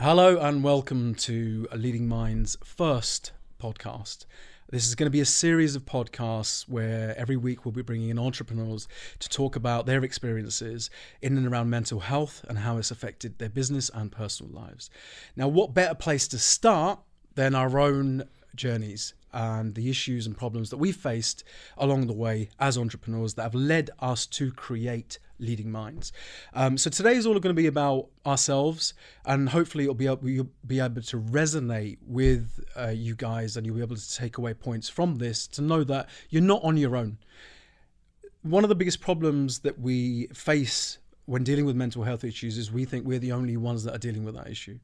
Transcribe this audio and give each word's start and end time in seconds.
Hello 0.00 0.38
and 0.38 0.64
welcome 0.64 1.14
to 1.14 1.68
Leading 1.72 2.08
Minds' 2.08 2.56
first 2.64 3.30
podcast. 3.62 4.26
This 4.68 4.88
is 4.88 4.96
going 4.96 5.06
to 5.06 5.10
be 5.10 5.20
a 5.20 5.24
series 5.24 5.76
of 5.76 5.86
podcasts 5.86 6.68
where 6.68 7.16
every 7.16 7.36
week 7.36 7.64
we'll 7.64 7.70
be 7.72 7.80
bringing 7.80 8.08
in 8.08 8.18
entrepreneurs 8.18 8.88
to 9.20 9.28
talk 9.28 9.54
about 9.54 9.86
their 9.86 10.02
experiences 10.02 10.90
in 11.22 11.38
and 11.38 11.46
around 11.46 11.70
mental 11.70 12.00
health 12.00 12.44
and 12.48 12.58
how 12.58 12.76
it's 12.76 12.90
affected 12.90 13.38
their 13.38 13.48
business 13.48 13.88
and 13.94 14.10
personal 14.10 14.52
lives. 14.52 14.90
Now, 15.36 15.46
what 15.46 15.74
better 15.74 15.94
place 15.94 16.26
to 16.28 16.40
start 16.40 16.98
than 17.36 17.54
our 17.54 17.78
own 17.78 18.24
journeys 18.56 19.14
and 19.34 19.74
the 19.74 19.90
issues 19.90 20.26
and 20.26 20.38
problems 20.38 20.70
that 20.70 20.78
we 20.78 20.92
faced 20.92 21.44
along 21.76 22.06
the 22.06 22.14
way 22.14 22.48
as 22.58 22.78
entrepreneurs 22.78 23.34
that 23.34 23.42
have 23.42 23.54
led 23.54 23.90
us 23.98 24.24
to 24.26 24.52
create 24.52 25.18
leading 25.38 25.70
minds. 25.70 26.12
Um, 26.54 26.78
so 26.78 26.88
today 26.88 27.16
is 27.16 27.26
all 27.26 27.34
going 27.34 27.54
to 27.54 27.60
be 27.60 27.66
about 27.66 28.08
ourselves, 28.24 28.94
and 29.26 29.48
hopefully 29.48 29.84
it'll 29.84 29.94
be 29.94 30.06
able, 30.06 30.28
you'll 30.28 30.50
be 30.66 30.80
able 30.80 31.02
to 31.02 31.20
resonate 31.20 31.98
with 32.06 32.60
uh, 32.78 32.88
you 32.88 33.16
guys, 33.16 33.56
and 33.56 33.66
you'll 33.66 33.76
be 33.76 33.82
able 33.82 33.96
to 33.96 34.14
take 34.14 34.38
away 34.38 34.54
points 34.54 34.88
from 34.88 35.16
this 35.16 35.46
to 35.48 35.62
know 35.62 35.82
that 35.84 36.08
you're 36.30 36.40
not 36.40 36.62
on 36.62 36.76
your 36.76 36.96
own. 36.96 37.18
One 38.42 38.62
of 38.62 38.68
the 38.68 38.74
biggest 38.76 39.00
problems 39.00 39.60
that 39.60 39.80
we 39.80 40.28
face 40.28 40.98
when 41.26 41.42
dealing 41.42 41.64
with 41.64 41.74
mental 41.74 42.04
health 42.04 42.22
issues 42.22 42.58
is 42.58 42.70
we 42.70 42.84
think 42.84 43.06
we're 43.06 43.18
the 43.18 43.32
only 43.32 43.56
ones 43.56 43.82
that 43.84 43.94
are 43.94 43.98
dealing 43.98 44.24
with 44.24 44.34
that 44.34 44.48
issue. 44.48 44.78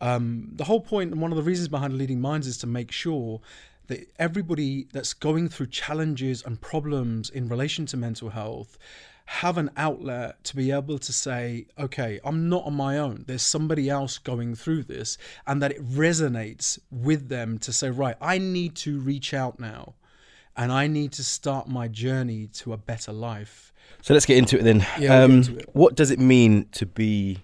Um, 0.00 0.50
the 0.52 0.64
whole 0.64 0.80
point 0.80 1.12
and 1.12 1.20
one 1.20 1.32
of 1.32 1.36
the 1.36 1.42
reasons 1.42 1.68
behind 1.68 1.96
leading 1.96 2.20
minds 2.20 2.46
is 2.46 2.58
to 2.58 2.66
make 2.66 2.92
sure 2.92 3.40
that 3.88 4.10
everybody 4.18 4.86
that's 4.92 5.14
going 5.14 5.48
through 5.48 5.68
challenges 5.68 6.42
and 6.44 6.60
problems 6.60 7.30
in 7.30 7.48
relation 7.48 7.86
to 7.86 7.96
mental 7.96 8.30
health 8.30 8.78
have 9.26 9.58
an 9.58 9.70
outlet 9.76 10.42
to 10.44 10.54
be 10.54 10.70
able 10.70 10.98
to 10.98 11.12
say, 11.12 11.66
okay, 11.78 12.20
I'm 12.24 12.48
not 12.48 12.64
on 12.64 12.74
my 12.74 12.96
own. 12.98 13.24
There's 13.26 13.42
somebody 13.42 13.90
else 13.90 14.18
going 14.18 14.54
through 14.54 14.84
this, 14.84 15.18
and 15.46 15.60
that 15.62 15.72
it 15.72 15.88
resonates 15.88 16.78
with 16.90 17.28
them 17.28 17.58
to 17.58 17.72
say, 17.72 17.90
right, 17.90 18.16
I 18.20 18.38
need 18.38 18.76
to 18.76 19.00
reach 19.00 19.34
out 19.34 19.58
now 19.58 19.94
and 20.56 20.72
I 20.72 20.86
need 20.86 21.12
to 21.12 21.24
start 21.24 21.68
my 21.68 21.88
journey 21.88 22.46
to 22.54 22.72
a 22.72 22.76
better 22.76 23.12
life. 23.12 23.72
So 24.02 24.14
let's 24.14 24.26
get 24.26 24.38
into 24.38 24.58
it 24.58 24.62
then. 24.62 24.86
Yeah, 24.98 25.22
um, 25.22 25.40
it. 25.40 25.68
What 25.74 25.94
does 25.94 26.10
it 26.10 26.18
mean 26.18 26.66
to 26.72 26.86
be 26.86 27.38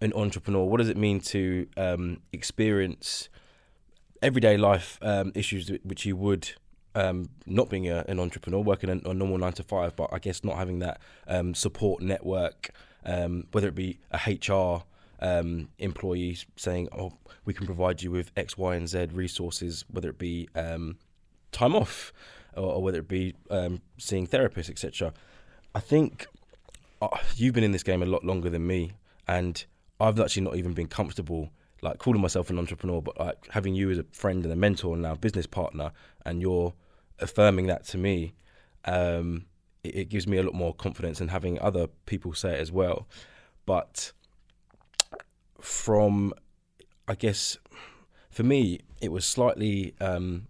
an 0.00 0.12
entrepreneur? 0.14 0.64
What 0.64 0.78
does 0.78 0.88
it 0.88 0.96
mean 0.96 1.20
to 1.20 1.66
um, 1.76 2.20
experience 2.32 3.28
everyday 4.22 4.56
life 4.56 4.98
um, 5.02 5.32
issues 5.34 5.70
which 5.84 6.04
you 6.06 6.16
would 6.16 6.50
um, 6.94 7.28
not 7.46 7.70
being 7.70 7.88
a, 7.88 8.04
an 8.08 8.18
entrepreneur, 8.18 8.60
working 8.60 8.90
a, 8.90 9.08
a 9.08 9.14
normal 9.14 9.38
nine 9.38 9.52
to 9.52 9.62
five, 9.62 9.94
but 9.94 10.10
I 10.12 10.18
guess 10.18 10.42
not 10.42 10.56
having 10.56 10.80
that 10.80 11.00
um, 11.26 11.54
support 11.54 12.02
network, 12.02 12.70
um, 13.04 13.46
whether 13.52 13.68
it 13.68 13.74
be 13.74 13.98
a 14.10 14.18
HR 14.18 14.82
um, 15.20 15.68
employee 15.78 16.38
saying, 16.56 16.88
"Oh, 16.96 17.12
we 17.44 17.54
can 17.54 17.66
provide 17.66 18.02
you 18.02 18.10
with 18.10 18.32
X, 18.36 18.58
Y, 18.58 18.74
and 18.74 18.88
Z 18.88 19.08
resources," 19.12 19.84
whether 19.90 20.08
it 20.08 20.18
be 20.18 20.48
um, 20.54 20.98
time 21.52 21.74
off 21.74 22.12
or, 22.56 22.74
or 22.74 22.82
whether 22.82 22.98
it 22.98 23.08
be 23.08 23.34
um, 23.50 23.80
seeing 23.98 24.26
therapists, 24.26 24.70
etc. 24.70 25.12
I 25.74 25.80
think 25.80 26.26
uh, 27.00 27.08
you've 27.36 27.54
been 27.54 27.64
in 27.64 27.72
this 27.72 27.82
game 27.82 28.02
a 28.02 28.06
lot 28.06 28.24
longer 28.24 28.50
than 28.50 28.66
me, 28.66 28.92
and 29.26 29.64
I've 30.00 30.18
actually 30.18 30.42
not 30.42 30.56
even 30.56 30.72
been 30.72 30.88
comfortable 30.88 31.50
like 31.82 31.98
calling 31.98 32.20
myself 32.20 32.50
an 32.50 32.58
entrepreneur, 32.58 33.00
but 33.00 33.18
like 33.18 33.48
having 33.50 33.74
you 33.74 33.90
as 33.90 33.98
a 33.98 34.04
friend 34.12 34.44
and 34.44 34.52
a 34.52 34.56
mentor 34.56 34.94
and 34.94 35.02
now 35.02 35.14
business 35.14 35.46
partner, 35.46 35.92
and 36.24 36.42
you're 36.42 36.74
affirming 37.18 37.66
that 37.66 37.84
to 37.86 37.98
me, 37.98 38.34
um, 38.84 39.46
it, 39.84 39.94
it 39.94 40.08
gives 40.08 40.26
me 40.26 40.38
a 40.38 40.42
lot 40.42 40.54
more 40.54 40.74
confidence 40.74 41.20
and 41.20 41.30
having 41.30 41.60
other 41.60 41.86
people 42.06 42.34
say 42.34 42.54
it 42.54 42.60
as 42.60 42.72
well. 42.72 43.06
But 43.66 44.12
from, 45.60 46.32
I 47.06 47.14
guess, 47.14 47.58
for 48.30 48.42
me, 48.42 48.80
it 49.00 49.12
was 49.12 49.24
slightly 49.24 49.94
um, 50.00 50.48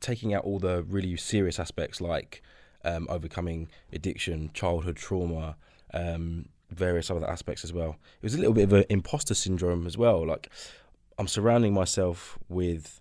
taking 0.00 0.34
out 0.34 0.44
all 0.44 0.58
the 0.58 0.82
really 0.82 1.16
serious 1.16 1.58
aspects 1.58 2.00
like 2.00 2.42
um, 2.84 3.06
overcoming 3.10 3.68
addiction, 3.92 4.50
childhood 4.54 4.96
trauma, 4.96 5.56
um, 5.92 6.48
various 6.76 7.10
other 7.10 7.28
aspects 7.28 7.64
as 7.64 7.72
well. 7.72 7.96
It 8.20 8.24
was 8.24 8.34
a 8.34 8.38
little 8.38 8.54
bit 8.54 8.64
of 8.64 8.72
an 8.72 8.84
imposter 8.88 9.34
syndrome 9.34 9.86
as 9.86 9.96
well. 9.96 10.26
Like 10.26 10.50
I'm 11.18 11.28
surrounding 11.28 11.72
myself 11.72 12.38
with 12.48 12.98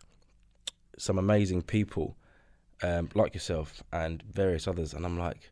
some 0.98 1.20
amazing 1.20 1.62
people, 1.64 2.16
um, 2.82 3.10
like 3.14 3.34
yourself 3.34 3.84
and 3.92 4.24
various 4.24 4.68
others, 4.68 4.94
and 4.94 5.06
I'm 5.06 5.20
like, 5.20 5.52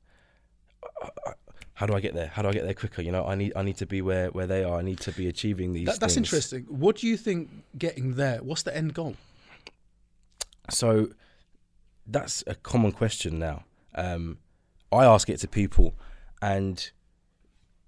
"Uh, 1.02 1.10
uh, 1.28 1.34
how 1.76 1.86
do 1.86 1.94
I 1.94 2.00
get 2.00 2.14
there? 2.14 2.28
How 2.28 2.42
do 2.42 2.50
I 2.50 2.54
get 2.54 2.64
there 2.64 2.74
quicker? 2.74 3.02
You 3.02 3.12
know, 3.12 3.26
I 3.26 3.36
need 3.36 3.54
I 3.56 3.64
need 3.64 3.78
to 3.78 3.86
be 3.86 4.02
where 4.02 4.30
where 4.30 4.48
they 4.48 4.64
are. 4.64 4.78
I 4.78 4.82
need 4.82 5.00
to 5.02 5.12
be 5.12 5.28
achieving 5.28 5.74
these. 5.74 5.88
That, 5.88 6.00
that's 6.00 6.16
things. 6.16 6.28
interesting. 6.28 6.66
What 6.70 6.98
do 6.98 7.08
you 7.08 7.18
think 7.18 7.50
getting 7.78 8.16
there? 8.16 8.38
What's 8.42 8.64
the 8.64 8.76
end 8.76 8.94
goal? 8.94 9.16
So 10.70 11.10
that's 12.08 12.44
a 12.48 12.56
common 12.56 12.92
question 12.92 13.40
now. 13.40 13.66
Um, 13.96 14.38
I 14.92 15.06
ask 15.06 15.30
it 15.30 15.40
to 15.40 15.48
people, 15.48 15.96
and 16.42 16.92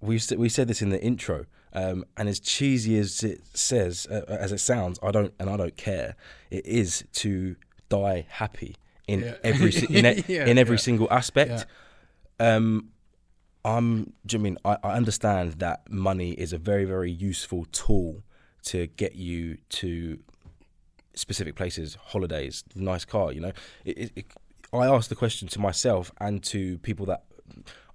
we 0.06 0.20
we 0.36 0.48
said 0.48 0.68
this 0.68 0.82
in 0.82 0.90
the 0.90 1.02
intro. 1.02 1.46
Um, 1.72 2.04
and 2.16 2.28
as 2.28 2.40
cheesy 2.40 2.98
as 2.98 3.22
it 3.22 3.40
says, 3.54 4.06
uh, 4.10 4.22
as 4.28 4.50
it 4.52 4.60
sounds, 4.60 4.98
I 5.02 5.10
don't 5.10 5.34
and 5.38 5.50
I 5.50 5.56
don't 5.56 5.76
care. 5.76 6.16
It 6.50 6.64
is 6.64 7.04
to 7.14 7.56
die 7.88 8.26
happy 8.28 8.76
in 9.06 9.20
Yeah. 9.20 9.34
every 9.44 9.72
in, 9.90 10.06
e- 10.12 10.24
Yeah, 10.26 10.46
in 10.46 10.56
every 10.58 10.76
yeah. 10.76 10.80
single 10.88 11.08
aspect. 11.12 11.66
Um, 12.40 12.90
I'm. 13.64 14.12
Do 14.24 14.36
you 14.36 14.42
mean 14.42 14.58
I, 14.64 14.78
I 14.82 14.92
understand 14.94 15.54
that 15.54 15.90
money 15.90 16.32
is 16.32 16.52
a 16.52 16.58
very 16.58 16.84
very 16.84 17.10
useful 17.10 17.66
tool 17.72 18.22
to 18.64 18.86
get 18.86 19.14
you 19.16 19.58
to 19.80 20.18
specific 21.14 21.54
places, 21.56 21.96
holidays, 22.12 22.64
nice 22.74 23.04
car. 23.04 23.32
You 23.32 23.40
know, 23.40 23.52
it, 23.84 23.98
it, 23.98 24.12
it, 24.16 24.26
I 24.72 24.86
ask 24.86 25.08
the 25.08 25.14
question 25.16 25.48
to 25.48 25.60
myself 25.60 26.10
and 26.20 26.42
to 26.44 26.78
people 26.78 27.06
that 27.06 27.24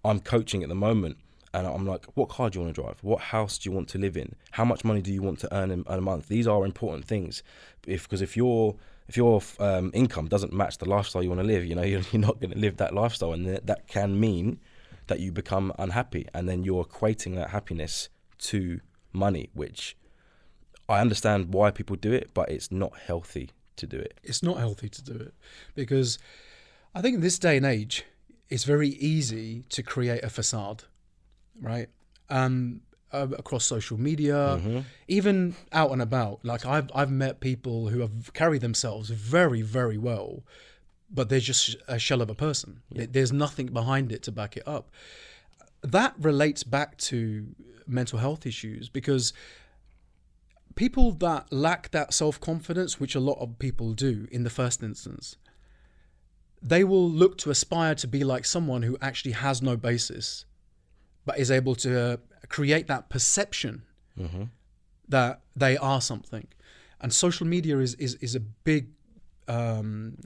I'm 0.04 0.20
coaching 0.20 0.64
at 0.64 0.70
the 0.70 0.76
moment, 0.76 1.18
and 1.54 1.68
I'm 1.68 1.86
like, 1.86 2.06
what 2.16 2.30
car 2.30 2.50
do 2.50 2.60
you 2.60 2.66
want 2.66 2.76
to 2.76 2.82
drive? 2.82 2.98
What 3.02 3.20
house 3.20 3.58
do 3.58 3.70
you 3.70 3.76
want 3.76 3.90
to 3.90 3.98
live 3.98 4.16
in? 4.16 4.36
How 4.52 4.64
much 4.64 4.86
money 4.86 5.02
do 5.02 5.12
you 5.12 5.22
want 5.22 5.40
to 5.40 5.54
earn 5.54 5.72
in, 5.72 5.84
a 5.88 6.00
month? 6.00 6.28
These 6.28 6.48
are 6.48 6.66
important 6.66 7.06
things, 7.06 7.44
if 7.86 8.04
because 8.04 8.22
if 8.22 8.38
your 8.38 8.76
if 9.08 9.18
your 9.18 9.42
um, 9.60 9.92
income 9.94 10.28
doesn't 10.28 10.54
match 10.54 10.78
the 10.78 10.88
lifestyle 10.88 11.22
you 11.22 11.30
want 11.30 11.42
to 11.42 11.48
live, 11.48 11.66
you 11.66 11.76
know, 11.76 11.82
you're, 11.92 12.02
you're 12.12 12.22
not 12.22 12.40
going 12.40 12.52
to 12.52 12.58
live 12.58 12.78
that 12.78 12.94
lifestyle, 12.94 13.34
and 13.34 13.46
that, 13.48 13.68
that 13.68 13.88
can 13.88 14.20
mean 14.20 14.60
that 15.08 15.20
you 15.20 15.32
become 15.32 15.74
unhappy, 15.78 16.28
and 16.34 16.48
then 16.48 16.64
you're 16.64 16.86
equating 16.86 17.36
that 17.36 17.50
happiness 17.50 18.10
to 18.38 18.80
money, 19.12 19.50
which 19.54 19.98
I 20.88 21.02
understand 21.02 21.54
why 21.54 21.72
people 21.72 21.96
do 21.96 22.14
it, 22.14 22.32
but 22.34 22.50
it's 22.50 22.72
not 22.72 22.98
healthy 22.98 23.52
to 23.78 23.88
do 23.88 23.98
it. 23.98 24.20
it's 24.24 24.44
not 24.44 24.58
healthy 24.58 24.90
to 24.90 25.02
do 25.02 25.14
it 25.14 25.34
because 25.74 26.20
I 26.94 27.02
think 27.02 27.16
in 27.16 27.22
this 27.22 27.40
day 27.40 27.58
and 27.58 27.66
age, 27.66 28.06
it's 28.50 28.66
very 28.66 28.90
easy 28.90 29.64
to 29.70 29.82
create 29.82 30.24
a 30.24 30.30
facade, 30.30 30.84
right? 31.60 31.90
Um, 32.30 32.82
uh, 33.14 33.28
across 33.38 33.66
social 33.66 33.98
media, 34.00 34.84
even 35.10 35.56
out 35.74 35.92
and 35.92 36.02
about. 36.02 36.40
Like 36.46 36.66
I've 36.66 36.90
I've 36.96 37.12
met 37.12 37.42
people 37.42 37.90
who 37.90 38.00
have 38.00 38.32
carried 38.34 38.62
themselves 38.62 39.10
very 39.10 39.62
very 39.62 39.98
well, 39.98 40.44
but 41.10 41.28
they're 41.28 41.42
just 41.42 41.76
a 41.90 42.00
shell 42.00 42.22
of 42.22 42.30
a 42.30 42.36
person. 42.36 42.82
There- 42.92 43.08
There's 43.08 43.34
nothing 43.34 43.68
behind 43.68 44.12
it 44.14 44.24
to 44.24 44.32
back 44.32 44.56
it 44.56 44.64
up. 44.66 44.90
That 45.84 46.14
relates 46.20 46.64
back 46.64 46.96
to 47.10 47.48
mental 47.86 48.20
health 48.20 48.46
issues 48.46 48.88
because 48.88 49.34
people 50.76 51.12
that 51.12 51.52
lack 51.52 51.92
that 51.92 52.14
self 52.14 52.40
confidence, 52.40 53.00
which 53.00 53.16
a 53.16 53.20
lot 53.20 53.38
of 53.40 53.60
people 53.60 53.94
do 53.94 54.28
in 54.32 54.44
the 54.44 54.50
first 54.50 54.82
instance, 54.84 55.36
they 56.62 56.84
will 56.84 57.10
look 57.10 57.38
to 57.40 57.50
aspire 57.50 57.96
to 57.96 58.08
be 58.08 58.24
like 58.24 58.46
someone 58.46 58.84
who 58.84 58.98
actually 59.02 59.32
has 59.34 59.62
no 59.62 59.76
basis, 59.76 60.46
but 61.26 61.38
is 61.40 61.52
able 61.52 61.76
to 61.76 62.20
create 62.50 62.88
that 62.88 63.10
perception 63.10 63.84
that 65.08 65.42
they 65.56 65.78
are 65.78 66.02
something. 66.02 66.48
And 67.00 67.14
social 67.14 67.48
media 67.48 67.80
is, 67.80 67.96
is, 67.96 68.16
is 68.16 68.36
a 68.36 68.40
big 68.40 68.90
um, 69.48 70.18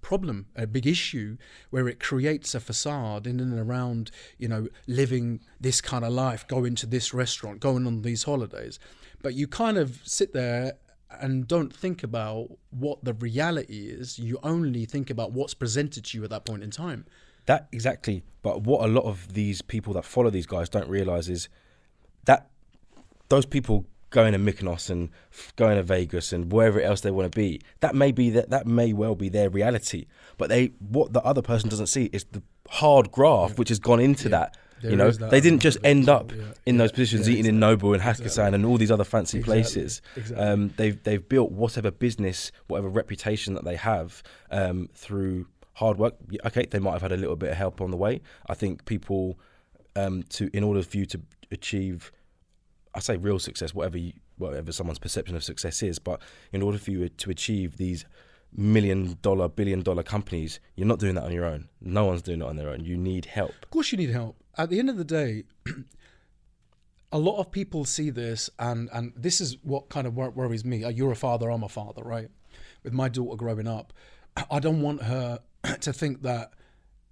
problem, 0.00 0.46
a 0.56 0.66
big 0.66 0.86
issue, 0.86 1.36
where 1.70 1.88
it 1.88 1.98
creates 2.00 2.54
a 2.54 2.60
facade 2.60 3.26
in 3.26 3.40
and 3.40 3.58
around, 3.58 4.10
you 4.38 4.48
know, 4.48 4.68
living 4.86 5.40
this 5.60 5.80
kind 5.80 6.04
of 6.04 6.12
life, 6.12 6.46
going 6.46 6.74
to 6.76 6.86
this 6.86 7.12
restaurant, 7.12 7.60
going 7.60 7.86
on 7.86 8.02
these 8.02 8.24
holidays. 8.24 8.78
But 9.22 9.34
you 9.34 9.46
kind 9.48 9.76
of 9.76 10.00
sit 10.04 10.32
there 10.32 10.74
and 11.20 11.46
don't 11.48 11.74
think 11.74 12.02
about 12.02 12.48
what 12.70 13.04
the 13.04 13.14
reality 13.14 13.88
is. 13.88 14.18
You 14.18 14.38
only 14.42 14.84
think 14.86 15.10
about 15.10 15.32
what's 15.32 15.54
presented 15.54 16.04
to 16.06 16.18
you 16.18 16.24
at 16.24 16.30
that 16.30 16.44
point 16.44 16.62
in 16.62 16.70
time. 16.70 17.04
That 17.50 17.66
exactly. 17.72 18.22
But 18.42 18.62
what 18.62 18.84
a 18.88 18.90
lot 18.98 19.04
of 19.04 19.34
these 19.34 19.60
people 19.60 19.92
that 19.94 20.04
follow 20.04 20.30
these 20.30 20.46
guys 20.46 20.68
don't 20.68 20.88
realize 20.88 21.28
is 21.28 21.48
that 22.26 22.48
those 23.28 23.44
people 23.44 23.86
going 24.10 24.32
to 24.32 24.38
Mykonos 24.38 24.88
and 24.88 25.10
going 25.56 25.76
to 25.76 25.82
Vegas 25.82 26.32
and 26.32 26.52
wherever 26.52 26.80
else 26.80 27.00
they 27.00 27.10
want 27.10 27.30
to 27.32 27.36
be, 27.36 27.60
that 27.80 27.94
may 27.94 28.12
be 28.12 28.30
that 28.30 28.50
that 28.50 28.66
may 28.66 28.92
well 28.92 29.16
be 29.16 29.28
their 29.28 29.50
reality. 29.50 30.06
But 30.38 30.48
they 30.48 30.62
what 30.78 31.12
the 31.12 31.22
other 31.22 31.42
person 31.42 31.68
doesn't 31.68 31.88
see 31.88 32.04
is 32.12 32.24
the 32.30 32.42
hard 32.68 33.10
graft 33.10 33.58
which 33.58 33.68
has 33.68 33.80
gone 33.80 33.98
into 33.98 34.28
that 34.28 34.56
There 34.80 34.92
you 34.92 34.96
know, 34.96 35.10
that 35.10 35.30
they 35.32 35.40
didn't 35.40 35.62
just 35.68 35.78
end 35.82 36.08
up 36.08 36.30
yeah. 36.30 36.42
in 36.66 36.76
Yeah, 36.76 36.82
those 36.82 36.92
positions, 36.92 37.26
yeah, 37.26 37.32
eating 37.34 37.46
in 37.46 37.56
exactly. 37.62 37.88
Nobu 37.90 37.94
and 37.94 38.02
Hakkasan 38.02 38.24
Exactly. 38.26 38.54
and 38.54 38.64
all 38.66 38.78
these 38.78 38.92
other 38.92 39.08
fancy 39.14 39.38
Exactly. 39.38 39.62
places. 39.62 40.02
Um, 40.36 40.60
they've 40.76 41.02
they've 41.02 41.26
built 41.34 41.50
whatever 41.50 41.90
business, 41.90 42.52
whatever 42.68 42.88
reputation 42.88 43.54
that 43.54 43.64
they 43.64 43.76
have 43.76 44.22
um, 44.52 44.88
through 44.94 45.46
hard 45.80 45.96
work. 45.98 46.14
Okay, 46.44 46.66
they 46.70 46.78
might 46.78 46.92
have 46.92 47.02
had 47.02 47.12
a 47.12 47.16
little 47.16 47.36
bit 47.36 47.50
of 47.50 47.56
help 47.56 47.80
on 47.80 47.90
the 47.90 47.96
way. 47.96 48.20
I 48.46 48.54
think 48.54 48.84
people, 48.84 49.38
um, 49.96 50.22
to 50.34 50.50
in 50.56 50.62
order 50.62 50.82
for 50.82 50.98
you 50.98 51.06
to 51.06 51.20
achieve, 51.50 52.12
I 52.94 53.00
say 53.00 53.16
real 53.16 53.38
success, 53.38 53.74
whatever 53.74 53.96
you, 53.96 54.12
whatever 54.36 54.72
someone's 54.72 54.98
perception 54.98 55.34
of 55.36 55.42
success 55.42 55.82
is, 55.82 55.98
but 55.98 56.20
in 56.52 56.60
order 56.62 56.76
for 56.78 56.90
you 56.90 57.08
to 57.08 57.30
achieve 57.30 57.78
these 57.78 58.04
million 58.54 59.16
dollar, 59.22 59.48
billion 59.48 59.80
dollar 59.82 60.02
companies, 60.02 60.60
you're 60.76 60.86
not 60.86 60.98
doing 60.98 61.14
that 61.14 61.24
on 61.24 61.32
your 61.32 61.46
own. 61.46 61.68
No 61.80 62.04
one's 62.04 62.22
doing 62.22 62.42
it 62.42 62.46
on 62.46 62.56
their 62.56 62.68
own. 62.68 62.84
You 62.84 62.96
need 62.98 63.24
help. 63.24 63.54
Of 63.62 63.70
course, 63.70 63.90
you 63.90 63.98
need 63.98 64.10
help. 64.10 64.36
At 64.58 64.68
the 64.68 64.78
end 64.78 64.90
of 64.90 64.98
the 64.98 65.04
day, 65.04 65.44
a 67.12 67.18
lot 67.18 67.38
of 67.38 67.50
people 67.50 67.86
see 67.86 68.10
this, 68.10 68.50
and 68.58 68.90
and 68.92 69.14
this 69.16 69.40
is 69.40 69.56
what 69.62 69.88
kind 69.88 70.06
of 70.06 70.14
worries 70.14 70.64
me. 70.64 70.84
Uh, 70.84 70.90
You're 70.90 71.12
a 71.12 71.16
father, 71.16 71.50
I'm 71.50 71.62
a 71.62 71.70
father, 71.70 72.02
right? 72.02 72.28
With 72.82 72.92
my 72.92 73.08
daughter 73.08 73.36
growing 73.36 73.66
up, 73.66 73.94
I 74.50 74.58
don't 74.58 74.82
want 74.82 75.04
her 75.04 75.40
to 75.80 75.92
think 75.92 76.22
that 76.22 76.52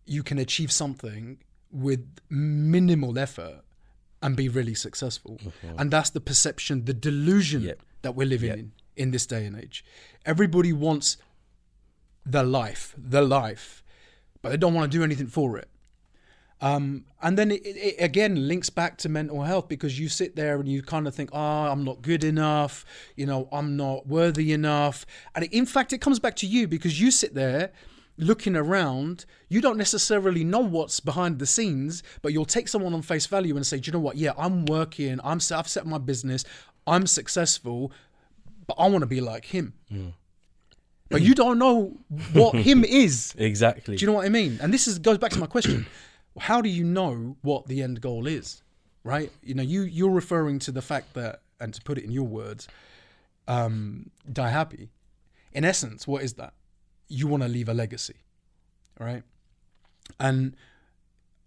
you 0.06 0.22
can 0.22 0.38
achieve 0.38 0.72
something 0.72 1.38
with 1.70 2.06
minimal 2.30 3.18
effort 3.18 3.60
and 4.22 4.36
be 4.36 4.48
really 4.48 4.74
successful. 4.74 5.38
And 5.76 5.90
that's 5.90 6.10
the 6.10 6.20
perception, 6.20 6.84
the 6.86 6.94
delusion 6.94 7.62
Yep. 7.62 7.82
that 8.02 8.14
we're 8.14 8.26
living 8.26 8.48
Yep. 8.50 8.58
in 8.58 8.72
in 8.96 9.10
this 9.12 9.26
day 9.26 9.46
and 9.46 9.54
age. 9.56 9.84
Everybody 10.26 10.72
wants 10.72 11.18
the 12.26 12.42
life, 12.42 12.94
the 12.98 13.22
life, 13.22 13.84
but 14.42 14.48
they 14.50 14.56
don't 14.56 14.74
want 14.74 14.90
to 14.90 14.98
do 14.98 15.04
anything 15.04 15.28
for 15.28 15.56
it. 15.56 15.68
Um, 16.60 17.04
and 17.22 17.38
then 17.38 17.52
it, 17.52 17.62
it 17.64 17.94
again 18.00 18.48
links 18.48 18.68
back 18.70 18.98
to 18.98 19.08
mental 19.08 19.42
health 19.42 19.68
because 19.68 20.00
you 20.00 20.08
sit 20.08 20.34
there 20.34 20.58
and 20.58 20.68
you 20.68 20.82
kind 20.82 21.06
of 21.06 21.14
think, 21.14 21.30
oh, 21.32 21.38
I'm 21.38 21.84
not 21.84 22.02
good 22.02 22.24
enough, 22.24 22.84
you 23.14 23.26
know, 23.26 23.48
I'm 23.52 23.76
not 23.76 24.08
worthy 24.08 24.52
enough. 24.52 25.06
And 25.36 25.44
in 25.44 25.66
fact, 25.66 25.92
it 25.92 25.98
comes 25.98 26.18
back 26.18 26.34
to 26.36 26.46
you 26.48 26.66
because 26.66 27.00
you 27.00 27.12
sit 27.12 27.34
there 27.34 27.70
looking 28.18 28.56
around, 28.56 29.24
you 29.48 29.60
don't 29.60 29.78
necessarily 29.78 30.44
know 30.44 30.58
what's 30.58 31.00
behind 31.00 31.38
the 31.38 31.46
scenes, 31.46 32.02
but 32.20 32.32
you'll 32.32 32.44
take 32.44 32.68
someone 32.68 32.92
on 32.92 33.02
face 33.02 33.26
value 33.26 33.56
and 33.56 33.66
say, 33.66 33.78
do 33.78 33.88
you 33.88 33.92
know 33.92 34.00
what? 34.00 34.16
Yeah, 34.16 34.32
I'm 34.36 34.66
working, 34.66 35.20
I'm, 35.24 35.40
I've 35.54 35.68
set 35.68 35.86
my 35.86 35.98
business, 35.98 36.44
I'm 36.86 37.06
successful, 37.06 37.92
but 38.66 38.74
I 38.78 38.88
want 38.88 39.02
to 39.02 39.06
be 39.06 39.20
like 39.20 39.46
him. 39.46 39.72
But 41.10 41.22
you 41.22 41.34
don't 41.34 41.58
know 41.58 41.96
what 42.32 42.54
him 42.68 42.84
is. 42.84 43.34
Exactly. 43.38 43.96
Do 43.96 44.02
you 44.02 44.06
know 44.06 44.14
what 44.14 44.26
I 44.26 44.28
mean? 44.28 44.58
And 44.60 44.74
this 44.74 44.86
is 44.86 44.98
goes 44.98 45.16
back 45.18 45.30
to 45.32 45.38
my 45.38 45.46
question: 45.46 45.86
How 46.38 46.60
do 46.60 46.68
you 46.68 46.84
know 46.84 47.36
what 47.40 47.66
the 47.66 47.82
end 47.82 48.00
goal 48.02 48.26
is? 48.26 48.62
Right? 49.04 49.32
You 49.42 49.54
know, 49.54 49.62
you 49.62 49.82
you're 49.82 50.10
referring 50.10 50.58
to 50.60 50.70
the 50.70 50.82
fact 50.82 51.14
that, 51.14 51.40
and 51.60 51.72
to 51.72 51.80
put 51.80 51.96
it 51.96 52.04
in 52.04 52.10
your 52.12 52.26
words, 52.26 52.68
um, 53.46 54.10
die 54.30 54.50
happy. 54.50 54.90
In 55.52 55.64
essence, 55.64 56.06
what 56.06 56.22
is 56.22 56.34
that? 56.34 56.52
You 57.08 57.26
want 57.26 57.42
to 57.42 57.48
leave 57.48 57.68
a 57.68 57.74
legacy, 57.74 58.16
right? 58.98 59.22
And 60.18 60.56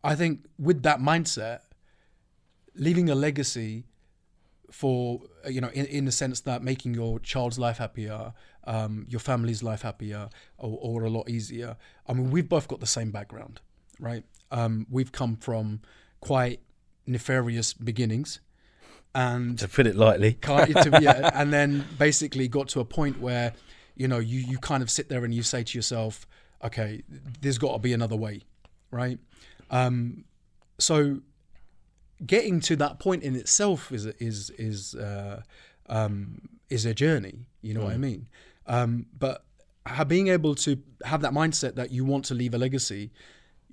I 0.04 0.16
think 0.16 0.46
with 0.58 0.84
that 0.84 1.00
mindset, 1.00 1.62
leaving 2.76 3.10
a 3.10 3.16
legacy 3.16 3.86
for 4.72 5.22
you 5.48 5.60
know 5.60 5.70
in, 5.74 5.86
in 5.88 6.06
the 6.06 6.12
sense 6.12 6.40
that 6.42 6.64
making 6.64 6.94
your 6.94 7.20
child's 7.20 7.60
life 7.60 7.78
happier 7.78 8.34
um, 8.64 9.06
your 9.10 9.20
family's 9.20 9.62
life 9.62 9.82
happier 9.82 10.30
or, 10.58 10.80
or 10.82 11.04
a 11.04 11.10
lot 11.10 11.30
easier 11.30 11.76
i 12.08 12.14
mean 12.14 12.32
we've 12.32 12.48
both 12.48 12.70
got 12.70 12.80
the 12.80 12.88
same 12.88 13.12
background 13.12 13.60
right 14.00 14.24
um, 14.50 14.88
we've 14.90 15.12
come 15.12 15.36
from 15.36 15.82
quite 16.22 16.62
nefarious 17.06 17.74
beginnings 17.74 18.40
and 19.14 19.60
to 19.60 19.68
put 19.68 19.88
it 19.88 19.96
lightly. 19.96 20.34
to, 20.42 21.00
yeah, 21.02 21.32
and 21.34 21.52
then 21.52 21.86
basically 22.00 22.48
got 22.48 22.70
to 22.70 22.80
a 22.80 22.86
point 22.86 23.20
where 23.20 23.54
you 23.96 24.08
know 24.08 24.20
you 24.20 24.40
you 24.40 24.58
kind 24.58 24.82
of 24.84 24.90
sit 24.90 25.10
there 25.10 25.24
and 25.26 25.34
you 25.34 25.44
say 25.44 25.64
to 25.64 25.78
yourself 25.78 26.26
okay 26.64 27.04
there's 27.42 27.58
got 27.58 27.74
to 27.74 27.80
be 27.80 27.94
another 27.94 28.16
way 28.16 28.42
right 28.92 29.20
um 29.70 30.24
so 30.80 31.22
getting 32.26 32.60
to 32.60 32.76
that 32.76 33.00
point 33.00 33.24
in 33.24 33.36
itself 33.36 33.92
is 33.92 34.06
is 34.06 34.50
is 34.52 34.96
uh, 34.96 35.42
um, 35.88 36.42
is 36.70 36.86
a 36.86 36.94
journey. 36.94 37.46
You 37.62 37.74
know 37.74 37.84
what 37.84 37.94
I 37.94 37.98
mean? 37.98 38.28
Um, 38.66 39.06
but 39.18 39.44
being 40.08 40.28
able 40.30 40.56
to 40.56 40.78
have 41.04 41.22
that 41.22 41.34
mindset 41.34 41.76
that 41.76 41.92
you 41.92 42.06
want 42.06 42.26
to 42.26 42.34
leave 42.34 42.54
a 42.54 42.58
legacy, 42.58 43.12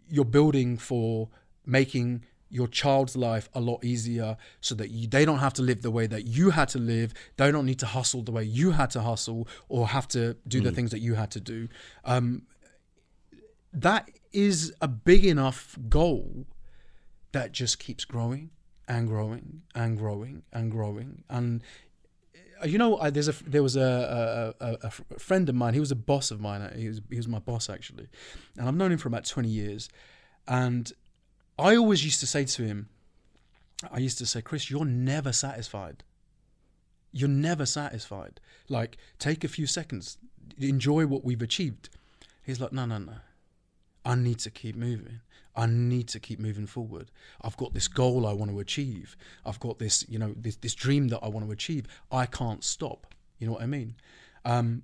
you're 0.08 0.24
building 0.24 0.76
for 0.76 1.28
making 1.64 2.24
your 2.50 2.66
child's 2.66 3.16
life 3.16 3.48
a 3.54 3.60
lot 3.60 3.84
easier 3.84 4.36
so 4.60 4.74
that 4.74 4.90
you, 4.90 5.06
they 5.06 5.24
don't 5.24 5.38
have 5.38 5.52
to 5.54 5.62
live 5.62 5.82
the 5.82 5.90
way 5.90 6.06
that 6.06 6.26
you 6.26 6.50
had 6.50 6.68
to 6.70 6.78
live. 6.78 7.12
They 7.36 7.50
don't 7.50 7.66
need 7.66 7.78
to 7.80 7.86
hustle 7.86 8.22
the 8.22 8.32
way 8.32 8.44
you 8.44 8.72
had 8.72 8.90
to 8.90 9.02
hustle 9.02 9.48
or 9.68 9.88
have 9.88 10.08
to 10.08 10.36
do 10.46 10.60
the 10.60 10.72
things 10.72 10.90
that 10.90 11.00
you 11.00 11.14
had 11.14 11.30
to 11.32 11.40
do. 11.40 11.68
Um, 12.04 12.42
that 13.72 14.10
is 14.32 14.72
a 14.80 14.88
big 14.88 15.24
enough 15.24 15.78
goal 15.88 16.46
that 17.32 17.52
just 17.52 17.78
keeps 17.78 18.04
growing 18.04 18.50
and 18.86 19.06
growing 19.06 19.62
and 19.74 19.98
growing 19.98 20.42
and 20.52 20.70
growing. 20.70 21.24
And 21.28 21.62
uh, 22.62 22.66
you 22.66 22.78
know 22.78 22.98
I, 22.98 23.10
there's 23.10 23.28
a 23.28 23.34
there 23.44 23.62
was 23.62 23.76
a 23.76 24.54
a 24.60 24.90
friend 25.18 25.48
of 25.48 25.54
mine 25.54 25.74
he 25.74 25.80
was 25.80 25.92
a 25.92 25.96
boss 25.96 26.30
of 26.30 26.40
mine 26.40 26.72
he 26.76 26.88
was, 26.88 27.00
he 27.10 27.16
was 27.16 27.28
my 27.28 27.38
boss 27.38 27.68
actually. 27.68 28.08
And 28.56 28.68
I've 28.68 28.74
known 28.74 28.92
him 28.92 28.98
for 28.98 29.08
about 29.08 29.26
20 29.26 29.48
years. 29.48 29.88
And 30.46 30.90
I 31.58 31.76
always 31.76 32.04
used 32.04 32.20
to 32.20 32.26
say 32.26 32.44
to 32.44 32.62
him 32.62 32.88
I 33.92 33.98
used 33.98 34.18
to 34.18 34.26
say 34.26 34.42
Chris 34.42 34.70
you're 34.70 34.84
never 34.84 35.32
satisfied 35.32 36.04
you're 37.12 37.28
never 37.28 37.66
satisfied 37.66 38.40
like 38.68 38.96
take 39.18 39.44
a 39.44 39.48
few 39.48 39.66
seconds 39.66 40.18
enjoy 40.58 41.06
what 41.06 41.24
we've 41.24 41.42
achieved 41.42 41.88
he's 42.42 42.60
like 42.60 42.72
no 42.72 42.86
no 42.86 42.98
no 42.98 43.14
I 44.08 44.14
need 44.14 44.38
to 44.40 44.50
keep 44.50 44.74
moving. 44.74 45.20
I 45.54 45.66
need 45.66 46.08
to 46.08 46.20
keep 46.20 46.40
moving 46.40 46.66
forward. 46.66 47.10
I've 47.42 47.58
got 47.58 47.74
this 47.74 47.88
goal 47.88 48.26
I 48.26 48.32
want 48.32 48.50
to 48.50 48.58
achieve. 48.58 49.16
I've 49.44 49.60
got 49.60 49.78
this, 49.78 50.04
you 50.08 50.18
know, 50.18 50.34
this 50.34 50.56
this 50.56 50.74
dream 50.74 51.08
that 51.08 51.20
I 51.22 51.28
want 51.28 51.44
to 51.44 51.52
achieve. 51.52 51.86
I 52.10 52.24
can't 52.24 52.64
stop. 52.64 53.14
You 53.38 53.46
know 53.46 53.52
what 53.52 53.62
I 53.62 53.66
mean? 53.66 53.96
Um, 54.46 54.82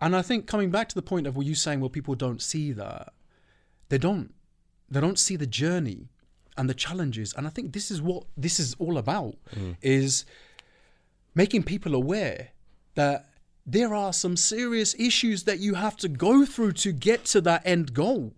and 0.00 0.14
I 0.14 0.20
think 0.20 0.46
coming 0.46 0.70
back 0.70 0.90
to 0.90 0.94
the 0.94 1.02
point 1.02 1.26
of 1.26 1.36
were 1.36 1.44
you 1.44 1.54
saying, 1.54 1.80
well, 1.80 1.88
people 1.88 2.14
don't 2.14 2.42
see 2.42 2.72
that. 2.72 3.14
They 3.88 3.96
don't. 3.96 4.34
They 4.90 5.00
don't 5.00 5.18
see 5.18 5.36
the 5.36 5.46
journey 5.46 6.08
and 6.56 6.70
the 6.70 6.74
challenges. 6.74 7.34
And 7.36 7.46
I 7.46 7.50
think 7.50 7.72
this 7.72 7.90
is 7.90 8.00
what 8.00 8.24
this 8.36 8.58
is 8.60 8.74
all 8.78 8.98
about: 8.98 9.36
mm. 9.54 9.76
is 9.82 10.24
making 11.34 11.64
people 11.64 11.94
aware 11.94 12.48
that 12.94 13.28
there 13.66 13.94
are 13.94 14.12
some 14.12 14.36
serious 14.36 14.94
issues 14.98 15.44
that 15.44 15.58
you 15.58 15.74
have 15.74 15.96
to 15.96 16.08
go 16.08 16.46
through 16.46 16.72
to 16.72 16.92
get 16.92 17.24
to 17.26 17.40
that 17.42 17.62
end 17.64 17.92
goal. 17.92 18.32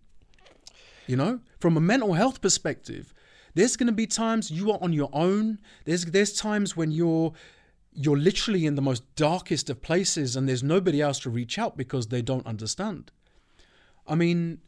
You 1.06 1.16
know, 1.16 1.40
from 1.60 1.76
a 1.76 1.80
mental 1.80 2.14
health 2.14 2.40
perspective, 2.40 3.14
there's 3.54 3.76
going 3.76 3.86
to 3.86 3.92
be 3.92 4.06
times 4.06 4.50
you 4.50 4.70
are 4.72 4.78
on 4.80 4.92
your 4.92 5.10
own. 5.12 5.58
There's 5.84 6.04
there's 6.06 6.32
times 6.32 6.76
when 6.76 6.90
you're 6.90 7.32
you're 7.92 8.16
literally 8.16 8.64
in 8.66 8.74
the 8.74 8.82
most 8.82 9.02
darkest 9.16 9.68
of 9.68 9.82
places 9.82 10.36
and 10.36 10.48
there's 10.48 10.62
nobody 10.62 11.00
else 11.00 11.18
to 11.20 11.30
reach 11.30 11.58
out 11.58 11.76
because 11.76 12.08
they 12.08 12.22
don't 12.22 12.46
understand. 12.46 13.10
I 14.06 14.14
mean, 14.14 14.60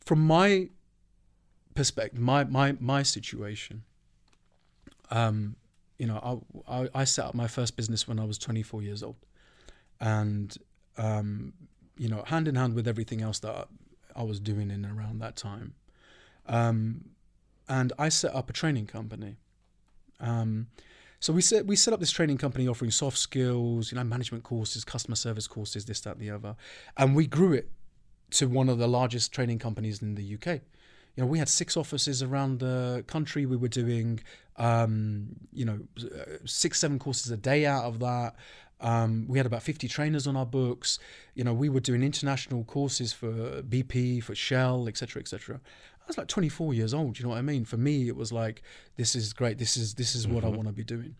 from 0.00 0.20
my 0.26 0.70
perspective, 1.74 2.20
my 2.20 2.44
my 2.44 2.76
my 2.80 3.02
situation, 3.02 3.82
um, 5.10 5.56
you 5.98 6.06
know, 6.06 6.42
I, 6.68 6.82
I 6.82 6.88
I 6.94 7.04
set 7.04 7.26
up 7.26 7.34
my 7.34 7.48
first 7.48 7.76
business 7.76 8.08
when 8.08 8.18
I 8.18 8.24
was 8.24 8.38
24 8.38 8.82
years 8.82 9.02
old, 9.02 9.16
and 10.00 10.56
um, 10.96 11.52
you 11.96 12.08
know, 12.08 12.22
hand 12.26 12.48
in 12.48 12.54
hand 12.54 12.74
with 12.74 12.88
everything 12.88 13.22
else 13.22 13.38
that 13.40 13.68
I 14.14 14.22
was 14.22 14.40
doing 14.40 14.70
in 14.70 14.84
around 14.84 15.20
that 15.20 15.36
time, 15.36 15.74
um, 16.46 17.04
and 17.68 17.92
I 17.98 18.08
set 18.08 18.34
up 18.34 18.50
a 18.50 18.52
training 18.52 18.86
company. 18.86 19.36
Um, 20.20 20.68
so 21.20 21.32
we 21.32 21.40
set 21.40 21.66
we 21.66 21.76
set 21.76 21.94
up 21.94 22.00
this 22.00 22.10
training 22.10 22.38
company 22.38 22.68
offering 22.68 22.90
soft 22.90 23.18
skills, 23.18 23.90
you 23.90 23.96
know, 23.96 24.04
management 24.04 24.44
courses, 24.44 24.84
customer 24.84 25.16
service 25.16 25.46
courses, 25.46 25.84
this, 25.86 26.00
that, 26.02 26.16
and 26.16 26.20
the 26.20 26.30
other, 26.30 26.56
and 26.96 27.16
we 27.16 27.26
grew 27.26 27.52
it 27.52 27.70
to 28.32 28.46
one 28.46 28.68
of 28.68 28.78
the 28.78 28.88
largest 28.88 29.32
training 29.32 29.58
companies 29.58 30.02
in 30.02 30.16
the 30.16 30.34
UK. 30.34 30.60
You 31.16 31.22
know, 31.22 31.26
we 31.28 31.38
had 31.38 31.48
six 31.48 31.76
offices 31.76 32.22
around 32.22 32.58
the 32.60 33.04
country. 33.06 33.46
We 33.46 33.56
were 33.56 33.68
doing, 33.68 34.20
um, 34.56 35.36
you 35.52 35.64
know, 35.64 35.80
uh, 36.00 36.38
six, 36.44 36.80
seven 36.80 36.98
courses 36.98 37.30
a 37.30 37.36
day 37.36 37.66
out 37.66 37.84
of 37.84 38.00
that. 38.00 38.34
Um, 38.80 39.26
we 39.28 39.38
had 39.38 39.46
about 39.46 39.62
50 39.62 39.88
trainers 39.88 40.26
on 40.26 40.36
our 40.36 40.44
books. 40.44 40.98
You 41.34 41.44
know, 41.44 41.54
we 41.54 41.68
were 41.68 41.80
doing 41.80 42.02
international 42.02 42.64
courses 42.64 43.12
for 43.12 43.62
BP, 43.62 44.22
for 44.22 44.34
Shell, 44.34 44.88
etc., 44.88 45.20
etc. 45.20 45.60
I 46.04 46.06
was 46.08 46.18
like 46.18 46.28
24 46.28 46.74
years 46.74 46.92
old. 46.92 47.18
You 47.18 47.24
know 47.24 47.30
what 47.30 47.38
I 47.38 47.42
mean? 47.42 47.64
For 47.64 47.78
me, 47.78 48.08
it 48.08 48.16
was 48.16 48.32
like, 48.32 48.62
this 48.96 49.14
is 49.14 49.32
great. 49.32 49.58
This 49.58 49.76
is 49.76 49.94
this 49.94 50.14
is 50.14 50.28
what 50.28 50.44
I 50.44 50.48
want 50.48 50.66
to 50.66 50.72
be 50.72 50.84
doing. 50.84 51.16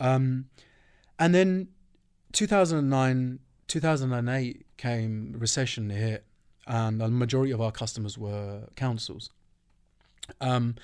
Um, 0.00 0.46
and 1.18 1.34
then 1.34 1.68
2009, 2.32 3.40
2008 3.68 4.66
came, 4.78 5.34
recession 5.38 5.90
hit, 5.90 6.24
and 6.66 7.00
the 7.00 7.08
majority 7.08 7.52
of 7.52 7.60
our 7.60 7.72
customers 7.72 8.16
were 8.16 8.68
councils. 8.76 9.30
Um, 10.40 10.76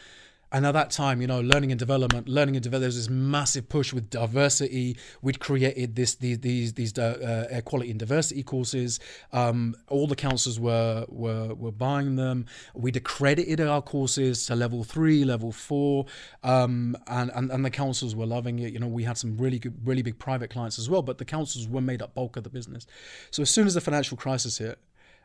and 0.51 0.65
at 0.65 0.73
that 0.73 0.91
time, 0.91 1.21
you 1.21 1.27
know, 1.27 1.41
learning 1.41 1.73
and 1.73 1.79
development, 1.79 2.27
learning 2.27 2.57
and 2.57 2.63
development, 2.63 2.81
there 2.81 2.89
was 2.89 2.97
this 2.97 3.11
massive 3.11 3.69
push 3.69 3.93
with 3.93 4.09
diversity. 4.09 4.97
We'd 5.21 5.41
created 5.41 5.95
this 5.95 6.15
these 6.15 6.39
these 6.39 6.73
these 6.73 6.99
uh, 6.99 7.49
equality 7.51 7.91
and 7.91 8.01
diversity 8.01 8.43
courses. 8.43 8.99
Um, 9.33 9.75
all 9.89 10.07
the 10.07 10.17
councils 10.17 10.59
were 10.59 11.05
were 11.09 11.55
were 11.55 11.73
buying 11.73 12.17
them. 12.17 12.47
We'd 12.75 12.97
accredited 12.97 13.61
our 13.61 13.83
courses 13.83 14.47
to 14.47 14.57
level 14.57 14.85
three, 14.85 15.23
level 15.23 15.53
four, 15.53 16.07
um, 16.43 16.97
and, 17.07 17.31
and 17.35 17.51
and 17.51 17.63
the 17.63 17.71
councils 17.71 18.17
were 18.17 18.27
loving 18.27 18.59
it. 18.59 18.73
You 18.73 18.79
know, 18.79 18.89
we 18.89 19.05
had 19.05 19.19
some 19.19 19.37
really 19.37 19.59
good, 19.59 19.77
really 19.87 20.03
big 20.03 20.19
private 20.19 20.49
clients 20.49 20.79
as 20.79 20.89
well, 20.89 21.03
but 21.03 21.19
the 21.19 21.27
councils 21.27 21.69
were 21.69 21.83
made 21.83 22.01
up 22.01 22.15
bulk 22.15 22.39
of 22.39 22.45
the 22.45 22.51
business. 22.51 22.87
So 23.31 23.43
as 23.43 23.51
soon 23.51 23.67
as 23.67 23.75
the 23.75 23.83
financial 23.83 24.17
crisis 24.17 24.57
hit, 24.57 24.79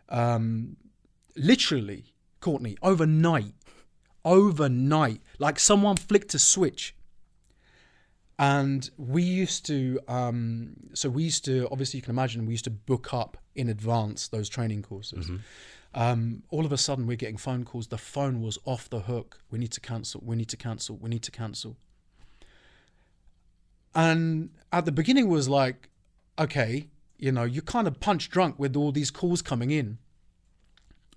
um, 0.10 0.77
literally, 1.36 2.13
Courtney, 2.39 2.77
overnight 2.81 3.53
overnight, 4.25 5.22
like 5.39 5.60
someone 5.60 5.98
flicked 5.98 6.33
a 6.33 6.39
switch. 6.39 6.95
And 8.39 8.89
we 8.98 9.22
used 9.22 9.65
to, 9.67 10.00
um, 10.07 10.74
so 10.93 11.10
we 11.10 11.24
used 11.24 11.45
to, 11.45 11.67
obviously, 11.72 12.00
you 12.00 12.01
can 12.01 12.12
imagine, 12.12 12.45
we 12.45 12.53
used 12.53 12.63
to 12.63 12.72
book 12.72 13.13
up 13.13 13.38
in 13.55 13.69
advance 13.69 14.27
those 14.27 14.50
training 14.50 14.81
courses. 14.81 15.27
Mm-hmm. 15.27 15.38
Um, 15.95 16.43
all 16.50 16.65
of 16.65 16.72
a 16.72 16.77
sudden, 16.77 17.05
we're 17.05 17.15
getting 17.15 17.38
phone 17.38 17.63
calls. 17.63 17.88
The 17.88 17.98
phone 17.98 18.41
was 18.41 18.57
off 18.65 18.89
the 18.89 19.01
hook. 19.01 19.39
We 19.51 19.60
need 19.60 19.72
to 19.74 19.79
cancel. 19.79 20.22
We 20.25 20.36
need 20.36 20.50
to 20.50 20.57
cancel. 20.57 20.98
We 20.98 21.10
need 21.10 21.22
to 21.24 21.31
cancel. 21.31 21.77
And 23.93 24.50
at 24.72 24.86
the 24.86 24.91
beginning, 24.91 25.29
was 25.29 25.48
like, 25.48 25.89
okay, 26.39 26.88
you 27.17 27.32
know, 27.32 27.43
you're 27.43 27.62
kind 27.62 27.88
of 27.88 28.00
punch 28.00 28.29
drunk 28.29 28.60
with 28.60 28.75
all 28.75 28.91
these 28.91 29.12
calls 29.12 29.41
coming 29.41 29.72
in. 29.72 29.98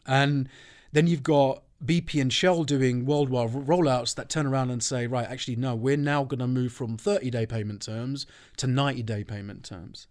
And 0.06 0.48
then 0.92 1.06
you've 1.06 1.22
got 1.22 1.62
BP 1.84 2.20
and 2.20 2.32
Shell 2.32 2.64
doing 2.64 3.04
worldwide 3.04 3.50
rollouts 3.50 4.14
that 4.14 4.28
turn 4.28 4.46
around 4.46 4.70
and 4.70 4.82
say, 4.82 5.06
right, 5.06 5.28
actually, 5.28 5.56
no, 5.56 5.74
we're 5.74 5.96
now 5.96 6.24
going 6.24 6.40
to 6.40 6.46
move 6.46 6.72
from 6.72 6.96
30 6.96 7.30
day 7.30 7.46
payment 7.46 7.82
terms 7.82 8.26
to 8.56 8.66
90 8.66 9.02
day 9.02 9.24
payment 9.24 9.64
terms. 9.64 10.06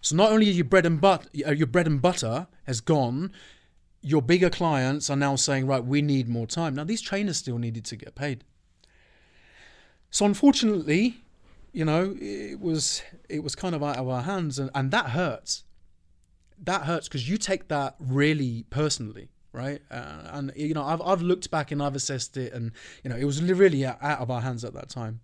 So 0.00 0.16
not 0.16 0.32
only 0.32 0.46
your 0.46 0.64
bread 0.64 0.84
and 0.84 1.00
but 1.00 1.28
uh, 1.46 1.52
your 1.52 1.66
bread 1.66 1.86
and 1.86 2.02
butter 2.02 2.48
has 2.64 2.80
gone, 2.80 3.32
your 4.00 4.20
bigger 4.20 4.50
clients 4.50 5.08
are 5.08 5.16
now 5.16 5.36
saying, 5.36 5.66
right, 5.66 5.84
we 5.84 6.02
need 6.02 6.28
more 6.28 6.46
time. 6.46 6.74
Now 6.74 6.84
these 6.84 7.00
trainers 7.00 7.36
still 7.36 7.58
needed 7.58 7.84
to 7.86 7.96
get 7.96 8.14
paid. 8.14 8.44
So 10.10 10.26
unfortunately, 10.26 11.24
you 11.72 11.84
know, 11.84 12.16
it 12.20 12.60
was 12.60 13.02
it 13.28 13.42
was 13.42 13.54
kind 13.54 13.74
of 13.74 13.82
out 13.82 13.96
of 13.96 14.08
our 14.08 14.22
hands, 14.22 14.58
and, 14.58 14.70
and 14.74 14.90
that 14.90 15.10
hurts. 15.10 15.64
That 16.62 16.82
hurts 16.82 17.08
because 17.08 17.28
you 17.28 17.38
take 17.38 17.68
that 17.68 17.96
really 17.98 18.64
personally 18.70 19.28
right? 19.54 19.82
Uh, 19.90 20.22
and 20.32 20.52
you 20.56 20.72
know, 20.74 20.82
I've 20.82 21.02
I've 21.02 21.20
looked 21.20 21.50
back 21.50 21.70
and 21.70 21.82
I've 21.82 21.94
assessed 21.94 22.36
it, 22.36 22.52
and 22.52 22.72
you 23.04 23.10
know, 23.10 23.16
it 23.16 23.24
was 23.24 23.42
really 23.42 23.84
out 23.84 24.00
of 24.00 24.30
our 24.30 24.40
hands 24.40 24.64
at 24.64 24.72
that 24.74 24.88
time. 24.88 25.20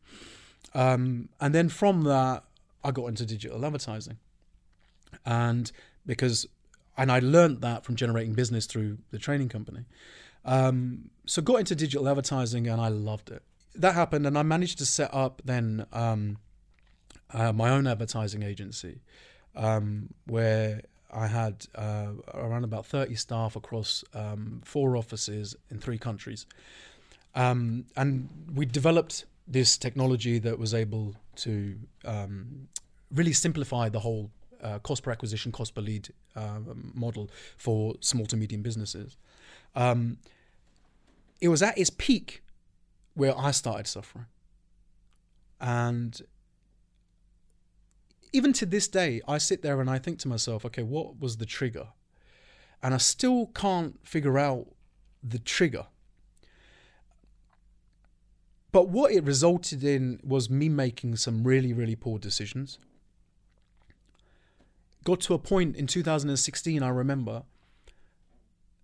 Um, 0.75 1.31
and 1.40 1.55
then 1.55 1.69
from 1.69 2.02
that, 2.02 2.45
I 2.85 2.90
got 2.90 3.07
into 3.07 3.25
digital 3.25 3.64
advertising, 3.64 4.19
and 5.25 5.73
because 6.05 6.47
and 6.97 7.12
I 7.12 7.21
learned 7.21 7.61
that 7.62 7.85
from 7.85 7.97
generating 7.97 8.35
business 8.35 8.67
through 8.67 8.99
the 9.12 9.19
training 9.19 9.49
company. 9.49 9.85
Um, 10.45 11.11
so 11.26 11.40
got 11.40 11.57
into 11.61 11.75
digital 11.75 12.09
advertising 12.09 12.67
and 12.67 12.81
I 12.81 12.88
loved 12.88 13.31
it. 13.31 13.43
That 13.75 13.95
happened, 13.95 14.27
and 14.27 14.37
I 14.37 14.43
managed 14.43 14.79
to 14.79 14.87
set 14.87 15.13
up 15.15 15.43
then 15.45 15.87
um, 15.93 16.39
uh, 17.33 17.53
my 17.53 17.71
own 17.71 17.87
advertising 17.87 18.43
agency, 18.43 19.01
um, 19.55 20.15
where 20.27 20.83
I 21.11 21.27
had 21.27 21.67
uh, 21.75 22.09
around 22.35 22.65
about 22.65 22.87
30 22.87 23.15
staff 23.15 23.57
across 23.57 24.05
um, 24.15 24.61
four 24.65 24.97
offices 24.97 25.57
in 25.71 25.79
three 25.79 25.99
countries. 25.99 26.47
Um, 27.35 27.87
and 27.97 28.29
we 28.55 28.67
developed 28.67 29.25
this 29.47 29.79
technology 29.79 30.39
that 30.39 30.59
was 30.59 30.75
able 30.75 31.15
to 31.37 31.79
um, 32.05 32.69
really 33.15 33.33
simplify 33.33 33.89
the 33.89 34.01
whole 34.01 34.31
uh, 34.63 34.79
cost 34.81 35.03
per 35.03 35.11
acquisition, 35.11 35.53
cost 35.53 35.75
per 35.75 35.81
lead 35.81 36.09
uh, 36.37 36.59
model 36.95 37.31
for 37.57 37.95
small 38.01 38.27
to 38.27 38.37
medium 38.37 38.63
businesses. 38.63 39.17
Um, 39.75 40.19
it 41.41 41.49
was 41.49 41.63
at 41.63 41.79
its 41.79 41.91
peak 41.91 42.43
where 43.19 43.37
I 43.37 43.51
started 43.51 43.87
suffering. 43.89 44.27
And 45.61 46.23
even 48.33 48.53
to 48.55 48.67
this 48.67 48.87
day, 48.87 49.21
I 49.27 49.39
sit 49.39 49.63
there 49.63 49.81
and 49.81 49.91
I 49.91 49.99
think 49.99 50.21
to 50.21 50.29
myself, 50.29 50.65
okay, 50.65 50.85
what 50.85 51.19
was 51.19 51.39
the 51.39 51.47
trigger? 51.47 51.89
And 52.81 52.95
I 52.95 52.99
still 52.99 53.47
can't 53.47 53.99
figure 54.07 54.39
out 54.39 54.69
the 55.23 55.41
trigger. 55.41 55.87
But 58.71 58.89
what 58.89 59.11
it 59.11 59.25
resulted 59.25 59.83
in 59.83 60.21
was 60.23 60.49
me 60.49 60.69
making 60.69 61.17
some 61.17 61.43
really, 61.43 61.73
really 61.73 61.97
poor 61.97 62.21
decisions. 62.21 62.79
Got 65.05 65.21
to 65.23 65.35
a 65.35 65.39
point 65.39 65.75
in 65.75 65.89
2016, 65.89 66.83
I 66.85 66.89
remember 66.89 67.43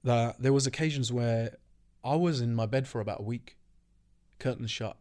that 0.03 0.43
there 0.43 0.53
was 0.53 0.67
occasions 0.67 1.13
where 1.13 1.57
I 2.03 2.17
was 2.17 2.41
in 2.41 2.55
my 2.55 2.67
bed 2.67 2.89
for 2.89 3.01
about 3.01 3.21
a 3.21 3.23
week, 3.23 3.59
curtains 4.39 4.71
shut. 4.71 4.97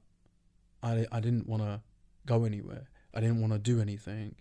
I, 0.81 1.05
I 1.11 1.19
didn't 1.19 1.47
want 1.47 1.63
to 1.63 1.81
go 2.25 2.43
anywhere. 2.43 2.89
I 3.13 3.19
didn't 3.19 3.41
want 3.41 3.53
to 3.53 3.59
do 3.59 3.79
anything. 3.81 4.35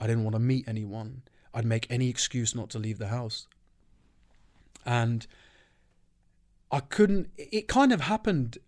I 0.00 0.06
didn't 0.06 0.24
want 0.24 0.34
to 0.34 0.40
meet 0.40 0.66
anyone. 0.66 1.22
I'd 1.52 1.64
make 1.64 1.86
any 1.88 2.08
excuse 2.08 2.54
not 2.54 2.70
to 2.70 2.78
leave 2.78 2.98
the 2.98 3.08
house. 3.08 3.46
And 4.84 5.26
I 6.70 6.80
couldn't, 6.80 7.30
it 7.36 7.68
kind 7.68 7.92
of 7.92 8.02
happened 8.02 8.58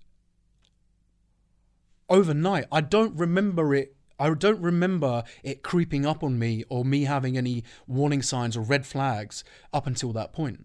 overnight. 2.09 2.66
I 2.71 2.80
don't 2.80 3.16
remember 3.16 3.75
it. 3.75 3.97
I 4.18 4.33
don't 4.33 4.61
remember 4.61 5.25
it 5.42 5.62
creeping 5.62 6.06
up 6.06 6.23
on 6.23 6.38
me 6.38 6.64
or 6.68 6.85
me 6.85 7.04
having 7.04 7.37
any 7.37 7.64
warning 7.87 8.23
signs 8.23 8.56
or 8.56 8.61
red 8.61 8.87
flags 8.87 9.45
up 9.73 9.87
until 9.87 10.12
that 10.12 10.33
point. 10.33 10.64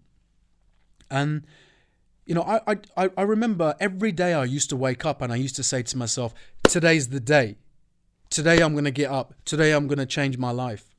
And, 1.10 1.44
you 2.24 2.34
know, 2.34 2.42
I, 2.42 2.76
I, 2.96 3.10
I 3.16 3.22
remember 3.22 3.74
every 3.80 4.12
day 4.12 4.32
I 4.32 4.44
used 4.44 4.70
to 4.70 4.76
wake 4.76 5.04
up 5.04 5.22
and 5.22 5.32
I 5.32 5.36
used 5.36 5.56
to 5.56 5.62
say 5.62 5.82
to 5.82 5.96
myself, 5.96 6.34
today's 6.64 7.08
the 7.08 7.20
day 7.20 7.56
today 8.32 8.60
I'm 8.62 8.72
going 8.72 8.84
to 8.84 8.90
get 8.90 9.10
up. 9.10 9.34
Today 9.44 9.72
I'm 9.72 9.86
going 9.86 9.98
to 9.98 10.06
change 10.06 10.38
my 10.38 10.50
life. 10.50 10.96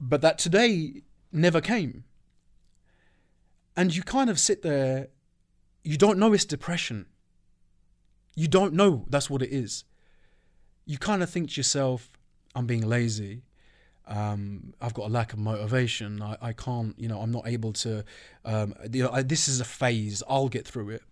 But 0.00 0.22
that 0.22 0.38
today 0.38 1.02
never 1.32 1.60
came. 1.60 2.04
And 3.76 3.94
you 3.94 4.02
kind 4.02 4.30
of 4.30 4.38
sit 4.38 4.62
there, 4.62 5.08
you 5.82 5.96
don't 5.96 6.18
know 6.18 6.32
it's 6.32 6.44
depression. 6.44 7.06
You 8.34 8.48
don't 8.48 8.72
know 8.72 9.04
that's 9.08 9.28
what 9.28 9.42
it 9.42 9.52
is. 9.52 9.84
You 10.86 10.98
kind 10.98 11.22
of 11.22 11.28
think 11.28 11.50
to 11.50 11.56
yourself, 11.56 12.12
I'm 12.54 12.66
being 12.66 12.88
lazy. 12.88 13.42
Um, 14.08 14.72
I've 14.80 14.94
got 14.94 15.06
a 15.06 15.10
lack 15.10 15.32
of 15.32 15.38
motivation. 15.38 16.22
I, 16.22 16.36
I 16.40 16.52
can't, 16.52 16.98
you 16.98 17.08
know, 17.08 17.20
I'm 17.20 17.30
not 17.30 17.46
able 17.46 17.72
to, 17.74 18.04
um, 18.44 18.74
you 18.90 19.04
know, 19.04 19.10
I, 19.12 19.22
this 19.22 19.48
is 19.48 19.60
a 19.60 19.64
phase. 19.64 20.22
I'll 20.28 20.48
get 20.48 20.66
through 20.66 20.90
it 20.90 21.02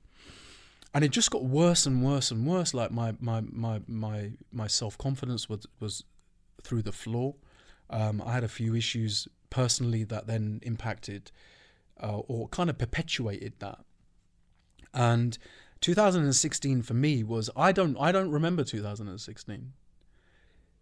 and 0.97 1.05
it 1.05 1.11
just 1.11 1.31
got 1.31 1.45
worse 1.45 1.85
and 1.85 2.03
worse 2.03 2.31
and 2.31 2.47
worse. 2.47 2.73
Like 2.73 2.91
my 2.91 3.15
my 3.21 3.43
my 3.53 3.83
my 3.87 4.31
my 4.51 4.67
self 4.67 4.97
confidence 4.97 5.47
was 5.47 5.67
was 5.79 6.05
through 6.63 6.83
the 6.83 6.93
floor. 6.93 7.35
Um, 7.91 8.23
I 8.25 8.33
had 8.33 8.45
a 8.45 8.49
few 8.49 8.75
issues 8.75 9.29
personally 9.51 10.05
that 10.05 10.27
then 10.27 10.59
impacted 10.63 11.33
uh, 12.03 12.21
or 12.21 12.49
kind 12.49 12.71
of 12.71 12.79
perpetuated 12.79 13.53
that. 13.59 13.81
And 14.95 15.37
2016 15.83 16.81
for 16.81 16.95
me 16.95 17.23
was 17.23 17.51
I 17.55 17.73
don't 17.73 17.99
I 18.01 18.11
don't 18.11 18.31
remember 18.31 18.65
2016. 18.65 19.73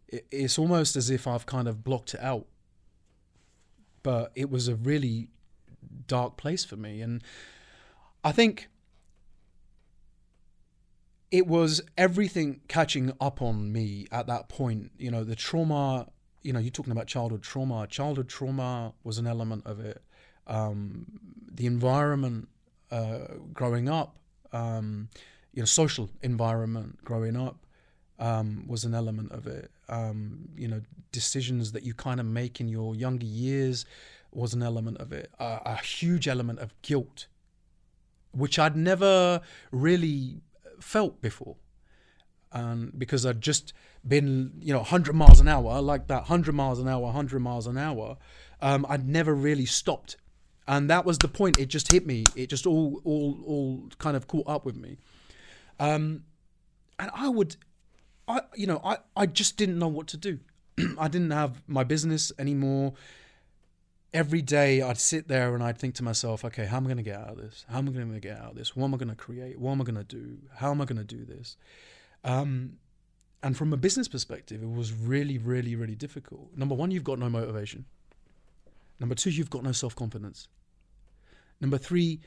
It, 0.08 0.26
it's 0.30 0.58
almost 0.58 0.96
as 0.96 1.10
if 1.10 1.26
I've 1.26 1.46
kind 1.46 1.68
of 1.68 1.84
blocked 1.84 2.14
it 2.14 2.20
out. 2.20 2.46
But 4.02 4.32
it 4.34 4.50
was 4.50 4.68
a 4.68 4.74
really 4.74 5.28
dark 6.06 6.36
place 6.36 6.64
for 6.64 6.76
me, 6.76 7.00
and 7.00 7.22
I 8.22 8.32
think 8.32 8.68
it 11.34 11.48
was 11.48 11.82
everything 11.98 12.60
catching 12.68 13.12
up 13.20 13.42
on 13.42 13.72
me 13.72 14.06
at 14.12 14.28
that 14.28 14.48
point. 14.48 14.92
You 14.98 15.10
know, 15.10 15.24
the 15.24 15.34
trauma, 15.34 16.06
you 16.42 16.52
know, 16.52 16.60
you're 16.60 16.70
talking 16.70 16.92
about 16.92 17.08
childhood 17.08 17.42
trauma. 17.42 17.88
Childhood 17.88 18.28
trauma 18.28 18.92
was 19.02 19.18
an 19.18 19.26
element 19.26 19.66
of 19.66 19.80
it. 19.80 20.00
Um, 20.46 21.06
the 21.50 21.66
environment 21.66 22.48
uh, 22.92 23.34
growing 23.52 23.88
up, 23.88 24.16
um, 24.52 25.08
you 25.52 25.62
know, 25.62 25.66
social 25.66 26.08
environment 26.22 27.02
growing 27.02 27.36
up 27.36 27.63
um, 28.18 28.64
was 28.66 28.84
an 28.84 28.94
element 28.94 29.32
of 29.32 29.46
it. 29.46 29.70
Um, 29.88 30.48
you 30.56 30.68
know, 30.68 30.80
decisions 31.12 31.72
that 31.72 31.82
you 31.82 31.94
kind 31.94 32.20
of 32.20 32.26
make 32.26 32.60
in 32.60 32.68
your 32.68 32.94
younger 32.94 33.26
years 33.26 33.84
was 34.32 34.54
an 34.54 34.62
element 34.62 34.98
of 34.98 35.12
it. 35.12 35.30
A 35.38 35.76
huge 35.76 36.26
element 36.26 36.58
of 36.58 36.80
guilt, 36.82 37.26
which 38.32 38.58
I'd 38.58 38.76
never 38.76 39.40
really 39.70 40.40
felt 40.80 41.20
before. 41.20 41.56
Um, 42.52 42.92
because 42.96 43.26
I'd 43.26 43.40
just 43.40 43.72
been, 44.06 44.52
you 44.60 44.72
know, 44.72 44.78
100 44.78 45.12
miles 45.12 45.40
an 45.40 45.48
hour, 45.48 45.80
like 45.82 46.06
that, 46.06 46.22
100 46.22 46.54
miles 46.54 46.78
an 46.78 46.88
hour, 46.88 47.02
100 47.02 47.40
miles 47.40 47.66
an 47.66 47.76
hour. 47.76 48.16
Um, 48.62 48.86
I'd 48.88 49.08
never 49.08 49.34
really 49.34 49.66
stopped 49.66 50.16
and 50.66 50.88
that 50.90 51.04
was 51.04 51.18
the 51.18 51.28
point. 51.28 51.58
It 51.58 51.66
just 51.66 51.92
hit 51.92 52.06
me. 52.06 52.24
It 52.34 52.48
just 52.48 52.66
all 52.66 53.00
all 53.04 53.38
all 53.46 53.88
kind 53.98 54.16
of 54.16 54.26
caught 54.26 54.48
up 54.48 54.64
with 54.64 54.76
me. 54.76 54.96
Um, 55.78 56.24
and 56.98 57.10
I 57.14 57.28
would, 57.28 57.56
I 58.28 58.42
you 58.54 58.66
know, 58.66 58.80
I 58.84 58.98
I 59.16 59.26
just 59.26 59.56
didn't 59.56 59.78
know 59.78 59.88
what 59.88 60.06
to 60.08 60.16
do. 60.16 60.38
I 60.98 61.08
didn't 61.08 61.30
have 61.30 61.62
my 61.66 61.84
business 61.84 62.32
anymore. 62.38 62.94
Every 64.12 64.42
day 64.42 64.80
I'd 64.80 64.98
sit 64.98 65.26
there 65.26 65.54
and 65.54 65.62
I'd 65.64 65.76
think 65.76 65.96
to 65.96 66.04
myself, 66.04 66.44
okay, 66.44 66.66
how 66.66 66.76
am 66.76 66.84
I 66.84 66.86
going 66.86 66.98
to 66.98 67.02
get 67.02 67.18
out 67.18 67.30
of 67.30 67.36
this? 67.36 67.64
How 67.68 67.78
am 67.78 67.88
I 67.88 67.92
going 67.92 68.12
to 68.12 68.20
get 68.20 68.38
out 68.38 68.50
of 68.50 68.56
this? 68.56 68.76
What 68.76 68.84
am 68.86 68.94
I 68.94 68.96
going 68.96 69.08
to 69.08 69.16
create? 69.16 69.58
What 69.58 69.72
am 69.72 69.80
I 69.80 69.84
going 69.84 69.96
to 69.96 70.04
do? 70.04 70.38
How 70.56 70.70
am 70.70 70.80
I 70.80 70.84
going 70.84 71.04
to 71.04 71.04
do 71.04 71.24
this? 71.24 71.56
Um, 72.22 72.74
and 73.42 73.56
from 73.56 73.72
a 73.72 73.76
business 73.76 74.06
perspective, 74.06 74.62
it 74.62 74.70
was 74.70 74.92
really, 74.92 75.36
really, 75.36 75.74
really 75.74 75.96
difficult. 75.96 76.56
Number 76.56 76.76
one, 76.76 76.92
you've 76.92 77.04
got 77.04 77.18
no 77.18 77.28
motivation. 77.28 77.86
Number 79.00 79.16
two, 79.16 79.30
you've 79.30 79.50
got 79.50 79.64
no 79.64 79.72
self 79.72 79.96
confidence. 79.96 80.48
Number 81.60 81.76
three, 81.76 82.20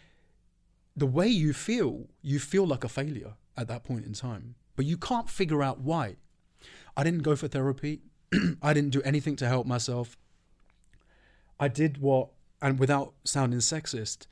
the 0.95 1.05
way 1.07 1.27
you 1.27 1.53
feel, 1.53 2.07
you 2.21 2.39
feel 2.39 2.67
like 2.67 2.83
a 2.83 2.89
failure 2.89 3.33
at 3.55 3.67
that 3.67 3.83
point 3.83 4.05
in 4.05 4.13
time, 4.13 4.55
but 4.77 4.85
you 4.85 4.95
can't 4.95 5.29
figure 5.29 5.61
out 5.61 5.81
why. 5.81 6.15
I 6.95 7.03
didn't 7.03 7.23
go 7.23 7.35
for 7.35 7.49
therapy. 7.49 8.01
I 8.61 8.73
didn't 8.73 8.91
do 8.91 9.01
anything 9.01 9.35
to 9.37 9.47
help 9.47 9.67
myself. 9.67 10.15
I 11.59 11.67
did 11.67 11.97
what, 11.97 12.29
and 12.61 12.79
without 12.79 13.13
sounding 13.25 13.59
sexist, 13.59 14.27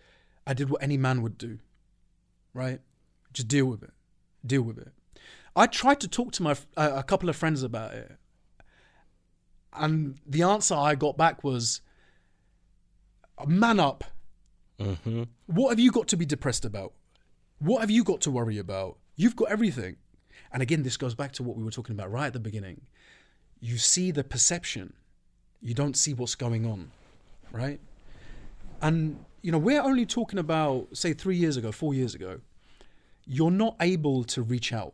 I 0.45 0.53
did 0.53 0.69
what 0.69 0.83
any 0.83 0.97
man 0.97 1.23
would 1.23 1.37
do, 1.37 1.57
right? 2.53 2.79
Just 3.33 3.47
deal 3.47 3.65
with 3.65 3.83
it. 3.83 3.91
Deal 4.45 4.61
with 4.61 4.77
it. 4.77 4.93
I 5.55 5.65
tried 5.65 5.99
to 6.01 6.07
talk 6.07 6.31
to 6.33 6.43
my 6.43 6.55
uh, 6.77 6.91
a 6.95 7.03
couple 7.03 7.27
of 7.27 7.35
friends 7.35 7.63
about 7.63 7.93
it, 7.93 8.11
and 9.73 10.19
the 10.27 10.43
answer 10.43 10.75
I 10.75 10.93
got 10.93 11.17
back 11.17 11.43
was, 11.43 11.81
"Man 13.47 13.79
up. 13.79 14.03
Mm-hmm. 14.79 15.23
What 15.47 15.69
have 15.69 15.79
you 15.79 15.91
got 15.91 16.07
to 16.09 16.17
be 16.17 16.25
depressed 16.25 16.65
about? 16.65 16.93
What 17.57 17.79
have 17.79 17.89
you 17.89 18.03
got 18.03 18.21
to 18.21 18.31
worry 18.31 18.59
about? 18.59 18.99
You've 19.15 19.35
got 19.35 19.49
everything." 19.49 19.95
And 20.55 20.63
again, 20.63 20.81
this 20.81 20.97
goes 20.97 21.13
back 21.13 21.33
to 21.33 21.43
what 21.43 21.55
we 21.55 21.63
were 21.63 21.69
talking 21.69 21.93
about 21.93 22.11
right 22.11 22.25
at 22.25 22.33
the 22.33 22.39
beginning. 22.39 22.81
You 23.59 23.77
see 23.77 24.09
the 24.09 24.23
perception, 24.23 24.93
you 25.61 25.75
don't 25.75 25.95
see 25.95 26.15
what's 26.15 26.33
going 26.33 26.65
on, 26.65 26.89
right? 27.51 27.79
And 28.81 29.23
you 29.43 29.51
know, 29.51 29.59
we're 29.59 29.81
only 29.81 30.07
talking 30.07 30.39
about 30.39 30.87
say 30.97 31.13
three 31.13 31.37
years 31.37 31.57
ago, 31.57 31.71
four 31.71 31.93
years 31.93 32.15
ago. 32.15 32.39
You're 33.27 33.51
not 33.51 33.75
able 33.79 34.23
to 34.23 34.41
reach 34.41 34.73
out 34.73 34.93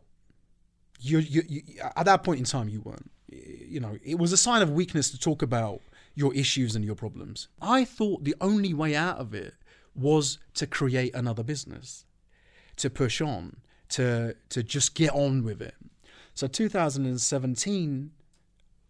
you, 1.02 1.18
you, 1.18 1.42
you, 1.48 1.62
at 1.96 2.06
that 2.06 2.22
point 2.22 2.38
in 2.38 2.44
time 2.44 2.68
you 2.68 2.80
weren't 2.80 3.10
you 3.28 3.80
know 3.80 3.98
it 4.04 4.18
was 4.18 4.32
a 4.32 4.36
sign 4.36 4.62
of 4.62 4.70
weakness 4.70 5.10
to 5.10 5.18
talk 5.18 5.42
about 5.42 5.80
your 6.14 6.34
issues 6.34 6.76
and 6.76 6.84
your 6.84 6.94
problems 6.94 7.48
i 7.60 7.84
thought 7.84 8.24
the 8.24 8.34
only 8.40 8.72
way 8.72 8.94
out 8.94 9.18
of 9.18 9.34
it 9.34 9.54
was 9.94 10.38
to 10.54 10.66
create 10.66 11.14
another 11.14 11.42
business 11.42 12.04
to 12.76 12.88
push 12.88 13.20
on 13.20 13.56
to 13.92 14.34
to 14.48 14.62
just 14.62 14.94
get 14.94 15.10
on 15.10 15.44
with 15.44 15.62
it 15.62 15.74
so 16.34 16.46
2017 16.46 18.10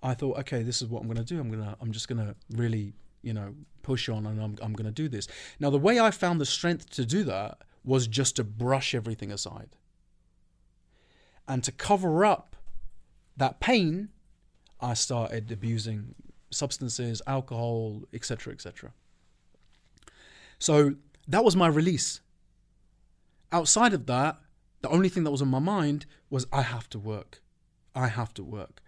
i 0.02 0.14
thought 0.14 0.38
okay 0.38 0.62
this 0.62 0.82
is 0.82 0.88
what 0.88 1.00
i'm 1.00 1.06
going 1.06 1.16
to 1.16 1.24
do 1.24 1.40
i'm 1.40 1.50
to 1.62 1.76
i'm 1.80 1.92
just 1.92 2.08
to 2.08 2.34
really 2.50 2.92
you 3.22 3.32
know 3.32 3.54
push 3.82 4.08
on 4.08 4.26
and 4.26 4.40
i'm, 4.40 4.56
I'm 4.62 4.72
going 4.72 4.86
to 4.86 4.90
do 4.92 5.08
this 5.08 5.28
now 5.60 5.70
the 5.70 5.78
way 5.78 6.00
i 6.00 6.10
found 6.10 6.40
the 6.40 6.46
strength 6.46 6.90
to 6.90 7.04
do 7.04 7.24
that 7.24 7.58
was 7.84 8.06
just 8.06 8.36
to 8.36 8.44
brush 8.44 8.94
everything 8.94 9.32
aside 9.32 9.76
and 11.48 11.64
to 11.64 11.72
cover 11.72 12.24
up 12.24 12.56
that 13.36 13.60
pain, 13.60 14.10
I 14.80 14.94
started 14.94 15.50
abusing 15.50 16.14
substances, 16.50 17.22
alcohol, 17.26 18.02
etc., 18.12 18.52
etc. 18.52 18.92
So 20.58 20.94
that 21.28 21.44
was 21.44 21.56
my 21.56 21.66
release. 21.66 22.20
Outside 23.50 23.92
of 23.92 24.06
that, 24.06 24.38
the 24.82 24.88
only 24.88 25.08
thing 25.08 25.24
that 25.24 25.30
was 25.30 25.42
on 25.42 25.48
my 25.48 25.58
mind 25.58 26.06
was 26.28 26.46
I 26.52 26.62
have 26.62 26.88
to 26.90 26.98
work. 26.98 27.40
I 27.94 28.08
have 28.08 28.34
to 28.34 28.44
work. 28.44 28.82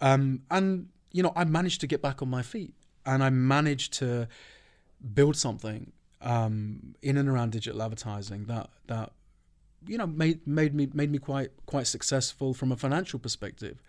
Um, 0.00 0.42
and, 0.50 0.88
you 1.12 1.22
know, 1.22 1.32
I 1.36 1.44
managed 1.44 1.80
to 1.82 1.86
get 1.86 2.02
back 2.02 2.22
on 2.22 2.28
my 2.28 2.42
feet 2.42 2.74
and 3.06 3.22
I 3.22 3.30
managed 3.30 3.92
to 3.94 4.28
build 5.14 5.36
something 5.36 5.92
um, 6.20 6.94
in 7.02 7.16
and 7.16 7.28
around 7.28 7.52
digital 7.52 7.82
advertising 7.82 8.44
that, 8.46 8.68
that 8.86 9.12
you 9.86 9.96
know 9.96 10.06
made 10.06 10.46
made 10.46 10.74
me 10.74 10.88
made 10.92 11.10
me 11.10 11.18
quite 11.18 11.50
quite 11.66 11.86
successful 11.86 12.52
from 12.52 12.70
a 12.70 12.76
financial 12.76 13.18
perspective 13.18 13.82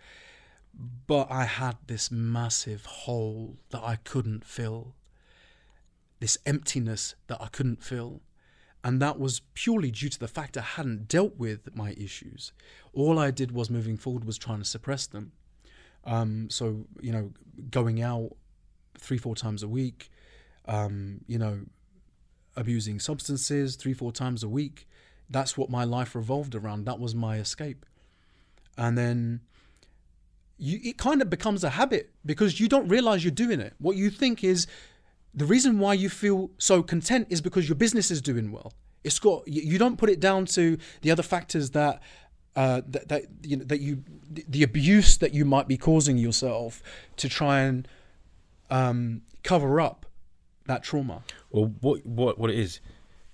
but 1.06 1.30
i 1.30 1.44
had 1.44 1.76
this 1.86 2.10
massive 2.10 2.86
hole 2.86 3.56
that 3.70 3.82
i 3.82 3.96
couldn't 3.96 4.44
fill 4.44 4.94
this 6.20 6.38
emptiness 6.46 7.14
that 7.26 7.40
i 7.42 7.46
couldn't 7.48 7.82
fill 7.82 8.20
and 8.84 9.00
that 9.00 9.18
was 9.18 9.40
purely 9.54 9.90
due 9.90 10.08
to 10.08 10.18
the 10.18 10.28
fact 10.28 10.56
i 10.56 10.62
hadn't 10.62 11.08
dealt 11.08 11.36
with 11.36 11.74
my 11.74 11.92
issues 11.92 12.52
all 12.92 13.18
i 13.18 13.30
did 13.30 13.52
was 13.52 13.70
moving 13.70 13.96
forward 13.96 14.24
was 14.24 14.38
trying 14.38 14.58
to 14.58 14.64
suppress 14.64 15.06
them 15.06 15.32
um, 16.04 16.50
so 16.50 16.84
you 17.00 17.12
know 17.12 17.30
going 17.70 18.02
out 18.02 18.30
three 18.98 19.18
four 19.18 19.36
times 19.36 19.62
a 19.62 19.68
week 19.68 20.10
um, 20.66 21.20
you 21.26 21.38
know 21.38 21.60
abusing 22.56 22.98
substances 22.98 23.76
three 23.76 23.94
four 23.94 24.12
times 24.12 24.42
a 24.42 24.48
week 24.48 24.86
that's 25.32 25.56
what 25.56 25.70
my 25.70 25.84
life 25.84 26.14
revolved 26.14 26.54
around. 26.54 26.84
That 26.84 27.00
was 27.00 27.14
my 27.14 27.38
escape. 27.38 27.86
And 28.76 28.96
then 28.96 29.40
you, 30.58 30.78
it 30.84 30.98
kind 30.98 31.22
of 31.22 31.30
becomes 31.30 31.64
a 31.64 31.70
habit 31.70 32.10
because 32.24 32.60
you 32.60 32.68
don't 32.68 32.88
realize 32.88 33.24
you're 33.24 33.30
doing 33.32 33.60
it. 33.60 33.74
What 33.78 33.96
you 33.96 34.10
think 34.10 34.44
is 34.44 34.66
the 35.34 35.44
reason 35.44 35.78
why 35.78 35.94
you 35.94 36.08
feel 36.08 36.50
so 36.58 36.82
content 36.82 37.28
is 37.30 37.40
because 37.40 37.68
your 37.68 37.76
business 37.76 38.10
is 38.10 38.20
doing 38.20 38.52
well. 38.52 38.72
It's 39.04 39.18
got 39.18 39.46
you 39.46 39.78
don't 39.78 39.96
put 39.96 40.10
it 40.10 40.20
down 40.20 40.46
to 40.46 40.78
the 41.00 41.10
other 41.10 41.22
factors 41.22 41.70
that 41.70 42.00
uh, 42.54 42.82
that, 42.86 43.08
that 43.08 43.22
you 43.42 43.56
know 43.56 43.64
that 43.64 43.80
you 43.80 44.04
the 44.30 44.62
abuse 44.62 45.16
that 45.18 45.34
you 45.34 45.44
might 45.44 45.66
be 45.66 45.76
causing 45.76 46.18
yourself 46.18 46.82
to 47.16 47.28
try 47.28 47.60
and 47.60 47.88
um, 48.70 49.22
cover 49.42 49.80
up 49.80 50.06
that 50.66 50.82
trauma. 50.82 51.22
Well, 51.50 51.72
what 51.80 52.06
what 52.06 52.38
what 52.38 52.50
it 52.50 52.58
is, 52.58 52.80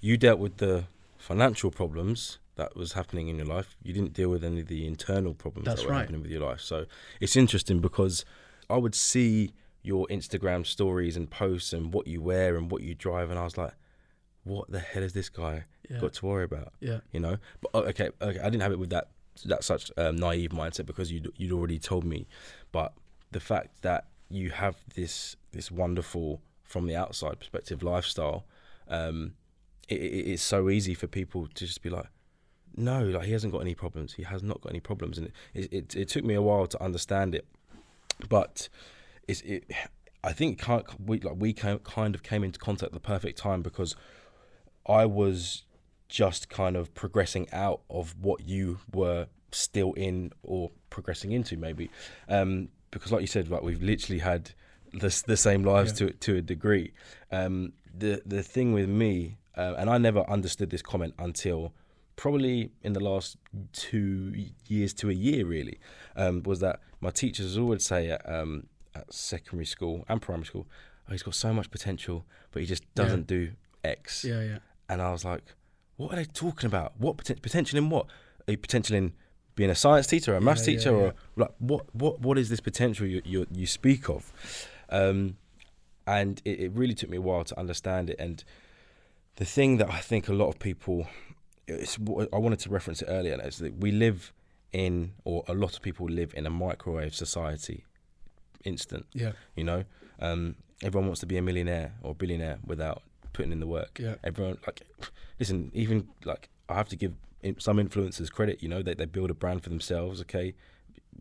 you 0.00 0.16
dealt 0.16 0.38
with 0.38 0.58
the 0.58 0.84
financial 1.18 1.70
problems 1.70 2.38
that 2.54 2.76
was 2.76 2.92
happening 2.92 3.28
in 3.28 3.37
your 3.37 3.46
life. 3.46 3.76
You 3.82 3.92
didn't 3.92 4.12
deal 4.12 4.30
with 4.30 4.44
any 4.44 4.61
of 4.61 4.66
the 4.66 4.87
internal 4.87 5.34
problems 5.34 5.66
That's 5.66 5.82
that 5.82 5.87
were 5.87 5.92
right. 5.92 6.00
happening 6.00 6.22
with 6.22 6.30
your 6.30 6.42
life. 6.42 6.61
So 6.61 6.87
it's 7.20 7.37
interesting 7.37 7.80
because 7.80 8.24
I 8.70 8.76
would 8.76 8.94
see 8.94 9.52
your 9.88 10.07
Instagram 10.09 10.64
stories 10.66 11.16
and 11.16 11.27
posts 11.31 11.72
and 11.72 11.92
what 11.94 12.07
you 12.07 12.20
wear 12.20 12.57
and 12.59 12.70
what 12.70 12.83
you 12.83 12.94
drive, 12.94 13.31
and 13.31 13.38
I 13.38 13.44
was 13.44 13.57
like, 13.57 13.74
what 14.44 14.70
the 14.70 14.81
hell 14.81 15.03
is 15.03 15.12
this 15.14 15.29
guy 15.31 15.64
Yeah. 15.90 15.98
got 16.01 16.12
to 16.14 16.27
worry 16.27 16.44
about? 16.44 16.72
Yeah. 16.81 17.01
You 17.12 17.20
know, 17.20 17.37
but 17.62 17.70
oh, 17.74 17.81
okay, 17.90 18.11
okay, 18.20 18.38
I 18.40 18.44
didn't 18.51 18.62
have 18.62 18.72
it 18.72 18.79
with 18.79 18.90
that 18.90 19.09
that 19.46 19.62
such 19.64 19.90
um, 19.96 20.16
naive 20.16 20.51
mindset 20.51 20.85
because 20.87 21.11
you 21.12 21.20
you'd 21.40 21.53
already 21.59 21.79
told 21.79 22.05
me, 22.05 22.27
but 22.72 22.92
the 23.37 23.40
fact 23.40 23.83
that 23.83 24.03
you 24.29 24.51
have 24.51 24.77
this 24.94 25.37
this 25.53 25.70
wonderful 25.70 26.40
from 26.64 26.87
the 26.87 26.96
outside 27.03 27.38
perspective 27.38 27.83
lifestyle, 27.83 28.44
um, 28.88 29.33
it, 29.88 30.01
it, 30.01 30.24
it's 30.33 30.42
so 30.42 30.68
easy 30.68 30.94
for 30.94 31.07
people 31.07 31.46
to 31.55 31.64
just 31.66 31.83
be 31.83 31.88
like, 31.88 32.09
no, 32.77 33.03
like 33.16 33.24
he 33.27 33.33
hasn't 33.33 33.53
got 33.55 33.61
any 33.68 33.74
problems. 33.74 34.12
He 34.14 34.24
has 34.24 34.42
not 34.42 34.61
got 34.61 34.70
any 34.70 34.81
problems, 34.90 35.16
and 35.18 35.27
it 35.55 35.72
it, 35.79 35.96
it 35.96 36.09
took 36.09 36.24
me 36.24 36.35
a 36.35 36.42
while 36.42 36.66
to 36.66 36.83
understand 36.88 37.35
it, 37.35 37.46
but 38.29 38.68
it's 39.28 39.40
it. 39.42 39.70
I 40.24 40.32
think 40.32 40.60
we 41.04 41.20
like 41.20 41.36
we 41.38 41.52
came, 41.52 41.78
kind 41.80 42.14
of 42.14 42.22
came 42.22 42.42
into 42.42 42.58
contact 42.58 42.88
at 42.88 42.92
the 42.94 43.00
perfect 43.00 43.38
time 43.38 43.62
because 43.62 43.94
I 44.86 45.06
was 45.06 45.62
just 46.08 46.48
kind 46.48 46.76
of 46.76 46.92
progressing 46.94 47.46
out 47.52 47.82
of 47.90 48.14
what 48.20 48.40
you 48.48 48.78
were 48.92 49.26
still 49.52 49.92
in 49.92 50.32
or 50.42 50.70
progressing 50.90 51.32
into 51.32 51.56
maybe 51.56 51.90
um, 52.28 52.68
because 52.90 53.12
like 53.12 53.20
you 53.20 53.26
said 53.26 53.48
like 53.50 53.62
we've 53.62 53.82
literally 53.82 54.18
had 54.18 54.50
the, 54.92 55.22
the 55.26 55.36
same 55.36 55.62
lives 55.64 55.98
Yeah. 56.00 56.08
to 56.08 56.12
to 56.14 56.36
a 56.36 56.40
degree 56.42 56.92
um, 57.30 57.72
the 57.94 58.22
the 58.26 58.42
thing 58.42 58.72
with 58.72 58.88
me 58.88 59.36
uh, 59.56 59.74
and 59.78 59.88
I 59.90 59.98
never 59.98 60.20
understood 60.30 60.70
this 60.70 60.82
comment 60.82 61.14
until 61.18 61.72
probably 62.16 62.72
in 62.82 62.92
the 62.94 63.00
last 63.00 63.36
two 63.72 64.34
years 64.66 64.92
to 64.94 65.10
a 65.10 65.14
year 65.14 65.46
really 65.46 65.78
um, 66.16 66.42
was 66.42 66.60
that 66.60 66.80
my 67.00 67.10
teachers 67.10 67.56
always 67.58 67.84
say 67.84 68.16
at, 68.98 69.12
secondary 69.12 69.66
school 69.66 70.04
and 70.08 70.20
primary 70.20 70.46
school 70.46 70.66
oh, 71.08 71.12
he's 71.12 71.22
got 71.22 71.34
so 71.34 71.52
much 71.52 71.70
potential 71.70 72.24
but 72.52 72.61
he 72.61 72.66
just 72.66 72.84
doesn't 72.94 73.26
do 73.26 73.52
X 73.84 74.24
Yeah, 74.24 74.42
yeah. 74.42 74.58
and 74.88 75.00
I 75.00 75.12
was 75.12 75.24
like, 75.24 75.42
what 75.96 76.12
are 76.12 76.16
they 76.16 76.24
talking 76.24 76.66
about? 76.66 76.92
What 76.98 77.16
poten- 77.16 77.42
potential 77.42 77.78
in 77.78 77.90
what? 77.90 78.06
A 78.46 78.56
potential 78.56 78.96
in 78.96 79.12
being 79.54 79.70
a 79.70 79.74
science 79.74 80.06
teacher 80.06 80.32
or 80.32 80.37
a 80.37 80.40
maths 80.40 80.66
Yeah, 80.66 80.72
yeah, 80.72 80.78
teacher 80.78 80.94
or 80.94 81.06
yeah. 81.06 81.12
like 81.37 81.50
what 81.58 81.94
what 81.94 82.20
what 82.20 82.38
is 82.38 82.48
this 82.48 82.61
potential 82.61 83.06
you 83.06 83.20
you, 83.24 83.46
you 83.52 83.66
speak 83.66 84.08
of? 84.08 84.32
Um, 84.90 85.37
and 86.06 86.40
it, 86.44 86.61
it 86.61 86.72
really 86.72 86.94
took 86.94 87.11
me 87.11 87.18
a 87.18 87.20
while 87.20 87.44
to 87.44 87.58
understand 87.58 88.11
it. 88.11 88.16
And 88.18 88.42
the 89.37 89.44
thing 89.44 89.76
that 89.78 89.90
I 89.90 89.98
think 89.98 90.28
a 90.28 90.32
lot 90.32 90.48
of 90.48 90.58
people, 90.58 91.06
it's, 91.66 91.98
I 92.32 92.38
wanted 92.38 92.61
to 92.61 92.70
reference 92.70 93.02
it 93.02 93.08
earlier, 93.08 93.38
is 93.44 93.58
that 93.58 93.78
we 93.78 93.92
live 93.92 94.32
in, 94.72 95.12
or 95.24 95.44
a 95.48 95.54
lot 95.54 95.76
of 95.76 95.82
people 95.82 96.06
live 96.06 96.32
in 96.34 96.46
a 96.46 96.50
microwave 96.50 97.14
society. 97.14 97.84
Instant, 98.64 99.06
Yeah. 99.14 99.32
you 99.56 99.64
know. 99.64 99.84
Um, 100.20 100.56
everyone 100.82 101.06
wants 101.08 101.20
to 101.20 101.26
be 101.26 101.36
a 101.36 101.42
millionaire 101.42 101.92
or 102.02 102.14
billionaire 102.14 102.58
without 102.66 103.02
putting 103.32 103.52
in 103.52 103.60
the 103.60 103.66
work. 103.66 103.98
Yeah. 104.00 104.16
Everyone 104.24 104.58
like, 104.66 104.82
listen, 105.38 105.70
even 105.74 106.08
like 106.24 106.48
I 106.68 106.74
have 106.74 106.88
to 106.88 106.96
give 106.96 107.14
some 107.58 107.76
influencers 107.78 108.30
credit. 108.32 108.62
You 108.62 108.68
know, 108.68 108.82
they 108.82 108.94
they 108.94 109.04
build 109.06 109.30
a 109.30 109.34
brand 109.34 109.62
for 109.62 109.68
themselves. 109.70 110.20
Okay, 110.22 110.54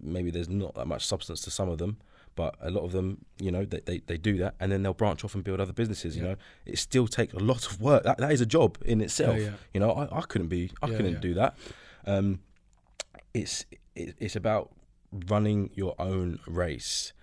maybe 0.02 0.32
there's 0.32 0.50
not 0.50 0.73
that 0.76 0.88
much 0.88 1.06
substance 1.06 1.41
to 1.41 1.52
some 1.52 1.69
of 1.69 1.78
them, 1.78 1.97
but 2.36 2.56
a 2.62 2.71
lot 2.71 2.84
of 2.84 2.91
them, 2.91 3.26
you 3.39 3.52
know, 3.52 3.65
they, 3.65 3.82
they, 3.86 3.97
they 4.06 4.17
do 4.17 4.38
that 4.38 4.56
and 4.60 4.71
then 4.71 4.82
they'll 4.84 4.93
branch 4.93 5.23
off 5.23 5.36
and 5.36 5.43
build 5.43 5.60
other 5.60 5.73
businesses. 5.73 6.15
You 6.17 6.23
know, 6.23 6.36
it 6.65 6.78
still 6.80 7.08
takes 7.08 7.34
a 7.34 7.39
lot 7.39 7.65
of 7.67 7.80
work. 7.82 8.04
That, 8.04 8.17
that 8.17 8.32
is 8.32 8.41
a 8.41 8.45
job 8.45 8.78
in 8.86 9.02
itself. 9.02 9.39
yeah. 9.39 9.52
You 9.73 9.80
know, 9.80 9.91
I, 9.91 10.17
I 10.17 10.21
couldn't 10.21 10.47
be, 10.50 10.71
I 10.82 10.88
Yeah, 10.88 10.95
couldn't 10.97 11.13
yeah. 11.13 11.19
do 11.19 11.34
that. 11.36 11.56
Um, 12.06 12.39
it's 13.34 13.65
it, 13.95 14.15
it's 14.19 14.36
about 14.36 14.71
running 15.30 15.69
your 15.76 15.95
own 16.00 16.39
race, 16.47 17.13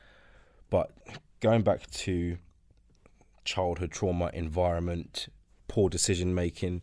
but 0.75 0.91
going 1.39 1.63
back 1.63 1.89
to 1.89 2.37
childhood 3.45 3.93
trauma, 3.93 4.29
environment, 4.35 5.29
poor 5.69 5.89
decision 5.89 6.35
making. 6.35 6.83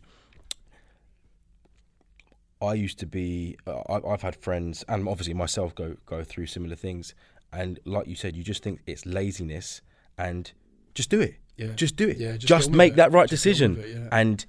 I 2.62 2.72
used 2.72 2.98
to 3.00 3.06
be. 3.06 3.58
Uh, 3.66 3.82
I've 4.08 4.22
had 4.22 4.34
friends, 4.34 4.82
and 4.88 5.06
obviously 5.06 5.34
myself, 5.34 5.74
go 5.74 5.96
go 6.06 6.24
through 6.24 6.46
similar 6.46 6.74
things. 6.74 7.14
And 7.52 7.80
like 7.84 8.06
you 8.06 8.14
said, 8.14 8.34
you 8.34 8.42
just 8.42 8.62
think 8.62 8.80
it's 8.86 9.04
laziness, 9.04 9.82
and 10.16 10.50
just 10.94 11.10
do 11.10 11.20
it. 11.20 11.34
Yeah. 11.58 11.74
Just 11.74 11.96
do 11.96 12.08
it. 12.08 12.16
Yeah, 12.16 12.32
just 12.38 12.46
just 12.46 12.60
get 12.62 12.68
on 12.68 12.72
with 12.72 12.78
make 12.78 12.94
that 12.94 13.12
right 13.12 13.28
Just 13.28 13.44
decision. 13.44 13.76
it, 13.76 13.88
yeah. 13.88 14.08
And 14.10 14.46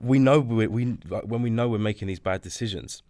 we 0.00 0.18
know 0.18 0.40
we, 0.40 0.66
we 0.66 0.96
like, 1.10 1.24
when 1.24 1.42
we 1.42 1.50
know 1.50 1.68
we're 1.68 1.76
making 1.76 2.08
these 2.08 2.20
bad 2.20 2.40
decisions, 2.40 3.02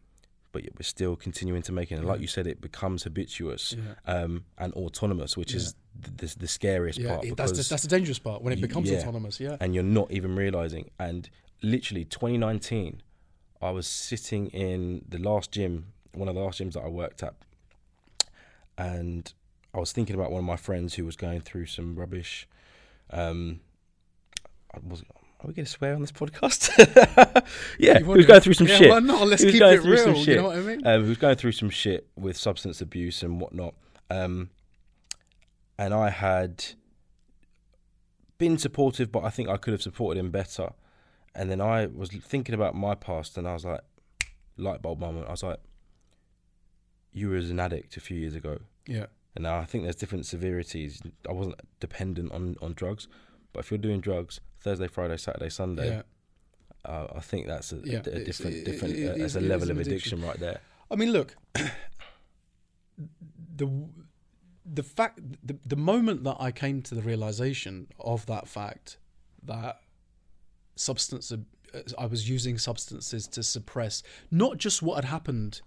but 0.53 0.63
yet 0.65 0.73
we're 0.79 0.83
still 0.85 1.17
continuing 1.17 1.63
to 1.63 1.73
make 1.73 1.91
it. 1.91 1.97
And 1.97 2.07
like 2.07 2.21
you 2.21 2.27
said, 2.27 2.47
it 2.47 2.61
becomes 2.61 3.03
habituous 3.03 3.75
um, 4.07 4.45
and 4.59 4.73
autonomous, 4.75 5.37
which 5.37 5.55
is 5.55 5.75
the, 5.99 6.11
the, 6.27 6.35
the 6.41 6.47
scariest 6.49 6.99
Yeah, 6.99 7.09
part. 7.15 7.25
it- 7.25 7.37
that's 7.37 7.53
the, 7.53 7.67
that's 7.69 7.83
the 7.83 7.89
dangerous 7.89 8.19
part 8.19 8.43
when 8.43 8.53
it 8.53 8.59
you- 8.59 8.67
becomes 8.67 8.91
yeah. 8.91 8.99
autonomous. 8.99 9.41
Yeah, 9.41 9.57
and 9.61 9.75
you're 9.75 9.83
not 9.85 10.11
even 10.13 10.37
realizing. 10.37 10.91
And 10.99 11.29
literally, 11.63 12.05
2019, 12.05 13.03
I 13.61 13.71
was 13.71 13.87
sitting 13.87 14.49
in 14.49 15.05
the 15.09 15.19
last 15.19 15.53
gym, 15.53 15.87
one 16.15 16.29
of 16.29 16.35
the 16.35 16.41
last 16.41 16.61
gyms 16.61 16.75
that 16.75 16.83
I 16.85 16.89
worked 16.89 17.23
at, 17.23 17.35
and 18.79 19.33
I 19.75 19.79
was 19.79 19.93
thinking 19.93 20.15
about 20.15 20.31
one 20.31 20.41
of 20.41 20.45
my 20.45 20.57
friends 20.57 20.95
who 20.95 21.05
was 21.05 21.17
going 21.17 21.41
through 21.41 21.67
some 21.67 21.97
rubbish. 21.97 22.47
Um, 23.11 23.61
I 24.75 24.79
was, 24.87 25.03
are 25.45 25.49
we 25.49 25.55
going 25.55 25.67
to 25.67 25.71
swear 25.71 25.95
on 25.95 26.01
this 26.01 26.13
podcast? 26.13 26.71
yeah, 27.79 27.99
he 27.99 28.05
was 28.05 28.27
going 28.27 28.41
through 28.41 28.55
some 28.55 28.69
yeah, 28.69 28.77
shit. 28.77 28.91
Why 28.91 29.01
not? 29.01 29.27
Let's 29.27 29.43
He 29.43 29.47
was 29.47 29.53
keep 29.55 29.61
going 29.61 29.79
it 29.79 29.83
through 29.83 29.97
some 29.97 30.13
real. 30.13 30.25
You 30.25 30.37
know 30.37 30.43
what 30.45 30.57
I 30.57 30.61
mean? 30.61 30.87
Um, 30.87 31.03
who 31.03 31.09
was 31.09 31.19
going 31.19 31.37
through 31.37 31.53
some 31.53 31.71
shit 31.71 32.07
with 32.17 32.37
substance 32.37 32.81
abuse 32.81 33.23
and 33.23 33.41
whatnot. 33.41 33.75
Um, 34.09 34.51
and 35.79 35.93
I 35.93 36.11
had 36.11 36.65
been 38.39 38.57
supportive, 38.57 39.11
but 39.11 39.25
I 39.25 39.31
think 39.31 39.49
I 39.49 39.57
could 39.57 39.73
have 39.73 39.83
supported 39.83 40.21
him 40.21 40.31
better. 40.31 40.71
And 41.35 41.51
then 41.51 41.61
I 41.61 41.87
was 41.87 42.11
thinking 42.11 42.55
about 42.55 42.77
my 42.77 42.95
past, 42.95 43.37
and 43.37 43.49
I 43.49 43.55
was 43.55 43.65
like, 43.65 43.81
light 44.57 44.81
bulb 44.81 45.01
moment. 45.01 45.27
I 45.27 45.33
was 45.33 45.43
like, 45.43 45.59
you 47.13 47.31
were 47.31 47.37
as 47.37 47.51
an 47.51 47.59
addict 47.59 47.97
a 47.97 48.01
few 48.01 48.19
years 48.19 48.35
ago, 48.35 48.59
yeah, 48.87 49.07
and 49.35 49.43
now 49.45 49.59
I 49.59 49.65
think 49.65 49.85
there's 49.85 49.97
different 49.97 50.27
severities. 50.27 51.03
I 51.29 51.33
wasn't 51.33 51.57
dependent 51.81 52.33
on 52.33 52.57
on 52.63 52.75
drugs, 52.75 53.09
but 53.53 53.61
if 53.61 53.71
you're 53.71 53.79
doing 53.79 54.01
drugs 54.01 54.41
Thursday, 54.63 54.89
Friday, 54.89 55.17
Saturday, 55.17 55.49
Sunday, 55.51 55.89
yeah. 55.97 56.03
uh, 56.91 57.07
I 57.17 57.21
think 57.21 57.47
that's 57.47 57.73
a, 57.73 57.77
Yeah, 57.85 57.97
a 57.97 58.01
it's- 58.01 58.25
different 58.27 58.57
it- 58.57 58.65
different 58.65 58.95
it- 58.97 59.09
uh, 59.09 59.15
it 59.15 59.21
as 59.23 59.37
a 59.37 59.41
level 59.41 59.71
of 59.71 59.79
addiction. 59.79 60.19
addiction 60.19 60.23
right 60.29 60.39
there. 60.39 60.61
I 60.91 60.97
mean, 60.97 61.13
look, 61.13 61.37
the 63.57 63.69
the 64.65 64.83
fact 64.83 65.19
the, 65.45 65.57
the 65.67 65.77
moment 65.77 66.25
that 66.25 66.37
I 66.39 66.53
came 66.53 66.83
to 66.83 66.95
the 66.95 67.03
realization 67.03 67.89
of 67.99 68.27
that 68.27 68.47
fact 68.49 68.99
that 69.43 69.81
substance 70.77 71.33
I 71.99 72.07
was 72.07 72.29
using 72.29 72.59
substances 72.59 73.27
to 73.29 73.43
suppress 73.43 74.03
not 74.31 74.59
just 74.59 74.83
what 74.83 74.97
had 74.97 75.07
happened 75.07 75.63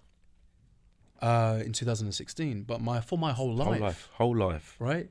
uh, 1.20 1.62
in 1.64 1.72
2016, 1.72 2.62
but 2.62 2.80
my 2.80 3.00
for 3.00 3.18
my 3.18 3.32
whole 3.32 3.54
life, 3.54 3.66
Whole 3.68 3.80
life, 3.80 4.08
whole 4.14 4.36
life. 4.36 4.76
right? 4.78 5.10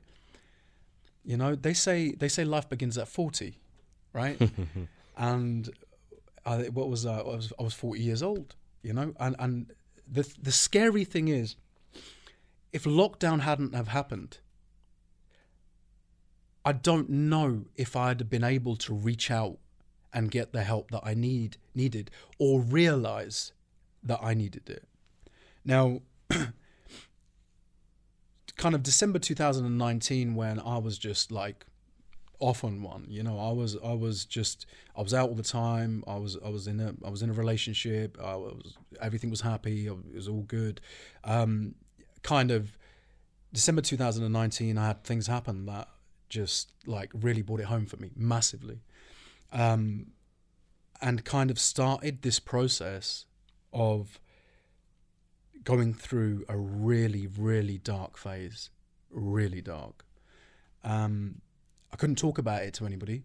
You 1.24 1.36
know, 1.36 1.54
they 1.54 1.74
say 1.74 2.12
they 2.12 2.28
say 2.28 2.44
life 2.44 2.68
begins 2.68 2.96
at 2.96 3.08
40, 3.08 3.58
right? 4.16 4.40
and 5.16 5.70
I, 6.44 6.62
what 6.64 6.88
was 6.88 7.04
uh, 7.04 7.20
I 7.20 7.36
was 7.36 7.52
I 7.60 7.62
was 7.62 7.74
40 7.74 8.00
years 8.00 8.22
old, 8.22 8.56
you 8.82 8.94
know, 8.94 9.12
and 9.20 9.36
and 9.38 9.72
the 10.10 10.26
the 10.42 10.52
scary 10.52 11.04
thing 11.04 11.28
is, 11.28 11.56
if 12.72 12.84
lockdown 12.84 13.40
hadn't 13.40 13.74
have 13.74 13.88
happened, 13.88 14.38
I 16.64 16.72
don't 16.72 17.10
know 17.10 17.66
if 17.76 17.94
I'd 17.94 18.20
have 18.20 18.30
been 18.30 18.44
able 18.44 18.76
to 18.76 18.94
reach 18.94 19.30
out 19.30 19.58
and 20.12 20.30
get 20.30 20.52
the 20.52 20.64
help 20.64 20.90
that 20.92 21.02
I 21.04 21.12
need 21.12 21.58
needed 21.74 22.10
or 22.38 22.60
realize 22.60 23.52
that 24.02 24.20
I 24.22 24.32
needed 24.32 24.70
it. 24.70 24.84
Now, 25.64 26.00
kind 28.56 28.74
of 28.74 28.82
December 28.82 29.18
2019 29.18 30.34
when 30.34 30.58
I 30.58 30.78
was 30.78 30.96
just 30.96 31.30
like 31.30 31.66
off 32.38 32.64
on 32.64 32.82
one 32.82 33.06
you 33.08 33.22
know 33.22 33.38
i 33.38 33.50
was 33.50 33.76
i 33.84 33.92
was 33.92 34.24
just 34.24 34.66
i 34.94 35.02
was 35.02 35.14
out 35.14 35.28
all 35.28 35.34
the 35.34 35.42
time. 35.42 36.04
I 36.06 36.16
was 36.16 36.36
i 36.44 36.48
was 36.48 36.66
in 36.66 36.80
a 36.80 36.94
i 37.04 37.10
was 37.10 37.22
in 37.22 37.30
a 37.30 37.32
relationship. 37.32 38.18
I 38.22 38.36
was 38.36 38.76
everything 39.00 39.30
was 39.30 39.40
happy. 39.40 39.86
It 39.86 40.14
was 40.14 40.28
all 40.28 40.42
good. 40.42 40.80
Um 41.24 41.74
kind 42.22 42.50
of 42.50 42.76
december 43.52 43.80
2019 43.80 44.76
i 44.76 44.86
had 44.88 45.04
things 45.04 45.28
happen 45.28 45.64
that 45.66 45.88
just 46.28 46.72
like 46.86 47.10
really 47.14 47.40
brought 47.40 47.60
it 47.60 47.66
home 47.66 47.86
for 47.86 47.96
me 47.96 48.10
massively. 48.16 48.80
Um 49.52 50.08
and 51.00 51.24
kind 51.24 51.50
of 51.50 51.58
started 51.58 52.22
this 52.22 52.40
process 52.40 53.26
of 53.72 54.18
going 55.62 55.94
through 55.94 56.44
a 56.48 56.56
really 56.56 57.26
really 57.26 57.78
dark 57.78 58.16
phase 58.18 58.70
really 59.10 59.62
dark. 59.62 60.04
Um 60.84 61.40
I 61.96 61.98
couldn't 61.98 62.16
talk 62.16 62.36
about 62.36 62.60
it 62.60 62.74
to 62.74 62.84
anybody. 62.84 63.22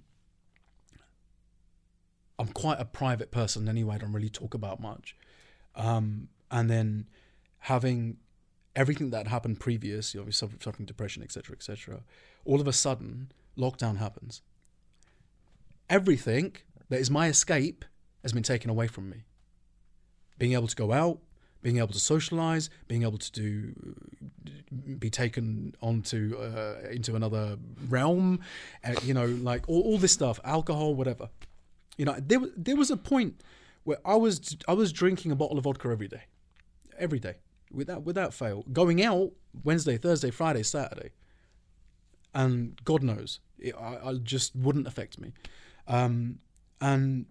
I'm 2.40 2.48
quite 2.48 2.80
a 2.80 2.86
private 2.86 3.30
person 3.30 3.68
anyway. 3.68 3.96
I 3.96 3.98
don't 3.98 4.14
really 4.14 4.30
talk 4.30 4.54
about 4.54 4.80
much. 4.80 5.14
Um, 5.76 6.30
and 6.50 6.70
then 6.70 7.10
having 7.60 8.16
everything 8.74 9.10
that 9.10 9.28
happened 9.28 9.60
previous, 9.60 10.16
you 10.16 10.24
know, 10.24 10.30
suffering, 10.32 10.86
depression, 10.86 11.22
etc., 11.22 11.54
etc. 11.54 12.04
All 12.46 12.62
of 12.62 12.68
a 12.68 12.72
sudden, 12.72 13.34
lockdown 13.58 13.98
happens. 13.98 14.42
Everything 15.90 16.56
that 16.88 17.02
is 17.02 17.12
my 17.12 17.28
escape 17.28 17.84
has 18.22 18.32
been 18.32 18.42
taken 18.42 18.70
away 18.70 18.88
from 18.88 19.10
me. 19.10 19.26
Being 20.38 20.54
able 20.54 20.68
to 20.68 20.76
go 20.78 20.94
out, 20.94 21.20
being 21.62 21.78
able 21.78 21.94
to 21.94 22.00
socialize, 22.00 22.70
being 22.88 23.04
able 23.04 23.18
to 23.18 23.32
do, 23.32 23.74
be 24.98 25.10
taken 25.10 25.76
onto 25.82 26.38
uh, 26.38 26.88
into 26.90 27.16
another 27.16 27.58
realm, 27.88 28.40
uh, 28.84 28.94
you 29.04 29.14
know, 29.14 29.26
like 29.26 29.68
all, 29.68 29.82
all 29.82 29.98
this 29.98 30.12
stuff, 30.12 30.40
alcohol, 30.44 30.96
whatever. 30.96 31.30
You 31.98 32.06
know, 32.06 32.16
there 32.20 32.40
there 32.58 32.76
was 32.76 32.90
a 32.90 32.98
point 32.98 33.42
where 33.84 33.98
I 34.06 34.16
was 34.16 34.58
I 34.68 34.74
was 34.74 34.92
drinking 34.92 35.32
a 35.32 35.36
bottle 35.36 35.58
of 35.58 35.66
vodka 35.66 35.90
every 35.90 36.08
day, 36.08 36.24
every 36.98 37.20
day, 37.20 37.36
without 37.72 38.04
without 38.04 38.34
fail, 38.34 38.66
going 38.72 39.04
out 39.04 39.32
Wednesday, 39.64 39.98
Thursday, 39.98 40.32
Friday, 40.32 40.64
Saturday, 40.64 41.12
and 42.34 42.80
God 42.84 43.04
knows, 43.04 43.40
it, 43.60 43.76
I, 43.76 44.10
I 44.10 44.14
just 44.16 44.56
wouldn't 44.56 44.88
affect 44.88 45.20
me, 45.20 45.34
um, 45.88 46.40
and 46.80 47.26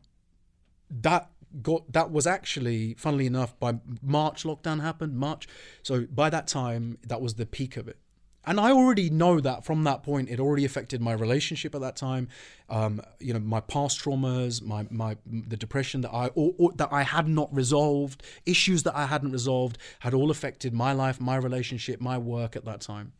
that 0.91 1.31
got 1.63 1.93
that 1.93 2.11
was 2.11 2.27
actually 2.27 2.95
funnily 2.95 3.27
enough 3.27 3.59
by 3.59 3.75
march 4.03 4.45
lockdown 4.45 4.81
happened 4.81 5.17
march. 5.17 5.49
So 5.83 6.07
by 6.07 6.31
that 6.31 6.47
time 6.47 6.99
that 7.07 7.21
was 7.21 7.35
the 7.35 7.47
peak 7.47 7.77
of 7.77 7.89
it. 7.89 7.99
And 8.45 8.59
i 8.59 8.71
already 8.71 9.11
know 9.11 9.41
that 9.41 9.65
from 9.65 9.85
that 9.85 10.03
point 10.03 10.31
it 10.31 10.41
already 10.41 10.65
affected 10.65 11.01
my 11.01 11.13
relationship 11.13 11.75
at 11.75 11.81
that 11.81 11.97
time. 11.97 12.29
Um, 12.69 13.03
you 13.19 13.33
know 13.35 13.41
my 13.41 13.61
past 13.61 14.01
traumas 14.01 14.63
my 14.63 14.87
my 14.91 15.17
the 15.27 15.57
depression 15.57 16.01
that 16.03 16.13
i 16.13 16.29
or, 16.29 16.55
or 16.59 16.73
that 16.77 16.89
i 16.93 17.03
had 17.03 17.29
not 17.29 17.53
resolved 17.55 18.23
issues 18.47 18.85
that 18.85 18.97
i 18.97 19.07
hadn't 19.07 19.33
resolved 19.33 19.77
had 20.01 20.15
all 20.15 20.31
affected 20.31 20.73
my 20.73 20.93
life 20.93 21.21
my 21.21 21.37
relationship 21.37 22.01
my 22.01 22.17
work 22.17 22.57
at 22.57 22.65
that 22.65 22.81
time. 22.81 23.13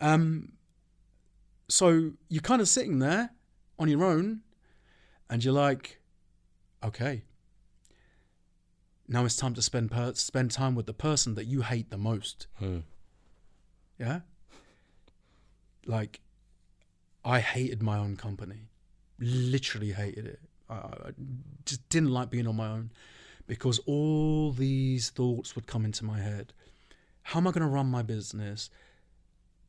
Um 0.00 0.52
so 1.68 2.12
you're 2.28 2.42
kind 2.42 2.60
of 2.60 2.68
sitting 2.68 2.98
there 2.98 3.30
on 3.78 3.88
your 3.88 4.04
own 4.04 4.42
and 5.30 5.42
you're 5.44 5.54
like 5.54 6.00
okay 6.84 7.22
now 9.12 9.24
it's 9.24 9.36
time 9.36 9.54
to 9.54 9.62
spend 9.62 9.90
per- 9.90 10.14
spend 10.14 10.50
time 10.50 10.74
with 10.74 10.86
the 10.86 10.94
person 10.94 11.34
that 11.34 11.44
you 11.46 11.62
hate 11.62 11.90
the 11.90 11.98
most 11.98 12.46
Hmm. 12.58 12.78
yeah 13.98 14.20
like 15.86 16.20
i 17.24 17.40
hated 17.40 17.82
my 17.82 17.98
own 17.98 18.16
company 18.16 18.68
literally 19.18 19.92
hated 19.92 20.26
it 20.26 20.40
I, 20.70 20.74
I 20.74 21.10
just 21.64 21.86
didn't 21.88 22.10
like 22.10 22.30
being 22.30 22.46
on 22.46 22.56
my 22.56 22.68
own 22.68 22.90
because 23.46 23.78
all 23.80 24.52
these 24.52 25.10
thoughts 25.10 25.54
would 25.54 25.66
come 25.66 25.84
into 25.84 26.04
my 26.04 26.18
head 26.20 26.52
how 27.22 27.38
am 27.40 27.46
i 27.46 27.50
going 27.50 27.62
to 27.62 27.68
run 27.68 27.86
my 27.86 28.02
business 28.02 28.70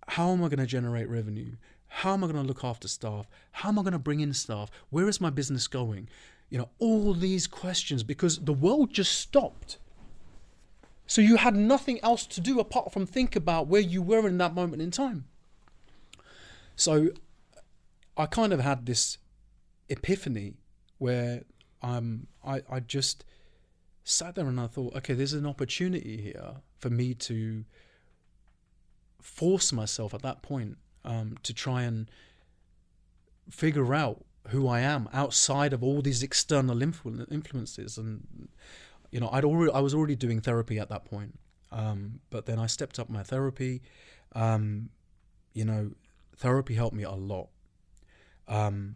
how 0.08 0.32
am 0.32 0.44
i 0.44 0.48
going 0.48 0.60
to 0.60 0.66
generate 0.66 1.10
revenue 1.10 1.56
How 2.04 2.14
am 2.14 2.24
I 2.24 2.28
going 2.28 2.42
to 2.42 2.48
look 2.52 2.64
after 2.64 2.88
staff? 2.88 3.28
How 3.52 3.70
am 3.70 3.78
I 3.78 3.84
going 3.84 3.94
to 3.94 4.00
bring 4.08 4.20
in 4.20 4.34
staff? 4.34 4.72
Where 4.90 5.08
is 5.08 5.22
my 5.22 5.30
business 5.30 5.68
going? 5.68 6.10
You 6.54 6.60
know, 6.60 6.70
all 6.78 7.16
these 7.16 7.48
questions 7.48 8.04
because 8.04 8.38
the 8.38 8.54
world 8.54 8.94
just 8.94 9.20
stopped. 9.20 9.80
So 11.08 11.20
you 11.20 11.38
had 11.38 11.56
nothing 11.56 12.00
else 12.04 12.28
to 12.28 12.40
do 12.40 12.60
apart 12.60 12.94
from 12.94 13.08
think 13.08 13.36
about 13.36 13.66
where 13.66 13.82
you 13.82 14.04
were 14.04 14.28
in 14.28 14.38
that 14.38 14.54
moment 14.54 14.80
in 14.80 14.92
time. 14.92 15.26
So 16.76 17.10
I 18.16 18.28
kind 18.28 18.54
of 18.54 18.60
had 18.60 18.86
this 18.86 19.18
epiphany 19.90 20.54
where 21.00 21.42
um, 21.82 22.28
I, 22.46 22.62
I 22.70 22.82
just 22.82 23.26
sat 24.04 24.36
there 24.36 24.46
and 24.46 24.60
I 24.60 24.68
thought, 24.68 24.94
okay, 24.98 25.16
there's 25.16 25.34
an 25.34 25.48
opportunity 25.48 26.22
here 26.22 26.58
for 26.78 26.92
me 26.92 27.16
to 27.16 27.66
force 29.20 29.74
myself 29.74 30.14
at 30.14 30.22
that 30.22 30.44
point 30.44 30.78
um, 31.04 31.36
to 31.42 31.52
try 31.52 31.82
and 31.82 32.12
figure 33.50 33.96
out 33.96 34.24
who 34.50 34.68
I 34.68 34.82
am 34.82 35.08
outside 35.14 35.74
of 35.74 35.84
all 35.84 36.02
these 36.02 36.22
external 36.22 36.78
influ- 36.78 37.32
influences. 37.32 37.98
And 37.98 38.50
you 39.12 39.20
know, 39.20 39.30
I'd 39.32 39.46
already 39.46 39.72
I 39.72 39.80
was 39.80 39.94
already 39.94 40.16
doing 40.16 40.42
therapy 40.42 40.80
at 40.80 40.90
that 40.90 41.06
point, 41.06 41.40
um, 41.72 42.20
but 42.30 42.46
then 42.46 42.60
I 42.60 42.68
stepped 42.68 43.00
up 43.00 43.10
my 43.10 43.24
therapy. 43.24 43.82
Um, 44.34 44.90
you 45.54 45.66
know, 45.66 45.92
therapy 46.36 46.74
helped 46.76 46.96
me 46.96 47.04
a 47.04 47.12
lot. 47.12 47.50
Um, 48.48 48.96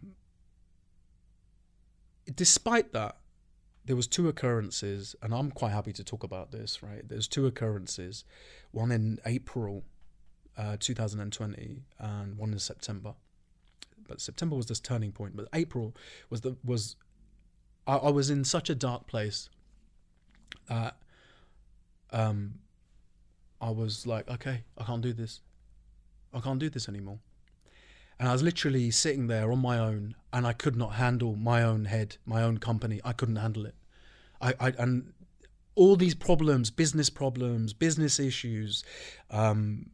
despite 2.34 2.92
that, 2.92 3.16
there 3.84 3.96
was 3.96 4.06
two 4.06 4.28
occurrences, 4.28 5.16
and 5.22 5.32
I'm 5.32 5.50
quite 5.50 5.72
happy 5.72 5.92
to 5.94 6.04
talk 6.04 6.24
about 6.24 6.50
this. 6.50 6.82
Right, 6.82 7.08
there's 7.08 7.28
two 7.28 7.46
occurrences, 7.46 8.24
one 8.72 8.90
in 8.90 9.18
April, 9.24 9.84
uh, 10.56 10.76
2020, 10.78 11.84
and 11.98 12.36
one 12.36 12.52
in 12.52 12.58
September. 12.58 13.14
But 14.08 14.20
September 14.20 14.56
was 14.56 14.66
this 14.66 14.80
turning 14.80 15.12
point. 15.12 15.36
But 15.36 15.48
April 15.52 15.94
was 16.30 16.40
the 16.40 16.56
was. 16.64 16.96
I, 17.86 17.96
I 17.96 18.10
was 18.10 18.30
in 18.30 18.44
such 18.44 18.70
a 18.70 18.74
dark 18.74 19.06
place. 19.06 19.50
Um, 22.10 22.60
I 23.60 23.70
was 23.70 24.06
like, 24.06 24.28
okay, 24.30 24.64
I 24.76 24.84
can't 24.84 25.02
do 25.02 25.12
this. 25.12 25.40
I 26.32 26.40
can't 26.40 26.58
do 26.58 26.70
this 26.70 26.88
anymore. 26.88 27.18
And 28.18 28.28
I 28.28 28.32
was 28.32 28.42
literally 28.42 28.90
sitting 28.90 29.28
there 29.28 29.52
on 29.52 29.60
my 29.60 29.78
own, 29.78 30.16
and 30.32 30.46
I 30.46 30.52
could 30.52 30.76
not 30.76 30.94
handle 30.94 31.36
my 31.36 31.62
own 31.62 31.84
head, 31.84 32.16
my 32.26 32.42
own 32.42 32.58
company. 32.58 33.00
I 33.04 33.12
couldn't 33.12 33.36
handle 33.36 33.66
it. 33.66 33.74
I, 34.40 34.54
I 34.60 34.72
and 34.78 35.12
all 35.74 35.96
these 35.96 36.14
problems, 36.14 36.70
business 36.70 37.10
problems, 37.10 37.72
business 37.72 38.18
issues, 38.18 38.84
um, 39.30 39.90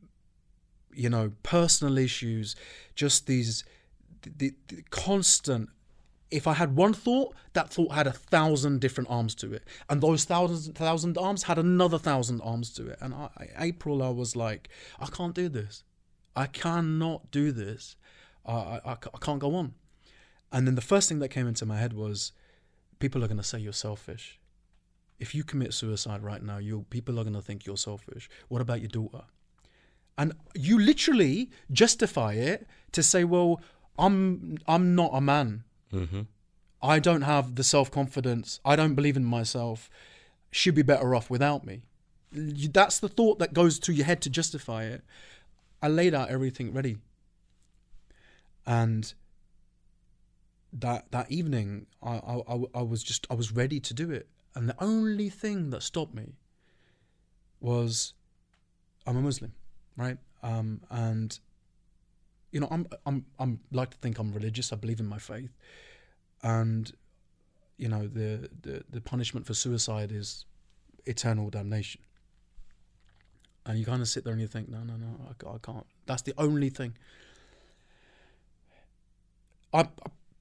you 0.95 1.11
know, 1.11 1.33
personal 1.43 1.99
issues, 1.99 2.57
just 2.95 3.27
these 3.27 3.65
the, 4.37 4.55
the 4.69 4.83
constant. 4.91 5.71
If 6.31 6.47
I 6.47 6.55
had 6.55 6.75
one 6.75 6.95
thought, 6.95 7.35
that 7.53 7.71
thought 7.71 7.93
had 7.93 8.07
a 8.07 8.13
thousand 8.13 8.81
different 8.81 9.11
arms 9.11 9.35
to 9.37 9.53
it, 9.53 9.63
and 9.89 10.01
those 10.01 10.25
thousand 10.25 10.75
thousand 10.75 11.17
arms 11.17 11.45
had 11.45 11.59
another 11.59 11.99
thousand 11.99 12.41
arms 12.41 12.71
to 12.75 12.89
it. 12.89 12.99
And 13.01 13.15
I, 13.15 13.29
April, 13.59 14.03
I 14.03 14.09
was 14.09 14.35
like, 14.35 14.69
I 14.99 15.07
can't 15.07 15.35
do 15.35 15.49
this. 15.49 15.85
I 16.35 16.47
cannot 16.47 17.31
do 17.31 17.53
this. 17.53 17.95
I, 18.45 18.81
I, 18.85 18.93
I 18.93 19.19
can't 19.21 19.39
go 19.39 19.55
on. 19.55 19.75
And 20.51 20.67
then 20.67 20.75
the 20.75 20.81
first 20.81 21.09
thing 21.09 21.21
that 21.21 21.29
came 21.29 21.47
into 21.47 21.67
my 21.67 21.79
head 21.79 21.93
was, 21.93 22.33
people 22.99 23.23
are 23.23 23.29
going 23.29 23.39
to 23.39 23.45
say 23.45 23.59
you're 23.59 23.73
selfish. 23.73 24.41
If 25.21 25.35
you 25.35 25.45
commit 25.45 25.73
suicide 25.73 26.23
right 26.23 26.43
now, 26.43 26.59
you 26.59 26.87
people 26.91 27.21
are 27.21 27.23
going 27.23 27.35
to 27.35 27.43
think 27.43 27.67
you're 27.67 27.77
selfish. 27.77 28.29
What 28.49 28.61
about 28.61 28.81
your 28.81 28.89
daughter? 28.89 29.23
And 30.19 30.33
you 30.55 30.79
literally 30.81 31.51
justify 31.71 32.35
it 32.35 32.67
to 32.93 33.03
say, 33.03 33.25
well, 33.25 33.61
I'm 33.99 34.59
I'm 34.67 34.95
not 34.95 35.11
a 35.13 35.21
man. 35.21 35.65
Mm-hmm. 35.93 36.23
I 36.83 36.99
don't 36.99 37.23
have 37.23 37.55
the 37.55 37.65
self 37.65 37.91
confidence. 37.91 38.61
I 38.65 38.77
don't 38.77 38.95
believe 38.95 39.17
in 39.17 39.25
myself. 39.25 39.89
She'd 40.51 40.75
be 40.75 40.83
better 40.83 41.15
off 41.15 41.31
without 41.31 41.65
me. 41.65 41.83
That's 42.33 42.99
the 42.99 43.09
thought 43.09 43.39
that 43.39 43.55
goes 43.55 43.79
to 43.81 43.93
your 43.93 44.07
head 44.07 44.21
to 44.23 44.31
justify 44.31 44.85
it. 44.85 45.03
I 45.83 45.89
laid 45.89 46.15
out 46.15 46.31
everything 46.31 46.73
ready. 46.73 46.99
And 48.67 49.13
that 50.73 51.11
that 51.13 51.31
evening, 51.31 51.87
I, 52.03 52.17
I, 52.17 52.63
I 52.75 52.83
was 52.83 53.03
just 53.03 53.27
I 53.31 53.35
was 53.35 53.53
ready 53.53 53.81
to 53.81 53.95
do 53.95 54.11
it, 54.11 54.29
and 54.55 54.69
the 54.69 54.77
only 54.83 55.29
thing 55.29 55.71
that 55.71 55.83
stopped 55.83 56.15
me 56.15 56.35
was 57.61 58.15
I'm 59.07 59.17
a 59.17 59.21
Muslim, 59.21 59.53
right? 59.97 60.19
Um, 60.43 60.81
and 60.91 61.39
you 62.55 62.61
know 62.61 62.69
I'm 62.71 62.87
I'm 63.05 63.27
I'm 63.41 63.59
like 63.73 63.91
to 63.91 63.97
think 63.99 64.19
I'm 64.19 64.33
religious. 64.33 64.73
I 64.73 64.77
believe 64.77 65.01
in 65.01 65.07
my 65.07 65.19
faith, 65.19 65.51
and 66.43 66.91
you 67.77 67.89
know 67.89 68.07
the 68.07 68.49
the, 68.63 68.85
the 68.89 69.01
punishment 69.01 69.45
for 69.45 69.55
suicide 69.55 70.13
is 70.13 70.47
eternal 71.05 71.51
damnation. 71.51 72.01
And 73.67 73.79
you 73.79 73.85
kind 73.85 74.01
of 74.01 74.09
sit 74.09 74.25
there 74.25 74.33
and 74.35 74.43
you 74.43 74.47
think, 74.47 74.69
no, 74.69 74.79
no, 74.81 74.95
no, 74.95 75.07
I, 75.27 75.55
I 75.55 75.59
can't. 75.59 75.87
That's 76.05 76.21
the 76.21 76.35
only 76.37 76.69
thing. 76.69 76.95
I, 79.73 79.81
I, 79.81 79.87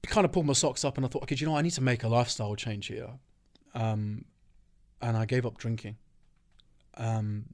kind 0.02 0.26
of 0.26 0.32
pulled 0.32 0.44
my 0.44 0.52
socks 0.52 0.84
up 0.84 0.98
and 0.98 1.06
I 1.06 1.08
thought, 1.08 1.22
okay, 1.22 1.34
you 1.34 1.46
know, 1.46 1.56
I 1.56 1.62
need 1.62 1.72
to 1.72 1.80
make 1.80 2.04
a 2.04 2.08
lifestyle 2.08 2.54
change 2.54 2.88
here. 2.88 3.08
Um, 3.74 4.26
and 5.00 5.16
I 5.16 5.24
gave 5.24 5.46
up 5.46 5.56
drinking. 5.56 5.96
Um, 6.98 7.46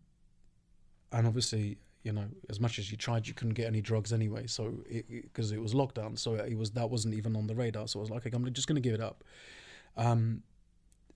and 1.12 1.28
obviously, 1.28 1.78
you 2.02 2.12
know, 2.12 2.24
as 2.48 2.60
much 2.60 2.78
as 2.78 2.90
you 2.90 2.96
tried, 2.96 3.26
you 3.26 3.34
couldn't 3.34 3.54
get 3.54 3.66
any 3.66 3.80
drugs 3.80 4.12
anyway. 4.12 4.46
So 4.46 4.74
because 4.88 5.52
it, 5.52 5.56
it, 5.56 5.60
was 5.60 5.74
lockdown, 5.74 6.18
so 6.18 6.34
it 6.34 6.56
was 6.56 6.70
that 6.72 6.88
wasn't 6.88 7.14
even 7.14 7.36
on 7.36 7.46
the 7.46 7.54
radar. 7.54 7.88
So 7.88 7.98
I 7.98 8.02
was 8.02 8.10
like, 8.10 8.26
okay, 8.26 8.34
I'm 8.34 8.50
just 8.52 8.66
going 8.66 8.80
to 8.80 8.86
give 8.86 8.94
it 8.94 9.00
up. 9.00 9.24
Um, 9.96 10.42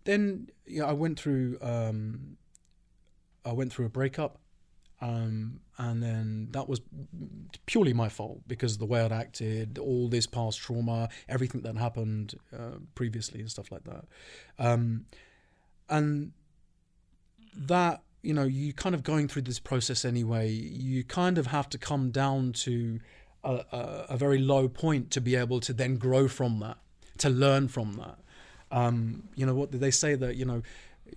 then 0.05 0.49
yeah, 0.67 0.85
I 0.85 0.93
went 0.93 1.19
through 1.19 1.59
um, 1.63 2.37
I 3.45 3.53
went 3.53 3.73
through 3.73 3.87
a 3.87 3.91
breakup. 3.91 4.39
Um, 5.01 5.61
and 5.77 6.03
then 6.03 6.49
that 6.53 6.69
was 6.69 6.81
purely 7.67 7.93
my 7.93 8.09
fault 8.09 8.41
because 8.47 8.79
the 8.79 8.87
way 8.87 9.03
I'd 9.03 9.13
acted, 9.13 9.77
all 9.79 10.09
this 10.09 10.27
past 10.27 10.61
trauma, 10.61 11.09
everything 11.29 11.63
that 11.63 11.77
happened 11.77 12.35
uh, 12.57 12.79
previously, 12.95 13.41
and 13.41 13.51
stuff 13.51 13.71
like 13.71 13.85
that. 13.85 14.05
Um, 14.59 15.07
and 15.91 16.33
that, 17.55 18.03
you 18.25 18.35
know, 18.35 18.45
you 18.45 18.73
kind 18.73 18.95
of 18.95 19.03
going 19.03 19.29
through 19.29 19.43
this 19.43 19.59
process 19.59 20.05
anyway, 20.05 20.51
you 20.51 21.05
kind 21.05 21.39
of 21.39 21.49
have 21.49 21.69
to 21.71 21.79
come 21.79 22.11
down 22.11 22.53
to 22.53 23.01
a, 23.43 23.65
a, 23.73 24.07
a 24.11 24.17
very 24.17 24.39
low 24.39 24.69
point 24.69 25.11
to 25.13 25.21
be 25.21 25.37
able 25.37 25.61
to 25.61 25.73
then 25.73 25.97
grow 25.97 26.29
from 26.29 26.61
that, 26.61 26.79
to 27.19 27.29
learn 27.29 27.69
from 27.69 27.95
that. 27.95 28.19
Um, 28.71 29.25
you 29.35 29.47
know, 29.47 29.55
what 29.55 29.71
did 29.71 29.81
they 29.81 29.91
say 29.91 30.15
that, 30.15 30.37
you 30.37 30.45
know, 30.45 30.63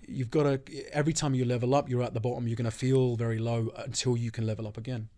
you've 0.06 0.30
got 0.30 0.42
to 0.44 0.94
every 0.94 1.12
time 1.12 1.34
you 1.34 1.44
level 1.44 1.74
up 1.74 1.88
you're 1.88 2.02
at 2.02 2.14
the 2.14 2.20
bottom 2.20 2.46
you're 2.46 2.56
going 2.56 2.64
to 2.64 2.70
feel 2.70 3.16
very 3.16 3.38
low 3.38 3.72
until 3.78 4.16
you 4.16 4.30
can 4.30 4.46
level 4.46 4.66
up 4.66 4.76
again 4.76 5.08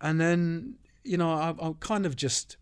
and 0.00 0.20
then 0.20 0.74
you 1.02 1.16
know 1.16 1.30
I, 1.30 1.54
i'm 1.58 1.74
kind 1.74 2.04
of 2.06 2.14
just 2.14 2.56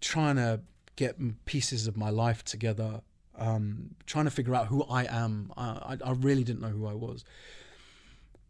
trying 0.00 0.36
to 0.36 0.60
get 0.96 1.16
pieces 1.46 1.86
of 1.86 1.96
my 1.96 2.10
life 2.10 2.44
together 2.44 3.00
um, 3.40 3.94
trying 4.06 4.26
to 4.26 4.30
figure 4.30 4.54
out 4.54 4.66
who 4.66 4.84
i 4.84 5.04
am 5.04 5.52
I, 5.56 5.96
I 6.04 6.12
really 6.12 6.44
didn't 6.44 6.60
know 6.60 6.68
who 6.68 6.86
i 6.86 6.94
was 6.94 7.24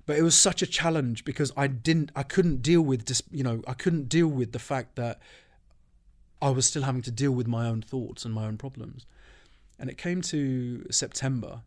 but 0.05 0.19
it 0.19 0.23
was 0.23 0.35
such 0.35 0.61
a 0.61 0.67
challenge 0.67 1.25
because 1.25 1.53
i 1.57 1.67
didn't 1.67 2.11
i 2.15 2.23
couldn't 2.23 2.61
deal 2.61 2.83
with 2.83 3.07
just 3.07 3.23
you 3.31 3.45
know 3.45 3.63
i 3.67 3.73
couldn't 3.73 4.09
deal 4.09 4.29
with 4.29 4.53
the 4.53 4.59
fact 4.59 4.97
that 4.97 5.21
i 6.43 6.51
was 6.51 6.67
still 6.67 6.83
having 6.83 7.03
to 7.03 7.11
deal 7.11 7.33
with 7.33 7.47
my 7.47 7.67
own 7.67 7.81
thoughts 7.81 8.25
and 8.25 8.35
my 8.35 8.47
own 8.47 8.59
problems 8.59 9.07
and 9.81 9.89
it 9.89 9.97
came 9.97 10.21
to 10.21 10.87
September, 10.91 11.63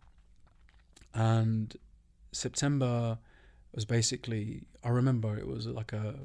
and 1.16 1.76
September 2.32 3.18
was 3.74 3.86
basically 3.86 4.62
I 4.84 4.90
remember 4.90 5.36
it 5.36 5.48
was 5.48 5.66
like 5.66 5.92
a, 5.94 6.16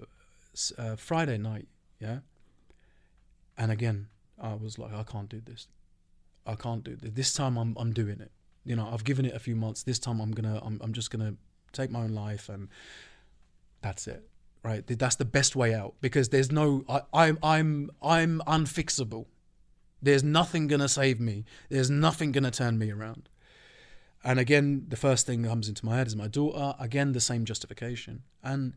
a 0.77 0.97
Friday 0.99 1.39
night, 1.39 1.67
yeah. 1.99 2.19
And 3.57 3.73
again, 3.73 4.09
I 4.41 4.55
was 4.55 4.79
like, 4.79 4.93
I 4.93 5.03
can't 5.03 5.31
do 5.31 5.41
this. 5.45 5.67
I 6.49 6.55
can't 6.55 6.83
do 6.83 6.97
this. 6.97 7.11
This 7.13 7.33
time, 7.35 7.57
I'm 7.59 7.77
I'm 7.79 7.93
doing 7.93 8.21
it. 8.21 8.33
You 8.65 8.75
know, 8.75 8.89
I've 8.91 9.05
given 9.05 9.27
it 9.27 9.35
a 9.35 9.39
few 9.39 9.55
months. 9.55 9.83
This 9.83 9.99
time, 9.99 10.21
I'm 10.21 10.33
gonna 10.33 10.61
I'm 10.65 10.81
I'm 10.83 10.93
just 10.93 11.11
gonna 11.11 11.35
take 11.73 11.91
my 11.91 12.01
own 12.01 12.15
life, 12.15 12.49
and 12.49 12.69
that's 13.83 14.09
it. 14.09 14.27
Right? 14.65 14.85
That's 14.87 15.17
the 15.17 15.25
best 15.25 15.55
way 15.55 15.75
out 15.75 15.95
because 16.01 16.31
there's 16.31 16.51
no 16.51 16.85
I, 16.89 17.03
I'm 17.13 17.39
I'm 17.43 17.91
I'm 18.03 18.41
unfixable. 18.47 19.27
There's 20.01 20.25
nothing 20.25 20.69
to 20.69 20.89
save 20.89 21.21
me. 21.21 21.45
There's 21.69 21.91
nothing 21.91 22.33
to 22.33 22.51
turn 22.51 22.79
me 22.79 22.91
around. 22.91 23.29
And 24.25 24.39
again, 24.39 24.87
the 24.89 24.97
first 24.97 25.27
thing 25.27 25.43
that 25.43 25.49
comes 25.49 25.69
into 25.69 25.85
my 25.85 25.97
head 25.97 26.07
is 26.07 26.17
my 26.17 26.29
daughter. 26.29 26.75
Again, 26.81 27.13
the 27.13 27.21
same 27.21 27.45
justification. 27.45 28.23
And 28.43 28.75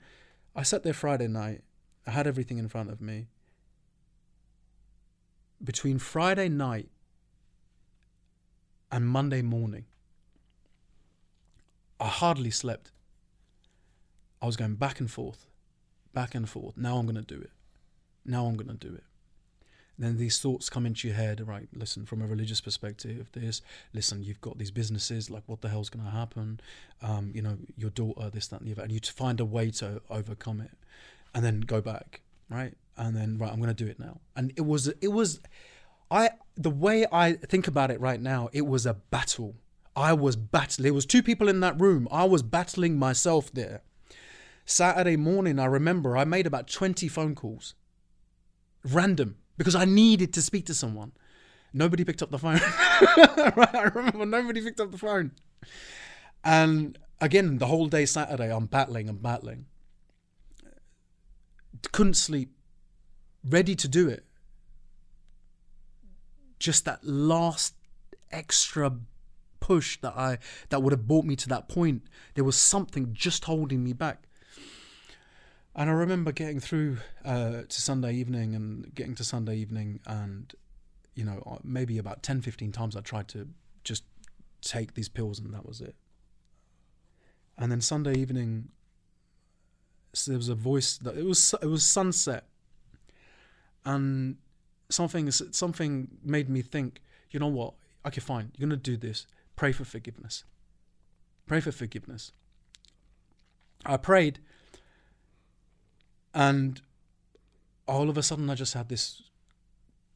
I 0.55 0.63
sat 0.63 0.83
there 0.83 0.93
Friday 0.93 1.27
night. 1.27 1.61
I 2.05 2.11
had 2.11 2.27
everything 2.27 2.57
in 2.57 2.67
front 2.67 2.91
of 2.91 3.01
me. 3.01 3.27
Between 5.63 5.99
Friday 5.99 6.49
night 6.49 6.89
and 8.91 9.07
Monday 9.07 9.41
morning, 9.41 9.85
I 11.99 12.07
hardly 12.07 12.51
slept. 12.51 12.91
I 14.41 14.45
was 14.47 14.57
going 14.57 14.75
back 14.75 14.99
and 14.99 15.09
forth, 15.09 15.47
back 16.13 16.33
and 16.35 16.49
forth. 16.49 16.75
Now 16.75 16.97
I'm 16.97 17.05
going 17.05 17.15
to 17.15 17.21
do 17.21 17.39
it. 17.39 17.51
Now 18.25 18.45
I'm 18.45 18.55
going 18.55 18.75
to 18.75 18.87
do 18.87 18.93
it. 18.93 19.03
then 19.97 20.17
these 20.17 20.39
thoughts 20.39 20.69
come 20.69 20.85
into 20.85 21.07
your 21.07 21.15
head, 21.15 21.47
right? 21.47 21.69
Listen, 21.75 22.05
from 22.05 22.21
a 22.21 22.25
religious 22.25 22.59
perspective, 22.59 23.29
this, 23.33 23.61
listen, 23.93 24.23
you've 24.23 24.41
got 24.41 24.57
these 24.57 24.71
businesses, 24.71 25.29
like 25.29 25.43
what 25.45 25.61
the 25.61 25.69
hell's 25.69 25.89
going 25.89 26.05
to 26.05 26.11
happen? 26.11 26.59
Um, 27.03 27.31
you 27.35 27.41
know, 27.43 27.57
your 27.77 27.91
daughter, 27.91 28.29
this, 28.31 28.47
that, 28.47 28.61
and 28.61 28.67
the 28.67 28.71
other. 28.73 28.83
And 28.83 28.91
you 28.91 28.99
find 28.99 29.39
a 29.39 29.45
way 29.45 29.69
to 29.71 30.01
overcome 30.09 30.59
it 30.59 30.71
and 31.35 31.45
then 31.45 31.61
go 31.61 31.81
back, 31.81 32.21
right? 32.49 32.73
And 32.97 33.15
then, 33.15 33.37
right, 33.37 33.51
I'm 33.51 33.59
going 33.59 33.73
to 33.75 33.83
do 33.83 33.89
it 33.89 33.99
now. 33.99 34.19
And 34.35 34.51
it 34.55 34.65
was, 34.65 34.87
it 34.87 35.11
was, 35.11 35.39
I, 36.11 36.31
the 36.55 36.69
way 36.69 37.05
I 37.11 37.33
think 37.33 37.67
about 37.67 37.89
it 37.89 38.01
right 38.01 38.19
now, 38.19 38.49
it 38.51 38.67
was 38.67 38.85
a 38.85 38.95
battle. 38.95 39.55
I 39.95 40.11
was 40.11 40.35
battling. 40.35 40.83
There 40.83 40.93
was 40.93 41.05
two 41.05 41.23
people 41.23 41.47
in 41.47 41.61
that 41.61 41.79
room. 41.79 42.07
I 42.11 42.25
was 42.25 42.43
battling 42.43 42.99
myself 42.99 43.51
there. 43.51 43.81
Saturday 44.65 45.15
morning, 45.15 45.57
I 45.57 45.65
remember 45.65 46.17
I 46.17 46.25
made 46.25 46.45
about 46.45 46.67
20 46.67 47.07
phone 47.07 47.33
calls, 47.33 47.75
random, 48.83 49.37
because 49.57 49.73
I 49.73 49.85
needed 49.85 50.33
to 50.33 50.41
speak 50.41 50.65
to 50.67 50.73
someone. 50.73 51.13
Nobody 51.73 52.03
picked 52.03 52.21
up 52.21 52.31
the 52.31 52.37
phone. 52.37 52.59
I 52.61 53.91
remember 53.95 54.25
nobody 54.25 54.61
picked 54.61 54.81
up 54.81 54.91
the 54.91 54.97
phone. 54.97 55.31
And 56.43 56.97
again, 57.21 57.57
the 57.57 57.67
whole 57.67 57.87
day 57.87 58.05
Saturday, 58.05 58.51
I'm 58.51 58.65
battling 58.65 59.07
and 59.07 59.21
battling. 59.21 59.65
Couldn't 61.91 62.15
sleep, 62.15 62.51
ready 63.43 63.75
to 63.75 63.87
do 63.87 64.09
it. 64.09 64.25
Just 66.61 66.85
that 66.85 67.03
last 67.03 67.73
extra 68.31 68.93
push 69.59 69.97
that 70.01 70.13
I 70.15 70.37
that 70.69 70.83
would 70.83 70.91
have 70.91 71.07
brought 71.07 71.25
me 71.25 71.35
to 71.37 71.49
that 71.49 71.67
point. 71.67 72.03
There 72.35 72.43
was 72.43 72.55
something 72.55 73.13
just 73.13 73.45
holding 73.45 73.83
me 73.83 73.93
back. 73.93 74.27
And 75.75 75.89
I 75.89 75.93
remember 75.93 76.31
getting 76.31 76.59
through 76.59 76.97
uh, 77.25 77.63
to 77.67 77.81
Sunday 77.81 78.13
evening 78.13 78.53
and 78.53 78.93
getting 78.93 79.15
to 79.15 79.23
Sunday 79.23 79.55
evening, 79.55 80.01
and 80.05 80.53
you 81.15 81.23
know, 81.23 81.41
uh, 81.49 81.57
maybe 81.63 81.97
about 81.97 82.21
10, 82.21 82.41
15 82.41 82.71
times 82.71 82.95
I 82.95 83.01
tried 83.01 83.27
to 83.29 83.47
just 83.83 84.03
take 84.61 84.93
these 84.93 85.09
pills, 85.09 85.39
and 85.39 85.51
that 85.55 85.65
was 85.65 85.81
it. 85.81 85.95
And 87.57 87.71
then 87.71 87.81
Sunday 87.81 88.13
evening, 88.15 88.69
so 90.13 90.31
there 90.31 90.37
was 90.37 90.49
a 90.49 90.55
voice 90.55 90.97
that 90.97 91.17
it 91.17 91.25
was 91.25 91.55
it 91.59 91.67
was 91.67 91.83
sunset, 91.83 92.43
and 93.83 94.37
something 94.91 95.29
something 95.31 96.07
made 96.23 96.49
me 96.49 96.61
think, 96.61 97.01
you 97.31 97.39
know 97.39 97.47
what? 97.47 97.73
Okay, 98.05 98.21
fine. 98.21 98.51
You're 98.57 98.67
gonna 98.67 98.77
do 98.77 98.97
this. 98.97 99.27
Pray 99.55 99.71
for 99.71 99.85
forgiveness. 99.85 100.43
Pray 101.47 101.59
for 101.59 101.71
forgiveness. 101.71 102.31
I 103.85 103.97
prayed 103.97 104.39
and 106.33 106.81
all 107.87 108.09
of 108.09 108.17
a 108.17 108.23
sudden, 108.23 108.49
I 108.49 108.55
just 108.55 108.73
had 108.73 108.89
this 108.89 109.21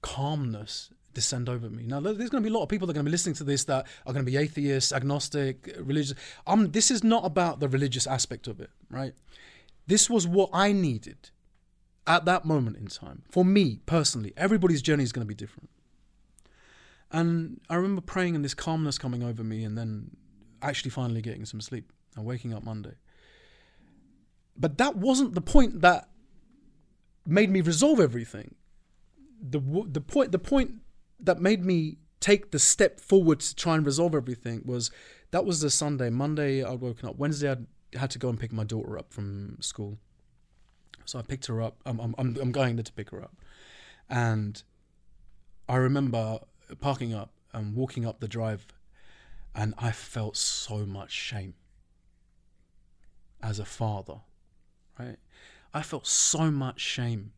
calmness 0.02 0.90
descend 1.14 1.50
over 1.50 1.70
me. 1.70 1.84
Now, 1.86 2.00
there's 2.00 2.30
going 2.30 2.44
to 2.44 2.50
be 2.50 2.54
a 2.54 2.58
lot 2.58 2.64
of 2.64 2.70
people 2.70 2.88
that 2.88 2.92
are 2.92 2.96
going 2.96 3.06
to 3.06 3.10
be 3.10 3.14
listening 3.14 3.36
to 3.36 3.44
this 3.44 3.64
that 3.66 3.88
are 4.06 4.14
going 4.14 4.26
to 4.26 4.32
be 4.32 4.38
atheists, 4.38 4.92
agnostic, 4.92 5.76
religious. 5.80 6.16
Um, 6.46 6.72
this 6.72 6.92
is 6.92 7.04
not 7.04 7.26
about 7.26 7.60
the 7.60 7.68
religious 7.68 8.08
aspect 8.08 8.48
of 8.48 8.60
it, 8.60 8.70
right? 8.90 9.14
This 9.88 10.10
was 10.10 10.28
what 10.28 10.50
I 10.54 10.72
needed 10.72 11.32
at 12.08 12.26
that 12.26 12.46
moment 12.46 12.78
in 12.78 12.88
time. 12.88 13.24
For 13.30 13.44
me 13.44 13.80
personally, 13.86 14.34
everybody's 14.38 14.82
journey 14.82 15.04
is 15.04 15.12
going 15.12 15.26
to 15.26 15.28
be 15.28 15.36
different. 15.36 15.70
And 17.12 17.62
I 17.70 17.76
remember 17.76 18.02
praying 18.02 18.36
and 18.36 18.44
this 18.44 18.54
calmness 18.54 18.98
coming 18.98 19.24
over 19.24 19.44
me, 19.44 19.64
and 19.64 19.78
then 19.78 20.12
actually 20.62 20.92
finally 20.92 21.22
getting 21.22 21.46
some 21.46 21.62
sleep 21.62 21.92
and 22.16 22.26
waking 22.26 22.54
up 22.54 22.64
Monday. 22.64 22.96
But 24.58 24.78
that 24.78 24.96
wasn't 24.96 25.36
the 25.36 25.42
point 25.42 25.82
that 25.82 26.10
made 27.26 27.50
me 27.50 27.62
resolve 27.62 28.00
everything. 28.00 28.56
The 29.42 29.60
the 29.88 30.02
point 30.02 30.32
the 30.32 30.40
point 30.40 30.72
that 31.20 31.40
made 31.40 31.64
me 31.64 31.98
take 32.20 32.52
the 32.52 32.60
step 32.60 33.00
forward 33.00 33.40
to 33.42 33.56
try 33.56 33.76
and 33.76 33.86
resolve 33.86 34.16
everything 34.16 34.62
was 34.66 34.92
that 35.32 35.46
was 35.46 35.62
the 35.62 35.70
Sunday. 35.70 36.10
Monday 36.10 36.64
I'd 36.64 36.82
woken 36.82 37.10
up. 37.10 37.18
Wednesday 37.18 37.52
I 37.52 37.58
had 37.98 38.12
to 38.12 38.20
go 38.20 38.30
and 38.30 38.40
pick 38.40 38.52
my 38.52 38.64
daughter 38.64 38.98
up 38.98 39.14
from 39.14 39.58
school. 39.62 40.00
So 41.06 41.20
I 41.20 41.22
picked 41.22 41.48
her 41.48 41.62
up. 41.62 41.78
I'm 41.86 42.00
I'm 42.00 42.16
I'm 42.18 42.52
going 42.52 42.76
there 42.76 42.84
to 42.84 42.94
pick 42.94 43.12
her 43.12 43.22
up, 43.22 43.36
and 44.10 44.62
I 45.68 45.76
remember 45.78 46.40
parking 46.80 47.14
up 47.14 47.32
and 47.54 47.76
walking 47.76 48.06
up 48.06 48.20
the 48.20 48.28
drive, 48.28 48.68
and 49.54 49.74
I 49.78 49.92
felt 49.92 50.38
so 50.38 50.86
much 50.86 51.12
shame 51.12 51.54
as 53.42 53.60
a 53.60 53.66
father 53.66 54.22
right? 55.00 55.18
I 55.74 55.82
felt 55.82 56.08
so 56.08 56.52
much 56.52 56.80
shame 56.80 57.32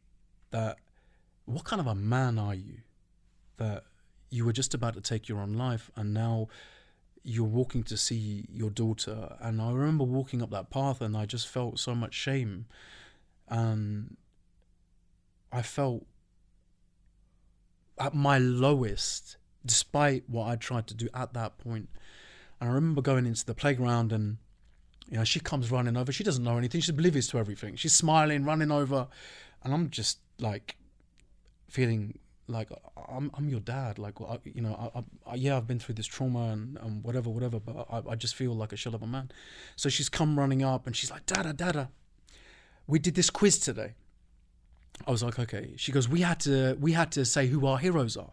that 0.51 0.77
what 1.45 1.63
kind 1.63 1.80
of 1.80 1.88
a 1.88 1.95
man 1.95 2.38
are 2.38 2.56
you 2.56 2.80
that 3.58 3.84
you 4.30 4.45
were 4.45 4.53
just 4.53 4.73
about 4.73 4.93
to 4.93 5.01
take 5.01 5.27
your 5.27 5.39
own 5.39 5.53
life 5.53 5.89
and 5.95 6.13
now 6.13 6.47
you're 7.23 7.45
walking 7.45 7.84
to 7.84 7.97
see 7.97 8.45
your 8.49 8.69
daughter 8.69 9.36
and 9.41 9.62
I 9.62 9.71
remember 9.71 10.03
walking 10.03 10.41
up 10.41 10.51
that 10.51 10.69
path 10.69 11.01
and 11.01 11.17
I 11.17 11.25
just 11.25 11.47
felt 11.47 11.80
so 11.80 11.95
much 11.95 12.13
shame 12.13 12.67
and 13.47 14.17
I 15.51 15.62
felt 15.62 16.05
at 17.99 18.13
my 18.13 18.38
lowest 18.38 19.38
despite 19.65 20.23
what 20.29 20.47
I 20.47 20.55
tried 20.55 20.88
to 20.88 20.93
do 20.93 21.10
at 21.13 21.33
that 21.33 21.57
point. 21.57 21.89
and 22.60 22.69
I 22.69 22.73
remember 22.73 23.01
going 23.01 23.25
into 23.25 23.45
the 23.45 23.53
playground 23.53 24.12
and 24.12 24.38
you 25.10 25.17
know, 25.17 25.23
she 25.23 25.39
comes 25.39 25.71
running 25.71 25.95
over. 25.95 26.12
She 26.12 26.23
doesn't 26.23 26.43
know 26.43 26.57
anything. 26.57 26.81
She's 26.81 26.89
oblivious 26.89 27.27
to 27.27 27.39
everything. 27.39 27.75
She's 27.75 27.93
smiling, 27.93 28.43
running 28.43 28.71
over, 28.71 29.07
and 29.63 29.73
I'm 29.73 29.89
just 29.89 30.19
like 30.39 30.75
feeling 31.69 32.19
like 32.47 32.69
I'm 33.10 33.31
I'm 33.33 33.47
your 33.47 33.62
dad. 33.62 33.99
Like 33.99 34.15
you 34.43 34.62
know, 34.62 34.91
I, 34.93 35.31
I, 35.31 35.36
yeah, 35.36 35.55
I've 35.55 35.67
been 35.67 35.79
through 35.79 35.95
this 35.95 36.07
trauma 36.07 36.51
and, 36.51 36.77
and 36.81 37.03
whatever, 37.03 37.29
whatever. 37.29 37.60
But 37.60 37.88
I, 37.89 38.12
I 38.12 38.15
just 38.15 38.36
feel 38.36 38.53
like 38.53 38.73
a 38.73 38.75
shell 38.75 38.95
of 38.95 39.01
a 39.01 39.07
man. 39.07 39.31
So 39.77 39.88
she's 39.88 40.10
come 40.10 40.38
running 40.38 40.62
up 40.62 40.88
and 40.88 40.95
she's 40.95 41.10
like, 41.10 41.25
Dada, 41.25 41.53
Dada, 41.53 41.89
we 42.88 43.00
did 43.00 43.15
this 43.15 43.30
quiz 43.30 43.60
today. 43.60 43.93
I 45.06 45.12
was 45.12 45.21
like, 45.21 45.38
okay. 45.38 45.73
She 45.78 45.91
goes, 45.91 46.10
we 46.10 46.21
had 46.21 46.39
to 46.41 46.78
we 46.80 46.93
had 46.93 47.12
to 47.13 47.26
say 47.26 47.47
who 47.47 47.65
our 47.67 47.78
heroes 47.78 48.17
are. 48.17 48.32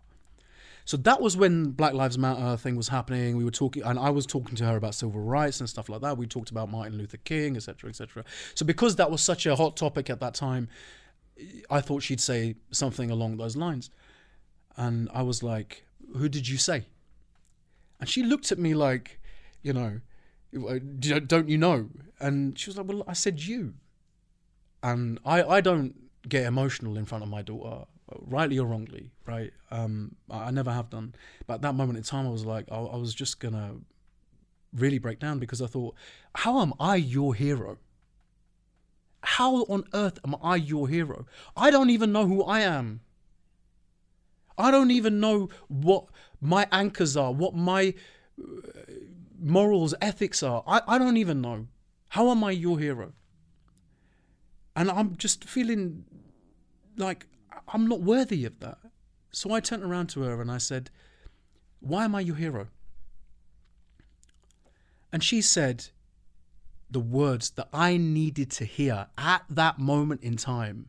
So 0.86 0.98
that 0.98 1.20
was 1.20 1.34
when 1.36 1.70
Black 1.70 1.94
Lives 1.94 2.18
Matter 2.18 2.58
thing 2.58 2.76
was 2.76 2.88
happening. 2.88 3.38
We 3.38 3.44
were 3.44 3.50
talking, 3.50 3.82
and 3.82 3.98
I 3.98 4.10
was 4.10 4.26
talking 4.26 4.54
to 4.56 4.66
her 4.66 4.76
about 4.76 4.94
civil 4.94 5.20
rights 5.20 5.60
and 5.60 5.68
stuff 5.68 5.88
like 5.88 6.02
that. 6.02 6.18
We 6.18 6.26
talked 6.26 6.50
about 6.50 6.70
Martin 6.70 6.98
Luther 6.98 7.16
King, 7.16 7.56
etc., 7.56 7.88
etc. 7.88 8.24
So 8.54 8.66
because 8.66 8.96
that 8.96 9.10
was 9.10 9.22
such 9.22 9.46
a 9.46 9.56
hot 9.56 9.78
topic 9.78 10.10
at 10.10 10.20
that 10.20 10.34
time, 10.34 10.68
I 11.70 11.80
thought 11.80 12.02
she'd 12.02 12.20
say 12.20 12.56
something 12.70 13.10
along 13.10 13.38
those 13.38 13.56
lines, 13.56 13.88
and 14.76 15.08
I 15.14 15.22
was 15.22 15.42
like, 15.42 15.86
"Who 16.16 16.28
did 16.28 16.46
you 16.46 16.58
say?" 16.58 16.84
And 17.98 18.08
she 18.08 18.22
looked 18.22 18.52
at 18.52 18.58
me 18.58 18.74
like, 18.74 19.20
you 19.62 19.72
know, 19.72 20.00
don't 21.26 21.48
you 21.48 21.56
know? 21.56 21.88
And 22.20 22.58
she 22.58 22.68
was 22.68 22.76
like, 22.76 22.86
"Well, 22.86 23.04
I 23.08 23.14
said 23.14 23.40
you." 23.40 23.74
And 24.84 25.18
I, 25.24 25.42
I 25.42 25.60
don't 25.62 25.94
get 26.28 26.44
emotional 26.44 26.98
in 26.98 27.06
front 27.06 27.24
of 27.24 27.30
my 27.30 27.40
daughter 27.40 27.86
rightly 28.20 28.58
or 28.58 28.66
wrongly, 28.66 29.12
right? 29.26 29.50
Um, 29.70 30.16
I, 30.30 30.44
I, 30.44 30.50
never 30.50 30.70
have 30.70 30.90
done. 30.90 31.14
But 31.46 31.54
at 31.54 31.62
that 31.62 31.74
moment 31.74 31.96
in 31.96 32.04
time, 32.04 32.26
I 32.26 32.30
was 32.30 32.44
like, 32.44 32.66
I, 32.70 32.76
I 32.76 32.96
was 32.96 33.14
just 33.14 33.40
gonna 33.40 33.76
really 34.74 34.98
break 34.98 35.20
down 35.20 35.38
because 35.38 35.62
I 35.62 35.68
thought, 35.68 35.94
how 36.34 36.60
am 36.60 36.74
I 36.78 36.96
your 36.96 37.34
hero? 37.34 37.78
How 39.22 39.62
on 39.64 39.84
earth 39.94 40.18
am 40.22 40.36
I 40.42 40.56
your 40.56 40.86
hero? 40.86 41.24
I 41.56 41.70
don't 41.70 41.88
even 41.88 42.12
know 42.12 42.26
who 42.26 42.44
I 42.44 42.60
am. 42.60 43.00
I 44.58 44.70
don't 44.70 44.90
even 44.90 45.18
know 45.18 45.48
what 45.68 46.04
my 46.42 46.68
anchors 46.70 47.16
are, 47.16 47.32
what 47.32 47.54
my 47.54 47.94
uh, 48.38 48.44
morals, 49.40 49.94
ethics 50.02 50.42
are. 50.42 50.62
I, 50.66 50.82
I 50.86 50.98
don't 50.98 51.16
even 51.16 51.40
know. 51.40 51.68
How 52.08 52.30
am 52.30 52.44
I 52.44 52.50
your 52.50 52.78
hero? 52.78 53.14
And 54.76 54.90
I'm 54.90 55.16
just 55.16 55.44
feeling 55.44 56.04
like 56.96 57.26
I'm 57.68 57.86
not 57.86 58.00
worthy 58.00 58.44
of 58.44 58.60
that. 58.60 58.78
So 59.30 59.52
I 59.52 59.60
turned 59.60 59.82
around 59.82 60.08
to 60.08 60.22
her 60.22 60.40
and 60.40 60.50
I 60.50 60.58
said, 60.58 60.90
Why 61.80 62.04
am 62.04 62.14
I 62.14 62.20
your 62.20 62.36
hero? 62.36 62.68
And 65.12 65.22
she 65.22 65.42
said 65.42 65.86
the 66.90 67.00
words 67.00 67.50
that 67.50 67.68
I 67.72 67.96
needed 67.96 68.50
to 68.52 68.64
hear 68.64 69.06
at 69.16 69.44
that 69.48 69.78
moment 69.78 70.22
in 70.22 70.36
time 70.36 70.88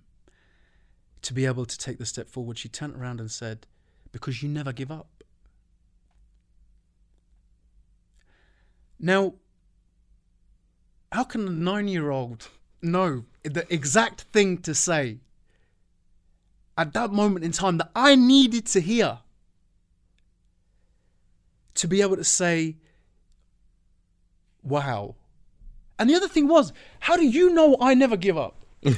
to 1.21 1.33
be 1.33 1.45
able 1.45 1.65
to 1.65 1.77
take 1.77 1.97
the 1.97 2.05
step 2.05 2.29
forward. 2.29 2.57
She 2.57 2.69
turned 2.69 2.95
around 2.95 3.19
and 3.19 3.31
said, 3.31 3.67
Because 4.11 4.41
you 4.43 4.49
never 4.49 4.71
give 4.71 4.91
up. 4.91 5.23
Now, 8.99 9.33
how 11.11 11.23
can 11.23 11.47
a 11.47 11.51
nine 11.51 11.87
year 11.87 12.11
old 12.11 12.49
know 12.85 13.25
the 13.43 13.71
exact 13.73 14.21
thing 14.21 14.59
to 14.59 14.73
say 14.73 15.19
at 16.77 16.93
that 16.93 17.11
moment 17.11 17.45
in 17.45 17.51
time 17.51 17.77
that 17.77 17.91
I 17.95 18.15
needed 18.15 18.65
to 18.67 18.81
hear 18.81 19.19
to 21.75 21.87
be 21.87 22.01
able 22.01 22.15
to 22.15 22.23
say, 22.23 22.77
wow. 24.63 25.15
And 25.99 26.09
the 26.09 26.15
other 26.15 26.27
thing 26.27 26.47
was, 26.47 26.73
how 27.01 27.15
do 27.15 27.25
you 27.25 27.53
know 27.53 27.77
I 27.79 27.93
never 27.93 28.17
give 28.17 28.37
up? 28.37 28.55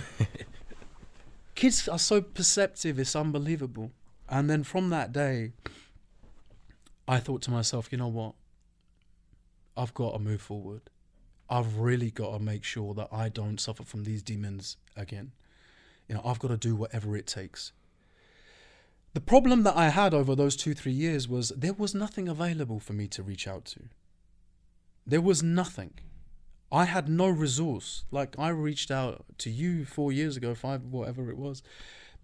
kids 1.55 1.87
are 1.87 1.99
so 1.99 2.21
perceptive; 2.21 2.99
it's 2.99 3.15
unbelievable. 3.15 3.91
And 4.29 4.49
then 4.49 4.63
from 4.63 4.89
that 4.89 5.11
day, 5.11 5.53
I 7.07 7.19
thought 7.19 7.41
to 7.43 7.51
myself, 7.51 7.89
you 7.91 7.97
know 7.97 8.07
what? 8.07 8.33
I've 9.75 9.93
got 9.93 10.13
to 10.13 10.19
move 10.19 10.41
forward. 10.41 10.81
I've 11.49 11.77
really 11.77 12.11
got 12.11 12.33
to 12.33 12.39
make 12.39 12.63
sure 12.63 12.93
that 12.95 13.09
I 13.11 13.29
don't 13.29 13.59
suffer 13.59 13.83
from 13.83 14.03
these 14.03 14.21
demons 14.21 14.77
again. 14.95 15.31
You 16.07 16.15
know, 16.15 16.21
I've 16.25 16.39
got 16.39 16.49
to 16.49 16.57
do 16.57 16.75
whatever 16.75 17.15
it 17.15 17.27
takes. 17.27 17.71
The 19.13 19.21
problem 19.21 19.63
that 19.63 19.75
I 19.75 19.89
had 19.89 20.13
over 20.13 20.35
those 20.35 20.55
two, 20.55 20.73
three 20.73 20.91
years 20.91 21.27
was 21.27 21.49
there 21.49 21.73
was 21.73 21.95
nothing 21.95 22.27
available 22.27 22.79
for 22.79 22.93
me 22.93 23.07
to 23.07 23.23
reach 23.23 23.47
out 23.47 23.65
to. 23.65 23.81
There 25.05 25.21
was 25.21 25.41
nothing. 25.41 25.93
I 26.71 26.83
had 26.85 27.07
no 27.07 27.27
resource. 27.27 28.03
Like 28.11 28.35
I 28.37 28.49
reached 28.49 28.91
out 28.91 29.25
to 29.39 29.49
you 29.49 29.85
four 29.85 30.11
years 30.11 30.35
ago, 30.37 30.53
five, 30.53 30.83
whatever 30.83 31.29
it 31.29 31.37
was, 31.37 31.63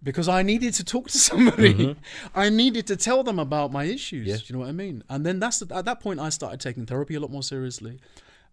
because 0.02 0.28
I 0.28 0.42
needed 0.42 0.74
to 0.74 0.84
talk 0.84 1.08
to 1.08 1.18
somebody. 1.30 1.74
Mhm. 1.74 1.96
I 2.34 2.50
needed 2.50 2.86
to 2.88 2.96
tell 2.96 3.22
them 3.22 3.38
about 3.38 3.72
my 3.72 3.84
issues. 3.84 4.26
Yeah. 4.26 4.36
Do 4.36 4.42
you 4.46 4.52
know 4.54 4.60
what 4.60 4.68
I 4.68 4.72
mean? 4.72 5.02
And 5.08 5.24
then 5.24 5.40
that's 5.40 5.62
at 5.62 5.84
that 5.86 6.00
point 6.00 6.20
I 6.20 6.28
started 6.28 6.60
taking 6.60 6.84
therapy 6.84 7.14
a 7.14 7.20
lot 7.20 7.30
more 7.30 7.42
seriously. 7.42 7.98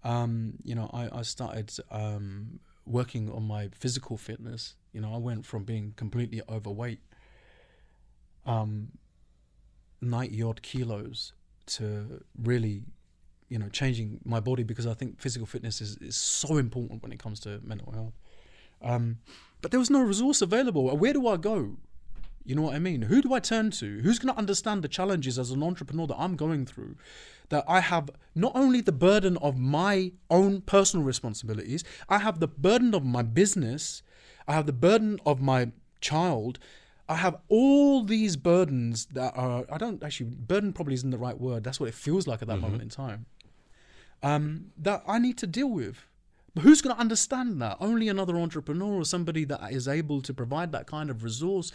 Um, 0.03 0.53
you 0.63 0.75
know, 0.75 0.89
I, 0.93 1.19
I 1.19 1.21
started 1.21 1.71
um, 1.91 2.59
working 2.85 3.31
on 3.31 3.43
my 3.43 3.69
physical 3.77 4.17
fitness. 4.17 4.75
You 4.93 5.01
know, 5.01 5.13
I 5.13 5.17
went 5.17 5.45
from 5.45 5.63
being 5.63 5.93
completely 5.95 6.41
overweight, 6.49 6.99
um, 8.45 8.89
ninety 10.01 10.41
odd 10.41 10.61
kilos, 10.61 11.33
to 11.67 12.23
really, 12.41 12.83
you 13.49 13.59
know, 13.59 13.69
changing 13.69 14.19
my 14.25 14.39
body 14.39 14.63
because 14.63 14.87
I 14.87 14.93
think 14.93 15.19
physical 15.21 15.45
fitness 15.45 15.81
is, 15.81 15.97
is 15.97 16.15
so 16.15 16.57
important 16.57 17.03
when 17.03 17.11
it 17.11 17.19
comes 17.19 17.39
to 17.41 17.59
mental 17.63 17.91
health. 17.91 18.13
Um, 18.81 19.19
but 19.61 19.71
there 19.71 19.79
was 19.79 19.91
no 19.91 20.01
resource 20.01 20.41
available. 20.41 20.95
Where 20.97 21.13
do 21.13 21.27
I 21.27 21.37
go? 21.37 21.77
You 22.43 22.55
know 22.55 22.63
what 22.63 22.75
I 22.75 22.79
mean? 22.79 23.03
Who 23.03 23.21
do 23.21 23.33
I 23.33 23.39
turn 23.39 23.71
to? 23.71 23.99
Who's 23.99 24.19
going 24.19 24.33
to 24.33 24.39
understand 24.39 24.83
the 24.83 24.87
challenges 24.87 25.37
as 25.37 25.51
an 25.51 25.61
entrepreneur 25.63 26.07
that 26.07 26.19
I'm 26.19 26.35
going 26.35 26.65
through? 26.65 26.95
That 27.49 27.63
I 27.67 27.81
have 27.81 28.09
not 28.33 28.53
only 28.55 28.81
the 28.81 28.91
burden 28.91 29.37
of 29.37 29.57
my 29.57 30.13
own 30.29 30.61
personal 30.61 31.05
responsibilities, 31.05 31.83
I 32.09 32.19
have 32.19 32.39
the 32.39 32.47
burden 32.47 32.95
of 32.95 33.05
my 33.05 33.21
business, 33.21 34.03
I 34.47 34.53
have 34.53 34.65
the 34.65 34.73
burden 34.73 35.19
of 35.25 35.41
my 35.41 35.71
child. 35.99 36.59
I 37.07 37.15
have 37.15 37.37
all 37.49 38.03
these 38.03 38.37
burdens 38.37 39.07
that 39.07 39.33
are, 39.35 39.65
I 39.69 39.77
don't 39.77 40.01
actually, 40.01 40.29
burden 40.29 40.71
probably 40.71 40.93
isn't 40.93 41.09
the 41.09 41.17
right 41.17 41.39
word. 41.39 41.63
That's 41.63 41.79
what 41.79 41.89
it 41.89 41.95
feels 41.95 42.25
like 42.25 42.41
at 42.41 42.47
that 42.47 42.61
moment 42.61 42.81
in 42.81 42.89
time. 42.89 43.25
Um, 44.23 44.67
that 44.77 45.03
I 45.05 45.19
need 45.19 45.37
to 45.39 45.47
deal 45.47 45.69
with. 45.69 46.05
But 46.53 46.63
who's 46.63 46.81
going 46.81 46.95
to 46.95 46.99
understand 46.99 47.61
that? 47.61 47.77
Only 47.79 48.07
another 48.07 48.37
entrepreneur 48.37 48.93
or 48.93 49.05
somebody 49.05 49.45
that 49.45 49.71
is 49.71 49.87
able 49.87 50.21
to 50.21 50.33
provide 50.33 50.71
that 50.73 50.85
kind 50.85 51.09
of 51.09 51.23
resource 51.23 51.71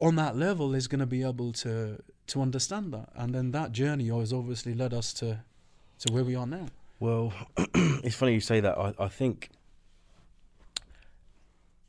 on 0.00 0.16
that 0.16 0.36
level 0.36 0.74
is 0.74 0.86
going 0.88 1.00
to 1.00 1.06
be 1.06 1.22
able 1.22 1.52
to 1.52 1.98
to 2.28 2.42
understand 2.42 2.92
that. 2.92 3.08
And 3.14 3.34
then 3.34 3.50
that 3.52 3.72
journey 3.72 4.08
has 4.08 4.32
obviously 4.32 4.74
led 4.74 4.92
us 4.94 5.12
to 5.14 5.42
to 6.00 6.12
where 6.12 6.24
we 6.24 6.34
are 6.36 6.46
now. 6.46 6.66
Well, 7.00 7.32
it's 8.04 8.16
funny 8.16 8.34
you 8.34 8.40
say 8.40 8.60
that. 8.60 8.76
I, 8.78 8.94
I 8.98 9.08
think 9.08 9.50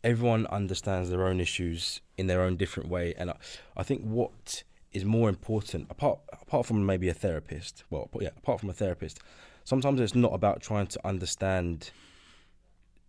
everyone 0.04 0.46
understands 0.48 1.10
their 1.10 1.26
own 1.28 1.40
issues 1.40 2.02
in 2.18 2.28
their 2.28 2.42
own 2.42 2.56
different 2.58 2.90
way, 2.90 3.14
and 3.18 3.32
I, 3.32 3.38
I 3.76 3.84
think 3.84 4.02
what 4.04 4.64
is 4.92 5.06
more 5.06 5.30
important, 5.30 5.88
apart 5.90 6.20
apart 6.32 6.66
from 6.66 6.86
maybe 6.86 7.10
a 7.10 7.14
therapist, 7.14 7.84
well, 7.90 8.10
yeah, 8.20 8.30
apart 8.38 8.60
from 8.60 8.70
a 8.70 8.74
therapist, 8.74 9.20
sometimes 9.64 10.00
it's 10.00 10.16
not 10.16 10.34
about 10.34 10.62
trying 10.62 10.88
to 10.88 11.08
understand 11.08 11.92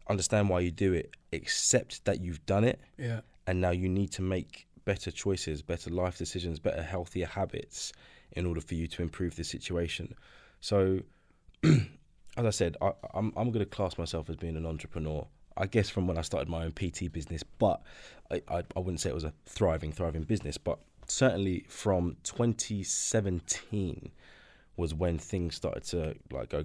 understand 0.09 0.48
why 0.48 0.61
you 0.61 0.70
do 0.72 0.92
it. 0.92 1.14
except 1.32 2.05
that 2.05 2.20
you've 2.20 2.44
done 2.44 2.64
it, 2.64 2.80
Yeah. 2.98 3.20
and 3.46 3.61
now 3.61 3.70
you 3.70 3.88
need 3.88 4.11
to 4.12 4.22
make 4.22 4.66
better 4.91 5.12
choices, 5.12 5.62
better 5.62 5.88
life 5.88 6.18
decisions, 6.18 6.59
better 6.59 6.82
healthier 6.82 7.26
habits 7.26 7.93
in 8.32 8.45
order 8.45 8.61
for 8.61 8.74
you 8.74 8.88
to 8.88 9.03
improve 9.03 9.36
the 9.36 9.45
situation. 9.45 10.16
So, 10.61 10.99
as 11.62 12.45
I 12.45 12.51
said, 12.51 12.76
I, 12.82 12.91
I'm 13.14 13.32
I'm 13.36 13.53
going 13.53 13.64
to 13.64 13.70
class 13.70 13.97
myself 13.99 14.28
as 14.28 14.34
being 14.34 14.57
an 14.57 14.66
entrepreneur. 14.66 15.24
I 15.57 15.66
guess 15.66 15.88
from 15.88 16.09
when 16.09 16.18
I 16.18 16.22
started 16.22 16.49
my 16.49 16.64
own 16.64 16.72
PT 16.72 17.12
business, 17.12 17.45
but 17.45 17.80
I, 18.32 18.43
I, 18.49 18.62
I 18.74 18.80
wouldn't 18.80 18.99
say 18.99 19.11
it 19.11 19.14
was 19.14 19.22
a 19.22 19.32
thriving, 19.47 19.93
thriving 19.93 20.24
business. 20.24 20.59
But 20.59 20.80
certainly 21.07 21.66
from 21.68 22.16
2017 22.24 24.11
was 24.76 24.93
when 24.93 25.18
things 25.18 25.55
started 25.55 25.84
to 25.84 26.16
like 26.32 26.49
go 26.49 26.64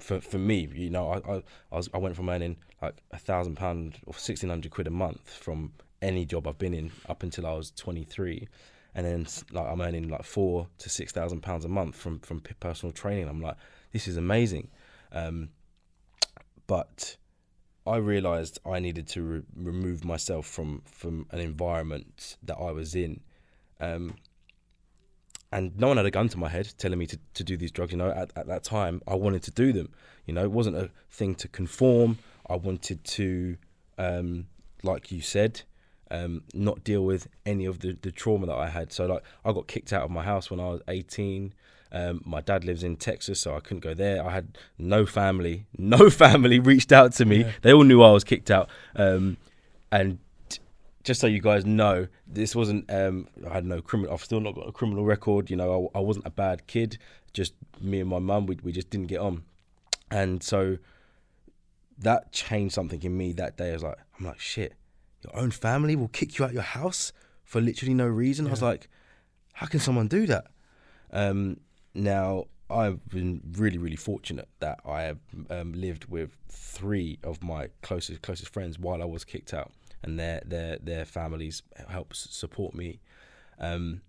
for 0.00 0.20
for 0.20 0.38
me. 0.38 0.68
You 0.74 0.90
know, 0.90 1.10
I 1.10 1.18
I, 1.18 1.36
I, 1.70 1.76
was, 1.76 1.88
I 1.94 1.98
went 1.98 2.16
from 2.16 2.28
earning 2.28 2.56
like 2.82 2.96
a 3.12 3.18
thousand 3.18 3.54
pound 3.54 3.98
or 4.04 4.14
sixteen 4.14 4.50
hundred 4.50 4.72
quid 4.72 4.88
a 4.88 4.90
month 4.90 5.32
from 5.32 5.74
any 6.02 6.24
job 6.24 6.46
I've 6.46 6.58
been 6.58 6.74
in 6.74 6.90
up 7.08 7.22
until 7.22 7.46
I 7.46 7.52
was 7.52 7.70
23, 7.72 8.48
and 8.94 9.06
then 9.06 9.26
like 9.52 9.66
I'm 9.66 9.80
earning 9.80 10.08
like 10.08 10.24
four 10.24 10.68
to 10.78 10.88
six 10.88 11.12
thousand 11.12 11.42
pounds 11.42 11.64
a 11.64 11.68
month 11.68 11.96
from 11.96 12.20
from 12.20 12.40
personal 12.60 12.92
training. 12.92 13.28
I'm 13.28 13.40
like, 13.40 13.56
this 13.92 14.08
is 14.08 14.16
amazing, 14.16 14.68
um, 15.12 15.50
but 16.66 17.16
I 17.86 17.96
realised 17.96 18.58
I 18.66 18.80
needed 18.80 19.06
to 19.08 19.22
re- 19.22 19.42
remove 19.54 20.04
myself 20.04 20.46
from 20.46 20.82
from 20.86 21.26
an 21.30 21.40
environment 21.40 22.36
that 22.42 22.56
I 22.56 22.72
was 22.72 22.94
in. 22.94 23.20
Um, 23.80 24.16
and 25.52 25.78
no 25.78 25.88
one 25.88 25.96
had 25.96 26.06
a 26.06 26.10
gun 26.10 26.28
to 26.30 26.38
my 26.38 26.48
head 26.48 26.72
telling 26.76 26.98
me 26.98 27.06
to, 27.06 27.18
to 27.34 27.44
do 27.44 27.56
these 27.56 27.70
drugs. 27.70 27.92
You 27.92 27.98
know, 27.98 28.10
at, 28.10 28.32
at 28.36 28.46
that 28.48 28.64
time, 28.64 29.00
I 29.06 29.14
wanted 29.14 29.42
to 29.44 29.50
do 29.52 29.72
them. 29.72 29.90
You 30.26 30.34
know, 30.34 30.42
it 30.42 30.50
wasn't 30.50 30.76
a 30.76 30.90
thing 31.10 31.34
to 31.36 31.48
conform. 31.48 32.18
I 32.50 32.56
wanted 32.56 33.04
to, 33.04 33.56
um, 33.96 34.46
like 34.82 35.12
you 35.12 35.20
said, 35.20 35.62
um, 36.10 36.42
not 36.54 36.84
deal 36.84 37.04
with 37.04 37.28
any 37.44 37.64
of 37.64 37.80
the, 37.80 37.96
the 38.00 38.10
trauma 38.10 38.46
that 38.46 38.56
I 38.56 38.68
had. 38.68 38.92
So, 38.92 39.06
like, 39.06 39.22
I 39.44 39.52
got 39.52 39.66
kicked 39.66 39.92
out 39.92 40.02
of 40.02 40.10
my 40.10 40.22
house 40.22 40.50
when 40.50 40.60
I 40.60 40.68
was 40.68 40.82
18. 40.88 41.54
Um, 41.92 42.20
my 42.24 42.40
dad 42.40 42.64
lives 42.64 42.82
in 42.82 42.96
Texas, 42.96 43.40
so 43.40 43.56
I 43.56 43.60
couldn't 43.60 43.80
go 43.80 43.94
there. 43.94 44.24
I 44.24 44.30
had 44.30 44.58
no 44.78 45.06
family. 45.06 45.66
No 45.78 46.10
family 46.10 46.58
reached 46.58 46.90
out 46.90 47.12
to 47.12 47.24
me. 47.24 47.42
Yeah. 47.42 47.52
They 47.62 47.72
all 47.72 47.84
knew 47.84 48.02
I 48.02 48.10
was 48.10 48.24
kicked 48.24 48.50
out. 48.50 48.68
Um, 48.96 49.36
and 49.92 50.18
just 51.04 51.20
so 51.20 51.26
you 51.26 51.40
guys 51.40 51.64
know, 51.64 52.08
this 52.26 52.56
wasn't. 52.56 52.90
Um, 52.92 53.28
I 53.48 53.54
had 53.54 53.64
no 53.64 53.80
criminal. 53.80 54.12
I've 54.12 54.24
still 54.24 54.40
not 54.40 54.54
got 54.54 54.68
a 54.68 54.72
criminal 54.72 55.04
record. 55.04 55.48
You 55.48 55.56
know, 55.56 55.90
I, 55.94 55.98
I 55.98 56.00
wasn't 56.02 56.26
a 56.26 56.30
bad 56.30 56.66
kid. 56.66 56.98
Just 57.32 57.54
me 57.80 58.00
and 58.00 58.10
my 58.10 58.18
mum, 58.18 58.46
we 58.46 58.58
we 58.62 58.72
just 58.72 58.90
didn't 58.90 59.06
get 59.06 59.20
on, 59.20 59.44
and 60.10 60.42
so 60.42 60.78
that 61.98 62.32
changed 62.32 62.74
something 62.74 63.02
in 63.02 63.16
me 63.16 63.32
that 63.34 63.56
day. 63.56 63.70
I 63.70 63.74
was 63.74 63.82
like, 63.84 63.98
I'm 64.18 64.26
like, 64.26 64.40
shit, 64.40 64.74
your 65.26 65.40
own 65.42 65.50
family 65.50 65.96
will 65.96 66.08
kick 66.08 66.38
you 66.38 66.44
out 66.44 66.52
your 66.52 66.62
house 66.62 67.12
for 67.44 67.60
literally 67.60 67.94
no 67.94 68.06
reason. 68.06 68.46
I 68.46 68.50
was 68.50 68.62
like, 68.62 68.88
how 69.54 69.66
can 69.66 69.80
someone 69.80 70.08
do 70.08 70.26
that? 70.26 70.46
Um, 71.12 71.60
now 71.94 72.46
I've 72.68 73.06
been 73.08 73.40
really, 73.56 73.78
really 73.78 73.96
fortunate 73.96 74.48
that 74.60 74.80
I 74.84 75.02
have 75.02 75.18
um, 75.50 75.72
lived 75.72 76.06
with 76.06 76.36
three 76.48 77.18
of 77.22 77.42
my 77.42 77.68
closest 77.82 78.22
closest 78.22 78.52
friends 78.52 78.78
while 78.78 79.00
I 79.02 79.04
was 79.06 79.24
kicked 79.24 79.54
out, 79.54 79.72
and 80.02 80.18
their 80.18 80.42
their 80.44 80.78
their 80.82 81.04
families 81.04 81.62
help 81.88 82.14
support 82.14 82.74
me. 82.74 83.00
Um, 83.58 84.02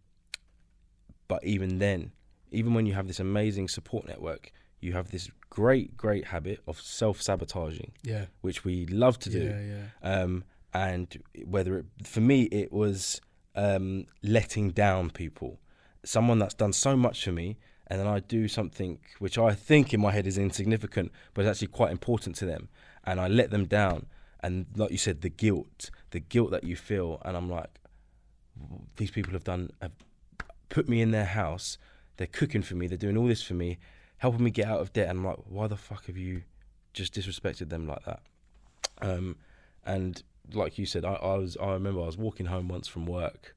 but 1.27 1.43
even 1.43 1.79
then, 1.79 2.11
even 2.51 2.73
when 2.73 2.85
you 2.85 2.93
have 2.93 3.07
this 3.07 3.19
amazing 3.19 3.67
support 3.67 4.07
network, 4.07 4.51
you 4.79 4.93
have 4.93 5.11
this 5.11 5.29
great, 5.49 5.95
great 5.97 6.25
habit 6.25 6.59
of 6.67 6.79
self 6.81 7.21
sabotaging, 7.21 7.91
Yeah. 8.03 8.25
which 8.41 8.63
we 8.65 8.85
love 8.87 9.19
to 9.19 9.29
do. 9.29 9.43
Yeah. 9.43 9.61
Yeah. 10.03 10.21
Um, 10.23 10.43
and 10.77 11.23
whether 11.45 11.79
it, 11.79 11.85
for 12.03 12.21
me, 12.21 12.43
it 12.43 12.71
was 12.71 13.19
um, 13.55 14.05
letting 14.21 14.69
down 14.69 15.09
people. 15.09 15.59
Someone 16.03 16.39
that's 16.39 16.53
done 16.53 16.73
so 16.73 16.95
much 16.95 17.23
for 17.25 17.31
me, 17.31 17.57
and 17.87 17.99
then 17.99 18.07
I 18.07 18.19
do 18.19 18.47
something 18.47 18.99
which 19.19 19.37
I 19.37 19.53
think 19.53 19.93
in 19.93 19.99
my 20.01 20.11
head 20.11 20.27
is 20.27 20.37
insignificant, 20.37 21.11
but 21.33 21.41
it's 21.41 21.51
actually 21.51 21.69
quite 21.79 21.91
important 21.91 22.35
to 22.37 22.45
them, 22.45 22.69
and 23.03 23.19
I 23.19 23.27
let 23.27 23.49
them 23.49 23.65
down. 23.65 24.05
And 24.41 24.67
like 24.75 24.91
you 24.91 24.97
said, 24.97 25.21
the 25.21 25.29
guilt, 25.29 25.89
the 26.11 26.19
guilt 26.19 26.51
that 26.51 26.63
you 26.63 26.75
feel, 26.75 27.21
and 27.25 27.35
I'm 27.35 27.49
like, 27.49 27.79
these 28.97 29.11
people 29.11 29.33
have 29.33 29.43
done, 29.43 29.71
have 29.81 29.93
put 30.69 30.87
me 30.87 31.01
in 31.01 31.11
their 31.11 31.25
house. 31.25 31.77
They're 32.17 32.27
cooking 32.27 32.61
for 32.61 32.75
me. 32.75 32.87
They're 32.87 32.97
doing 32.97 33.17
all 33.17 33.27
this 33.27 33.41
for 33.41 33.53
me, 33.53 33.79
helping 34.17 34.43
me 34.43 34.51
get 34.51 34.67
out 34.67 34.79
of 34.79 34.93
debt. 34.93 35.09
And 35.09 35.19
I'm 35.19 35.25
like, 35.25 35.39
why 35.47 35.67
the 35.67 35.75
fuck 35.75 36.05
have 36.05 36.17
you 36.17 36.43
just 36.93 37.13
disrespected 37.13 37.69
them 37.69 37.87
like 37.87 38.03
that? 38.05 38.21
Um, 39.01 39.37
and 39.85 40.23
like 40.53 40.77
you 40.77 40.85
said, 40.85 41.05
I, 41.05 41.13
I 41.13 41.37
was. 41.37 41.57
I 41.57 41.73
remember 41.73 42.01
I 42.01 42.05
was 42.05 42.17
walking 42.17 42.45
home 42.47 42.67
once 42.67 42.87
from 42.87 43.05
work, 43.05 43.55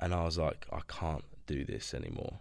and 0.00 0.14
I 0.14 0.24
was 0.24 0.38
like, 0.38 0.66
I 0.72 0.80
can't 0.88 1.24
do 1.46 1.64
this 1.64 1.94
anymore. 1.94 2.40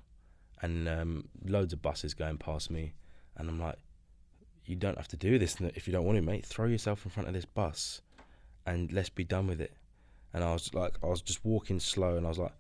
And 0.61 0.87
um, 0.87 1.29
loads 1.45 1.73
of 1.73 1.81
buses 1.81 2.13
going 2.13 2.37
past 2.37 2.69
me, 2.69 2.93
and 3.37 3.49
I'm 3.49 3.59
like, 3.59 3.77
you 4.65 4.75
don't 4.75 4.97
have 4.97 5.07
to 5.09 5.17
do 5.17 5.39
this 5.39 5.57
if 5.75 5.87
you 5.87 5.93
don't 5.93 6.05
want 6.05 6.17
to, 6.17 6.21
mate. 6.21 6.45
Throw 6.45 6.67
yourself 6.67 7.05
in 7.05 7.11
front 7.11 7.27
of 7.27 7.33
this 7.33 7.45
bus, 7.45 8.01
and 8.65 8.91
let's 8.91 9.09
be 9.09 9.23
done 9.23 9.47
with 9.47 9.61
it. 9.61 9.73
And 10.33 10.43
I 10.43 10.53
was 10.53 10.73
like, 10.73 10.93
I 11.03 11.07
was 11.07 11.21
just 11.21 11.43
walking 11.43 11.79
slow, 11.79 12.17
and 12.17 12.25
I 12.25 12.29
was 12.29 12.39
like, 12.39 12.53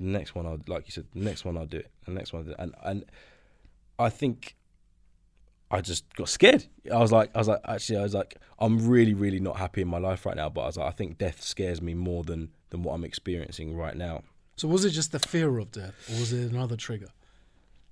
the 0.00 0.06
next 0.06 0.34
one, 0.34 0.46
I'll 0.46 0.60
like 0.66 0.86
you 0.86 0.92
said, 0.92 1.06
the 1.14 1.20
next 1.20 1.44
one 1.44 1.56
I'll 1.56 1.66
do 1.66 1.78
it, 1.78 1.90
the 2.06 2.12
next 2.12 2.32
one, 2.32 2.54
and 2.58 2.74
and 2.82 3.04
I 3.98 4.08
think 4.08 4.56
I 5.72 5.80
just 5.80 6.04
got 6.14 6.28
scared. 6.28 6.66
I 6.92 6.98
was 6.98 7.10
like, 7.10 7.30
I 7.34 7.38
was 7.38 7.48
like, 7.48 7.60
actually, 7.66 7.98
I 7.98 8.02
was 8.02 8.14
like, 8.14 8.36
I'm 8.58 8.86
really, 8.86 9.14
really 9.14 9.40
not 9.40 9.56
happy 9.56 9.80
in 9.80 9.88
my 9.88 9.98
life 9.98 10.26
right 10.26 10.36
now. 10.36 10.50
But 10.50 10.60
I 10.60 10.66
was 10.66 10.76
like, 10.76 10.86
I 10.86 10.90
think 10.90 11.16
death 11.16 11.42
scares 11.42 11.80
me 11.80 11.94
more 11.94 12.22
than 12.24 12.50
than 12.68 12.82
what 12.82 12.92
I'm 12.92 13.04
experiencing 13.04 13.74
right 13.76 13.96
now. 13.96 14.22
So 14.56 14.68
was 14.68 14.84
it 14.84 14.90
just 14.90 15.12
the 15.12 15.18
fear 15.18 15.58
of 15.58 15.72
death, 15.72 15.94
or 16.10 16.20
was 16.20 16.32
it 16.32 16.52
another 16.52 16.76
trigger, 16.76 17.08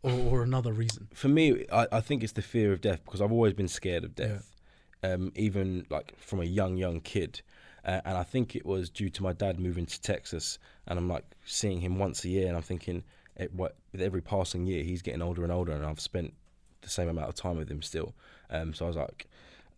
or, 0.02 0.12
or 0.12 0.42
another 0.42 0.72
reason? 0.72 1.08
For 1.14 1.28
me, 1.28 1.64
I, 1.72 1.86
I 1.90 2.00
think 2.00 2.22
it's 2.22 2.34
the 2.34 2.42
fear 2.42 2.72
of 2.72 2.82
death 2.82 3.02
because 3.04 3.22
I've 3.22 3.32
always 3.32 3.54
been 3.54 3.68
scared 3.68 4.04
of 4.04 4.14
death, 4.14 4.54
um, 5.02 5.32
even 5.34 5.86
like 5.88 6.14
from 6.18 6.40
a 6.40 6.44
young, 6.44 6.76
young 6.76 7.00
kid. 7.00 7.40
Uh, 7.82 8.02
and 8.04 8.18
I 8.18 8.24
think 8.24 8.54
it 8.54 8.66
was 8.66 8.90
due 8.90 9.08
to 9.08 9.22
my 9.22 9.32
dad 9.32 9.58
moving 9.58 9.86
to 9.86 10.00
Texas, 10.02 10.58
and 10.86 10.98
I'm 10.98 11.08
like 11.08 11.24
seeing 11.46 11.80
him 11.80 11.98
once 11.98 12.24
a 12.24 12.28
year, 12.28 12.46
and 12.46 12.56
I'm 12.56 12.62
thinking, 12.62 13.04
it, 13.36 13.54
what, 13.54 13.76
with 13.92 14.02
every 14.02 14.20
passing 14.20 14.66
year, 14.66 14.84
he's 14.84 15.00
getting 15.00 15.22
older 15.22 15.44
and 15.44 15.50
older, 15.50 15.72
and 15.72 15.86
I've 15.86 15.98
spent 15.98 16.34
the 16.82 16.88
same 16.90 17.08
amount 17.08 17.28
of 17.28 17.34
time 17.34 17.56
with 17.56 17.70
him 17.70 17.82
still. 17.82 18.14
Um, 18.50 18.74
so 18.74 18.84
I 18.84 18.88
was 18.88 18.96
like, 18.96 19.28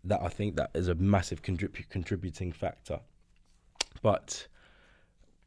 that 0.05 0.21
I 0.23 0.29
think 0.29 0.57
that 0.57 0.71
is 0.75 0.89
a 0.89 0.95
massive 0.95 1.43
contrib- 1.43 1.89
contributing 1.89 2.53
factor. 2.53 3.01
But 4.03 4.47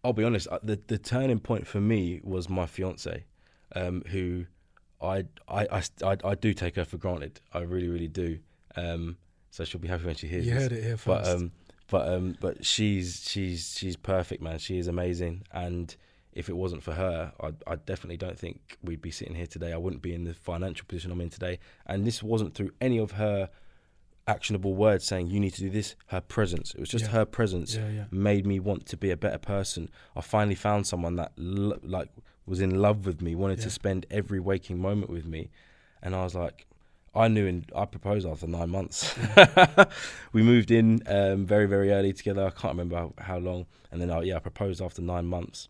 I'll 0.03 0.13
be 0.13 0.23
honest, 0.23 0.47
uh, 0.47 0.59
the 0.63 0.79
the 0.87 0.97
turning 0.97 1.39
point 1.39 1.67
for 1.67 1.81
me 1.81 2.21
was 2.23 2.47
my 2.49 2.65
fiance, 2.65 3.25
um, 3.75 4.03
who 4.07 4.45
I, 5.01 5.25
I, 5.47 5.65
I, 5.71 5.83
I, 6.03 6.17
I 6.23 6.35
do 6.35 6.53
take 6.53 6.75
her 6.75 6.85
for 6.85 6.97
granted. 6.97 7.41
I 7.53 7.59
really, 7.59 7.87
really 7.89 8.07
do. 8.07 8.39
Um, 8.75 9.17
so 9.51 9.63
she'll 9.65 9.81
be 9.81 9.87
happy 9.87 10.05
when 10.05 10.15
she 10.15 10.27
hears 10.27 10.45
You 10.45 10.53
this. 10.53 10.63
heard 10.63 10.71
it 10.73 10.83
here 10.83 10.97
first. 10.97 11.23
But 11.23 11.27
um, 11.27 11.51
but 11.89 12.07
um, 12.13 12.35
but 12.39 12.65
she's 12.65 13.25
she's 13.27 13.75
she's 13.77 13.95
perfect, 13.97 14.41
man. 14.41 14.59
She 14.59 14.77
is 14.77 14.87
amazing, 14.87 15.43
and 15.51 15.95
if 16.36 16.49
it 16.49 16.55
wasn't 16.57 16.83
for 16.83 16.91
her, 16.93 17.31
I, 17.39 17.53
I 17.65 17.75
definitely 17.77 18.17
don't 18.17 18.38
think 18.38 18.77
we'd 18.83 19.01
be 19.01 19.11
sitting 19.11 19.36
here 19.36 19.47
today. 19.47 19.71
I 19.71 19.77
wouldn't 19.77 20.01
be 20.01 20.13
in 20.13 20.25
the 20.25 20.33
financial 20.33 20.86
position 20.86 21.11
I'm 21.11 21.21
in 21.21 21.29
today. 21.29 21.59
And 21.86 22.05
this 22.05 22.21
wasn't 22.21 22.53
through 22.53 22.71
any 22.81 22.97
of 22.97 23.11
her 23.11 23.49
actionable 24.27 24.75
words 24.75 25.05
saying 25.05 25.27
you 25.27 25.39
need 25.39 25.53
to 25.53 25.61
do 25.61 25.69
this. 25.69 25.95
Her 26.07 26.19
presence, 26.19 26.73
it 26.73 26.79
was 26.79 26.89
just 26.89 27.05
Yeah. 27.05 27.11
her 27.11 27.25
presence 27.25 27.75
yeah, 27.75 27.89
yeah. 27.89 28.03
made 28.11 28.45
me 28.45 28.59
want 28.59 28.86
to 28.88 28.97
be 28.97 29.11
a 29.11 29.17
better 29.17 29.38
person. 29.38 29.89
I 30.15 30.21
finally 30.21 30.55
found 30.55 30.88
someone 30.88 31.15
that 31.15 31.31
lo- 31.38 31.79
like 31.83 32.09
was 32.45 32.59
in 32.59 32.81
love 32.81 33.05
with 33.05 33.21
me, 33.21 33.33
wanted 33.33 33.61
to 33.61 33.69
spend 33.69 34.05
every 34.11 34.39
waking 34.39 34.79
moment 34.79 35.09
with 35.09 35.25
me, 35.25 35.49
and 36.01 36.15
I 36.15 36.23
was 36.23 36.36
like, 36.36 36.65
I 37.15 37.27
knew, 37.29 37.47
and 37.47 37.71
I 37.75 37.86
proposed 37.86 38.27
after 38.27 38.45
nine 38.45 38.69
months. 38.69 39.15
we 40.33 40.43
moved 40.43 40.69
in 40.69 41.01
um, 41.07 41.45
very 41.45 41.65
very 41.65 41.91
early 41.91 42.11
together. 42.13 42.45
I 42.45 42.49
can't 42.49 42.73
remember 42.73 42.97
how, 42.97 43.13
how 43.19 43.38
long, 43.38 43.67
and 43.91 44.01
then 44.01 44.11
I, 44.11 44.21
yeah, 44.23 44.36
I 44.36 44.39
proposed 44.39 44.81
after 44.81 45.01
nine 45.01 45.25
months. 45.25 45.69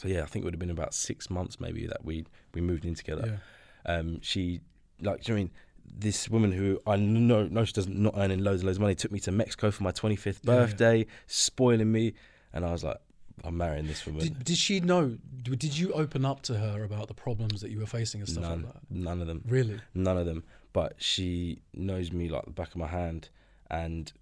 So 0.00 0.08
yeah, 0.08 0.22
I 0.22 0.24
think 0.24 0.42
it 0.42 0.46
would 0.46 0.54
have 0.54 0.58
been 0.60 0.70
about 0.70 0.94
six 0.94 1.28
months 1.28 1.60
maybe 1.60 1.86
that 1.86 2.02
we 2.04 2.24
we 2.54 2.62
moved 2.62 2.84
in 2.86 2.94
together 2.94 3.38
yeah. 3.86 3.96
um, 3.96 4.18
she 4.22 4.60
like 5.02 5.22
do 5.24 5.32
you 5.32 5.34
know 5.36 5.40
I 5.40 5.42
mean 5.44 5.50
this 5.92 6.28
woman 6.30 6.52
who 6.52 6.80
I 6.86 6.96
know 6.96 7.46
know 7.48 7.64
she 7.66 7.72
doesn't 7.74 7.94
not 7.96 8.14
earning 8.16 8.38
loads 8.42 8.62
and 8.62 8.66
loads 8.66 8.78
of 8.78 8.82
money 8.82 8.94
took 8.94 9.12
me 9.12 9.20
to 9.20 9.32
Mexico 9.32 9.70
for 9.70 9.82
my 9.82 9.90
25th 9.92 10.24
Yeah, 10.24 10.32
yeah. 10.32 10.60
birthday, 10.60 11.06
spoiling 11.26 11.90
me, 11.92 12.14
and 12.52 12.64
I 12.64 12.70
was 12.72 12.84
like, 12.84 12.96
I'm 13.44 13.56
marrying 13.56 13.86
this 13.88 14.06
woman. 14.06 14.22
Did, 14.22 14.44
did 14.44 14.56
she 14.56 14.78
know? 14.80 15.18
Did 15.42 15.76
you 15.76 15.92
open 15.92 16.24
up 16.24 16.42
to 16.42 16.54
her 16.58 16.84
about 16.84 17.08
the 17.08 17.14
problems 17.14 17.60
that 17.60 17.70
you 17.70 17.80
were 17.80 17.86
facing 17.86 18.20
and 18.20 18.28
stuff 18.30 18.42
none, 18.42 18.62
like 18.62 18.72
that? 18.74 18.82
none 18.90 19.20
of 19.20 19.26
them, 19.26 19.42
Really? 19.48 19.80
none 19.94 20.16
of 20.16 20.26
them. 20.26 20.44
But 20.72 20.94
she 20.98 21.60
knows 21.74 22.12
me 22.12 22.28
like 22.28 22.44
the 22.44 22.52
back 22.52 22.68
of 22.68 22.76
my 22.76 22.86
hand, 22.86 23.28
and 23.68 24.12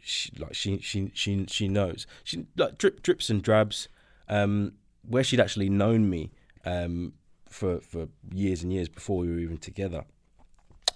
she 0.00 0.32
like 0.38 0.54
she 0.54 0.78
she 0.80 1.10
she 1.14 1.44
she 1.46 1.68
knows 1.68 2.06
she 2.24 2.46
like 2.56 2.78
drip 2.78 3.02
drips 3.02 3.28
and 3.28 3.42
drabs. 3.42 3.88
Um, 4.28 4.72
where 5.02 5.24
she'd 5.24 5.40
actually 5.40 5.68
known 5.68 6.08
me 6.08 6.30
um, 6.64 7.12
for 7.48 7.80
for 7.80 8.08
years 8.32 8.62
and 8.62 8.72
years 8.72 8.88
before 8.88 9.18
we 9.18 9.28
were 9.28 9.38
even 9.38 9.58
together. 9.58 10.04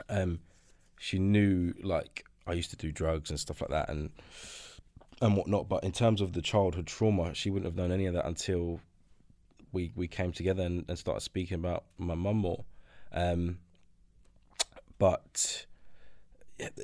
Um, 0.08 0.40
she 0.98 1.18
knew 1.18 1.74
like 1.82 2.24
I 2.46 2.52
used 2.52 2.70
to 2.70 2.76
do 2.76 2.92
drugs 2.92 3.30
and 3.30 3.38
stuff 3.38 3.60
like 3.60 3.70
that 3.70 3.88
and 3.88 4.10
and 5.20 5.36
whatnot. 5.36 5.68
But 5.68 5.84
in 5.84 5.92
terms 5.92 6.20
of 6.20 6.32
the 6.32 6.42
childhood 6.42 6.86
trauma, 6.86 7.34
she 7.34 7.50
wouldn't 7.50 7.66
have 7.66 7.76
known 7.76 7.92
any 7.92 8.06
of 8.06 8.14
that 8.14 8.26
until 8.26 8.80
we 9.72 9.92
we 9.94 10.08
came 10.08 10.32
together 10.32 10.62
and, 10.62 10.84
and 10.88 10.98
started 10.98 11.20
speaking 11.20 11.56
about 11.56 11.84
my 11.98 12.14
mum 12.14 12.36
more. 12.36 12.64
Um, 13.12 13.58
but 14.98 15.66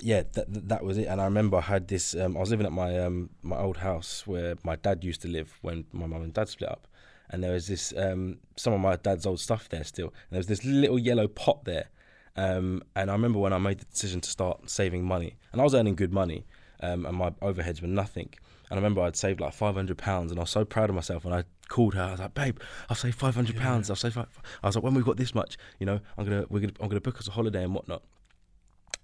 yeah, 0.03 0.23
that 0.33 0.47
that 0.69 0.85
was 0.85 0.99
it. 0.99 1.07
And 1.07 1.21
I 1.21 1.25
remember 1.25 1.59
I 1.59 1.63
had 1.63 1.89
this. 1.89 2.15
Um, 2.15 2.37
I 2.37 2.41
was 2.41 2.51
living 2.51 2.67
at 2.67 2.73
my 2.73 2.99
um, 2.99 3.31
my 3.43 3.59
old 3.59 3.79
house 3.79 4.27
where 4.27 4.57
my 4.65 4.77
dad 4.77 5.05
used 5.05 5.23
to 5.23 5.29
live 5.29 5.59
when 5.63 5.85
my 5.93 6.07
mum 6.07 6.23
and 6.23 6.35
dad 6.35 6.49
split 6.49 6.71
up, 6.71 6.87
and 7.31 7.43
there 7.43 7.53
was 7.53 7.67
this 7.67 7.93
um, 7.97 8.39
some 8.57 8.73
of 8.73 8.81
my 8.81 8.97
dad's 8.97 9.27
old 9.27 9.41
stuff 9.41 9.69
there 9.69 9.85
still. 9.85 10.09
And 10.09 10.33
there 10.33 10.39
was 10.39 10.47
this 10.49 10.65
little 10.65 10.99
yellow 10.99 11.29
pot 11.29 11.65
there. 11.65 11.89
Um, 12.37 12.83
and 12.95 13.11
I 13.11 13.15
remember 13.15 13.39
when 13.39 13.53
I 13.53 13.59
made 13.59 13.81
the 13.81 13.85
decision 13.87 14.21
to 14.21 14.31
start 14.31 14.71
saving 14.71 15.05
money, 15.05 15.37
and 15.53 15.61
I 15.61 15.65
was 15.65 15.75
earning 15.75 15.97
good 15.97 16.13
money, 16.13 16.47
um, 16.81 17.07
and 17.07 17.17
my 17.17 17.31
overheads 17.43 17.83
were 17.83 17.89
nothing. 17.89 18.31
And 18.71 18.79
I 18.79 18.83
remember 18.83 19.01
I'd 19.03 19.17
saved 19.17 19.41
like 19.41 19.53
five 19.53 19.75
hundred 19.75 19.99
pounds, 19.99 20.31
and 20.31 20.39
I 20.39 20.43
was 20.43 20.51
so 20.51 20.65
proud 20.65 20.91
of 20.91 20.95
myself. 20.95 21.25
And 21.25 21.35
I 21.35 21.45
called 21.69 21.95
her. 21.95 22.03
I 22.03 22.11
was 22.13 22.21
like, 22.21 22.35
"Babe, 22.35 22.59
I've 22.89 22.99
saved 22.99 23.19
five 23.19 23.35
hundred 23.35 23.57
pounds. 23.57 23.91
I've 23.91 23.99
saved." 23.99 24.15
Five. 24.15 24.29
I 24.63 24.69
was 24.69 24.77
like, 24.77 24.85
"When 24.85 24.95
we've 24.95 25.05
got 25.05 25.17
this 25.17 25.35
much, 25.35 25.59
you 25.81 25.87
know, 25.87 26.01
I'm 26.17 26.25
gonna 26.25 26.47
we're 26.49 26.61
gonna 26.61 26.73
I'm 26.81 26.89
gonna 26.89 27.01
book 27.01 27.19
us 27.19 27.27
a 27.27 27.33
holiday 27.33 27.65
and 27.65 27.75
whatnot." 27.75 28.03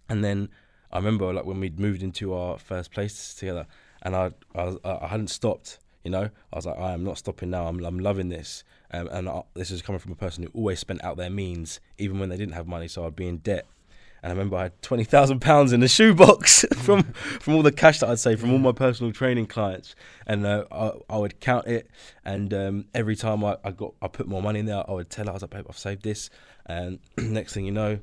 And 0.09 0.24
then 0.24 0.51
I 0.93 0.99
remember 0.99 1.33
like 1.33 1.45
when 1.45 1.59
we'd 1.59 1.81
moved 1.81 2.03
into 2.03 2.33
our 2.33 2.59
first 2.59 2.93
place 2.93 3.35
together, 3.35 3.66
and 4.03 4.14
I 4.14 4.31
I, 4.55 4.64
was, 4.64 4.79
I 4.85 5.09
hadn't 5.09 5.31
stopped. 5.31 5.79
You 6.07 6.11
know, 6.11 6.31
I 6.53 6.57
was 6.57 6.67
like, 6.67 6.79
I 6.79 6.93
am 6.93 7.03
not 7.03 7.19
stopping 7.19 7.51
now. 7.51 7.67
I'm 7.67 7.85
I'm 7.85 7.99
loving 7.99 8.29
this, 8.29 8.63
um, 8.93 9.09
and 9.11 9.29
I, 9.29 9.43
this 9.55 9.73
is 9.73 9.83
coming 9.83 9.99
from 9.99 10.13
a 10.13 10.15
person 10.15 10.45
who 10.45 10.51
always 10.55 10.79
spent 10.79 11.03
out 11.03 11.17
their 11.17 11.31
means, 11.31 11.81
even 11.99 12.21
when 12.21 12.29
they 12.29 12.37
didn't 12.37 12.55
have 12.55 12.69
money. 12.69 12.87
So 12.87 13.05
I'd 13.05 13.17
be 13.17 13.27
in 13.27 13.39
debt. 13.39 13.67
And 14.23 14.31
I 14.31 14.35
remember 14.37 14.57
I 14.57 14.63
had 14.63 14.83
twenty 14.83 15.03
thousand 15.03 15.41
pounds 15.41 15.73
in 15.73 15.81
the 15.81 15.89
shoebox 15.89 16.65
from 16.77 17.03
from 17.03 17.57
all 17.57 17.65
the 17.65 17.73
cash 17.73 17.99
that 17.99 18.09
I'd 18.09 18.21
saved 18.21 18.41
from 18.41 18.53
all 18.53 18.59
my 18.59 18.71
personal 18.71 19.13
training 19.13 19.47
clients, 19.47 19.97
and 20.29 20.47
uh, 20.47 20.67
I, 20.71 20.93
I 21.11 21.19
would 21.19 21.41
count 21.41 21.67
it. 21.67 21.91
And 22.25 22.55
um, 22.55 22.85
every 22.95 23.17
time 23.17 23.45
I, 23.45 23.57
I 23.65 23.73
got 23.73 23.95
I 24.01 24.07
put 24.07 24.29
more 24.29 24.41
money 24.41 24.61
in 24.61 24.67
there, 24.67 24.89
I 24.89 24.93
would 24.93 25.11
tell 25.11 25.25
her 25.25 25.33
I 25.33 25.35
was 25.35 25.43
like, 25.43 25.51
"Babe, 25.51 25.67
I've 25.69 25.77
saved 25.77 26.05
this." 26.05 26.31
And 26.67 27.01
next 27.19 27.53
thing 27.53 27.65
you 27.65 27.73
know, 27.73 27.99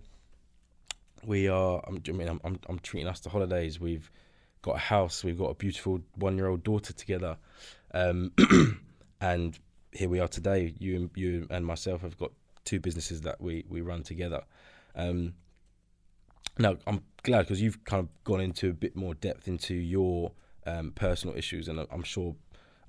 we 1.24 1.48
are. 1.48 1.82
I'm, 1.88 2.04
I 2.06 2.12
mean, 2.12 2.28
I'm, 2.28 2.42
I'm 2.44 2.60
I'm 2.68 2.80
treating 2.80 3.08
us 3.08 3.22
to 3.22 3.30
holidays. 3.30 3.80
We've 3.80 4.12
got 4.64 4.76
a 4.76 4.80
house. 4.80 5.24
We've 5.24 5.38
got 5.38 5.52
a 5.52 5.56
beautiful 5.56 6.02
one 6.16 6.36
year 6.38 6.48
old 6.48 6.64
daughter 6.64 6.94
together, 6.94 7.38
um, 7.94 8.32
and 9.22 9.58
here 9.92 10.10
we 10.10 10.20
are 10.20 10.28
today. 10.28 10.74
You 10.80 11.10
you 11.16 11.48
and 11.50 11.66
myself 11.66 12.02
have 12.02 12.18
got 12.18 12.32
two 12.66 12.80
businesses 12.80 13.22
that 13.22 13.40
we 13.42 13.66
we 13.70 13.82
run 13.82 14.04
together. 14.04 14.44
Um, 14.96 15.34
now 16.58 16.78
I'm 16.88 17.04
glad 17.24 17.44
because 17.44 17.62
you've 17.62 17.84
kind 17.86 18.02
of 18.02 18.10
gone 18.24 18.42
into 18.42 18.70
a 18.70 18.74
bit 18.74 18.96
more 18.96 19.14
depth 19.14 19.48
into 19.48 19.74
your 19.74 20.32
um, 20.66 20.92
personal 20.92 21.36
issues, 21.36 21.68
and 21.68 21.86
I'm 21.92 22.04
sure. 22.04 22.36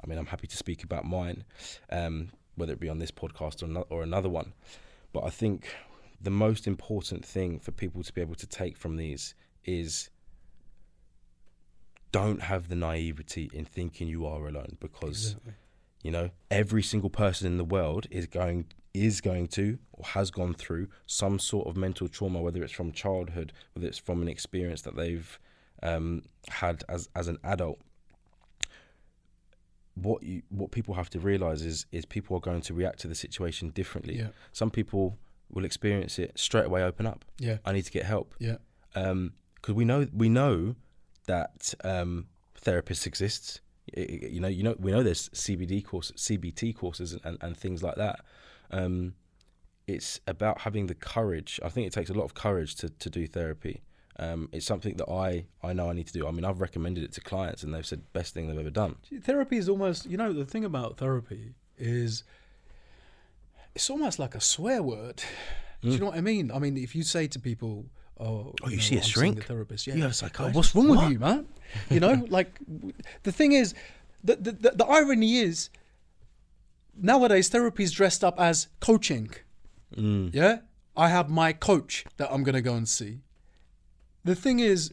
I 0.02 0.06
mean, 0.06 0.18
I'm 0.18 0.26
happy 0.26 0.46
to 0.48 0.56
speak 0.58 0.84
about 0.84 1.06
mine, 1.06 1.44
um, 1.88 2.28
whether 2.56 2.74
it 2.74 2.80
be 2.80 2.90
on 2.90 2.98
this 2.98 3.10
podcast 3.10 3.62
or, 3.62 3.68
no, 3.68 3.86
or 3.88 4.02
another 4.02 4.28
one. 4.28 4.52
But 5.14 5.24
I 5.24 5.30
think 5.30 5.74
the 6.20 6.30
most 6.30 6.66
important 6.66 7.24
thing 7.24 7.58
for 7.58 7.70
people 7.70 8.02
to 8.02 8.12
be 8.12 8.20
able 8.20 8.34
to 8.34 8.46
take 8.46 8.76
from 8.76 8.96
these 8.96 9.34
is 9.64 10.10
don't 12.20 12.42
have 12.42 12.62
the 12.68 12.74
naivety 12.88 13.46
in 13.58 13.64
thinking 13.64 14.06
you 14.08 14.22
are 14.32 14.46
alone 14.52 14.76
because 14.86 15.20
Exactly. 15.32 15.52
you 16.06 16.10
know 16.16 16.26
every 16.50 16.82
single 16.92 17.10
person 17.10 17.46
in 17.52 17.56
the 17.62 17.64
world 17.76 18.06
is 18.10 18.26
going 18.26 18.58
is 18.92 19.20
going 19.20 19.46
to 19.48 19.66
or 19.92 20.04
has 20.16 20.30
gone 20.30 20.54
through 20.54 20.86
some 21.06 21.36
sort 21.50 21.66
of 21.68 21.76
mental 21.76 22.06
trauma 22.16 22.38
whether 22.46 22.62
it's 22.64 22.72
from 22.80 22.92
childhood 22.92 23.52
whether 23.72 23.86
it's 23.88 23.98
from 23.98 24.22
an 24.22 24.28
experience 24.28 24.82
that 24.82 24.94
they've 25.00 25.30
um, 25.82 26.22
had 26.62 26.76
as 26.88 27.08
as 27.20 27.26
an 27.32 27.38
adult 27.54 27.78
what 29.94 30.22
you 30.22 30.42
what 30.48 30.70
people 30.72 30.94
have 30.94 31.08
to 31.10 31.20
realize 31.20 31.62
is 31.62 31.86
is 31.92 32.04
people 32.04 32.36
are 32.36 32.40
going 32.40 32.60
to 32.60 32.74
react 32.74 32.98
to 33.00 33.08
the 33.08 33.14
situation 33.14 33.70
differently 33.70 34.16
Yeah. 34.18 34.28
some 34.52 34.70
people 34.70 35.18
will 35.50 35.64
experience 35.64 36.18
it 36.18 36.32
straight 36.36 36.66
away 36.66 36.82
open 36.82 37.06
up 37.06 37.24
Yeah. 37.38 37.58
i 37.64 37.72
need 37.72 37.84
to 37.84 37.92
get 37.92 38.04
help 38.04 38.34
Yeah. 38.38 38.56
um 38.94 39.32
because 39.56 39.74
we 39.74 39.84
know 39.84 40.06
we 40.12 40.28
know 40.28 40.74
that 41.26 41.74
um, 41.84 42.26
therapists 42.60 43.06
exist. 43.06 43.60
You 43.96 44.40
know, 44.40 44.48
you 44.48 44.62
know, 44.62 44.74
we 44.78 44.92
know 44.92 45.02
there's 45.02 45.28
CBD 45.30 45.84
course, 45.84 46.10
CBT 46.12 46.76
courses, 46.76 47.18
and, 47.24 47.38
and 47.40 47.56
things 47.56 47.82
like 47.82 47.96
that. 47.96 48.20
Um, 48.70 49.14
it's 49.86 50.20
about 50.26 50.62
having 50.62 50.86
the 50.86 50.94
courage. 50.94 51.60
I 51.62 51.68
think 51.68 51.86
it 51.86 51.92
takes 51.92 52.10
a 52.10 52.14
lot 52.14 52.24
of 52.24 52.34
courage 52.34 52.74
to, 52.76 52.88
to 52.88 53.10
do 53.10 53.26
therapy. 53.26 53.82
Um, 54.18 54.48
it's 54.52 54.64
something 54.64 54.96
that 54.96 55.10
I, 55.10 55.46
I 55.62 55.72
know 55.72 55.90
I 55.90 55.92
need 55.92 56.06
to 56.06 56.12
do. 56.12 56.26
I 56.26 56.30
mean, 56.30 56.44
I've 56.44 56.60
recommended 56.60 57.04
it 57.04 57.12
to 57.12 57.20
clients, 57.20 57.62
and 57.62 57.74
they've 57.74 57.84
said 57.84 58.12
best 58.12 58.32
thing 58.32 58.48
they've 58.48 58.58
ever 58.58 58.70
done. 58.70 58.96
Therapy 59.22 59.56
is 59.56 59.68
almost, 59.68 60.06
you 60.06 60.16
know, 60.16 60.32
the 60.32 60.44
thing 60.44 60.64
about 60.64 60.96
therapy 60.96 61.54
is 61.76 62.22
it's 63.74 63.90
almost 63.90 64.18
like 64.18 64.34
a 64.34 64.40
swear 64.40 64.82
word. 64.82 65.22
Do 65.82 65.90
you 65.90 65.98
know 65.98 66.06
what 66.06 66.16
I 66.16 66.22
mean? 66.22 66.50
I 66.50 66.58
mean, 66.58 66.78
if 66.78 66.94
you 66.94 67.02
say 67.02 67.26
to 67.26 67.38
people, 67.38 67.84
"Oh, 68.18 68.54
Oh, 68.62 68.68
you 68.68 68.76
know, 68.76 68.82
see 68.82 68.96
a 68.96 68.98
I'm 68.98 69.04
shrink? 69.04 69.38
a 69.38 69.42
therapist," 69.42 69.86
yeah, 69.86 69.94
You're 69.94 70.08
a 70.08 70.12
psychologist. 70.12 70.56
What's 70.56 70.74
wrong 70.74 70.88
What? 70.88 71.04
with 71.04 71.12
you, 71.12 71.18
man? 71.18 71.46
You 71.90 72.00
know, 72.00 72.26
like 72.38 72.58
the 73.22 73.32
thing 73.32 73.52
is, 73.52 73.74
the, 74.22 74.36
the 74.36 74.52
the 74.52 74.70
the 74.70 74.86
irony 74.86 75.38
is 75.38 75.70
nowadays 76.96 77.48
therapy 77.48 77.82
is 77.82 77.92
dressed 77.92 78.22
up 78.22 78.38
as 78.38 78.68
coaching. 78.80 79.30
Mm. 79.96 80.34
Yeah, 80.34 80.58
I 80.96 81.08
have 81.08 81.28
my 81.30 81.52
coach 81.52 82.04
that 82.16 82.32
I'm 82.32 82.42
gonna 82.44 82.62
go 82.62 82.74
and 82.74 82.88
see. 82.88 83.20
the 84.24 84.34
thing 84.34 84.58
is, 84.60 84.92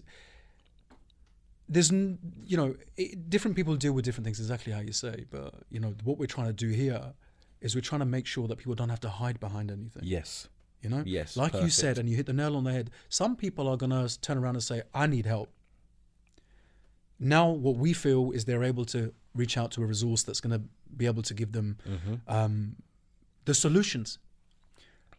there's 1.69 1.91
you 1.91 2.57
know 2.57 2.75
it, 2.97 3.29
different 3.29 3.55
people 3.55 3.75
deal 3.75 3.93
with 3.93 4.03
different 4.05 4.25
things 4.25 4.39
exactly 4.39 4.73
how 4.73 4.79
you 4.81 4.91
say, 4.93 5.25
but 5.31 5.53
you 5.69 5.79
know 5.79 5.93
what 6.03 6.17
we're 6.17 6.25
trying 6.25 6.47
to 6.47 6.53
do 6.53 6.69
here 6.69 7.13
is 7.61 7.75
we're 7.75 7.81
trying 7.81 7.99
to 7.99 8.05
make 8.05 8.25
sure 8.25 8.47
that 8.47 8.57
people 8.57 8.75
don't 8.75 8.89
have 8.89 8.99
to 8.99 9.09
hide 9.09 9.39
behind 9.39 9.69
anything. 9.71 10.01
Yes. 10.03 10.47
You 10.81 10.89
know, 10.89 11.03
Yes, 11.05 11.37
like 11.37 11.53
you 11.53 11.69
said, 11.69 11.97
and 11.99 12.09
you 12.09 12.15
hit 12.15 12.25
the 12.25 12.33
nail 12.33 12.55
on 12.57 12.63
the 12.63 12.71
head. 12.71 12.89
Some 13.09 13.35
people 13.35 13.67
are 13.67 13.77
gonna 13.77 14.09
turn 14.21 14.37
around 14.37 14.55
and 14.55 14.63
say, 14.63 14.81
"I 14.93 15.05
need 15.07 15.25
help." 15.25 15.49
Now, 17.19 17.49
what 17.51 17.75
we 17.77 17.93
feel 17.93 18.31
is 18.31 18.45
they're 18.45 18.63
able 18.63 18.85
to 18.85 19.13
reach 19.35 19.57
out 19.57 19.71
to 19.71 19.83
a 19.83 19.85
resource 19.85 20.23
that's 20.23 20.41
gonna 20.41 20.61
be 20.95 21.05
able 21.05 21.21
to 21.23 21.33
give 21.33 21.51
them 21.51 21.77
Mm-hmm. 21.87 22.15
um, 22.27 22.75
the 23.45 23.53
solutions. 23.53 24.17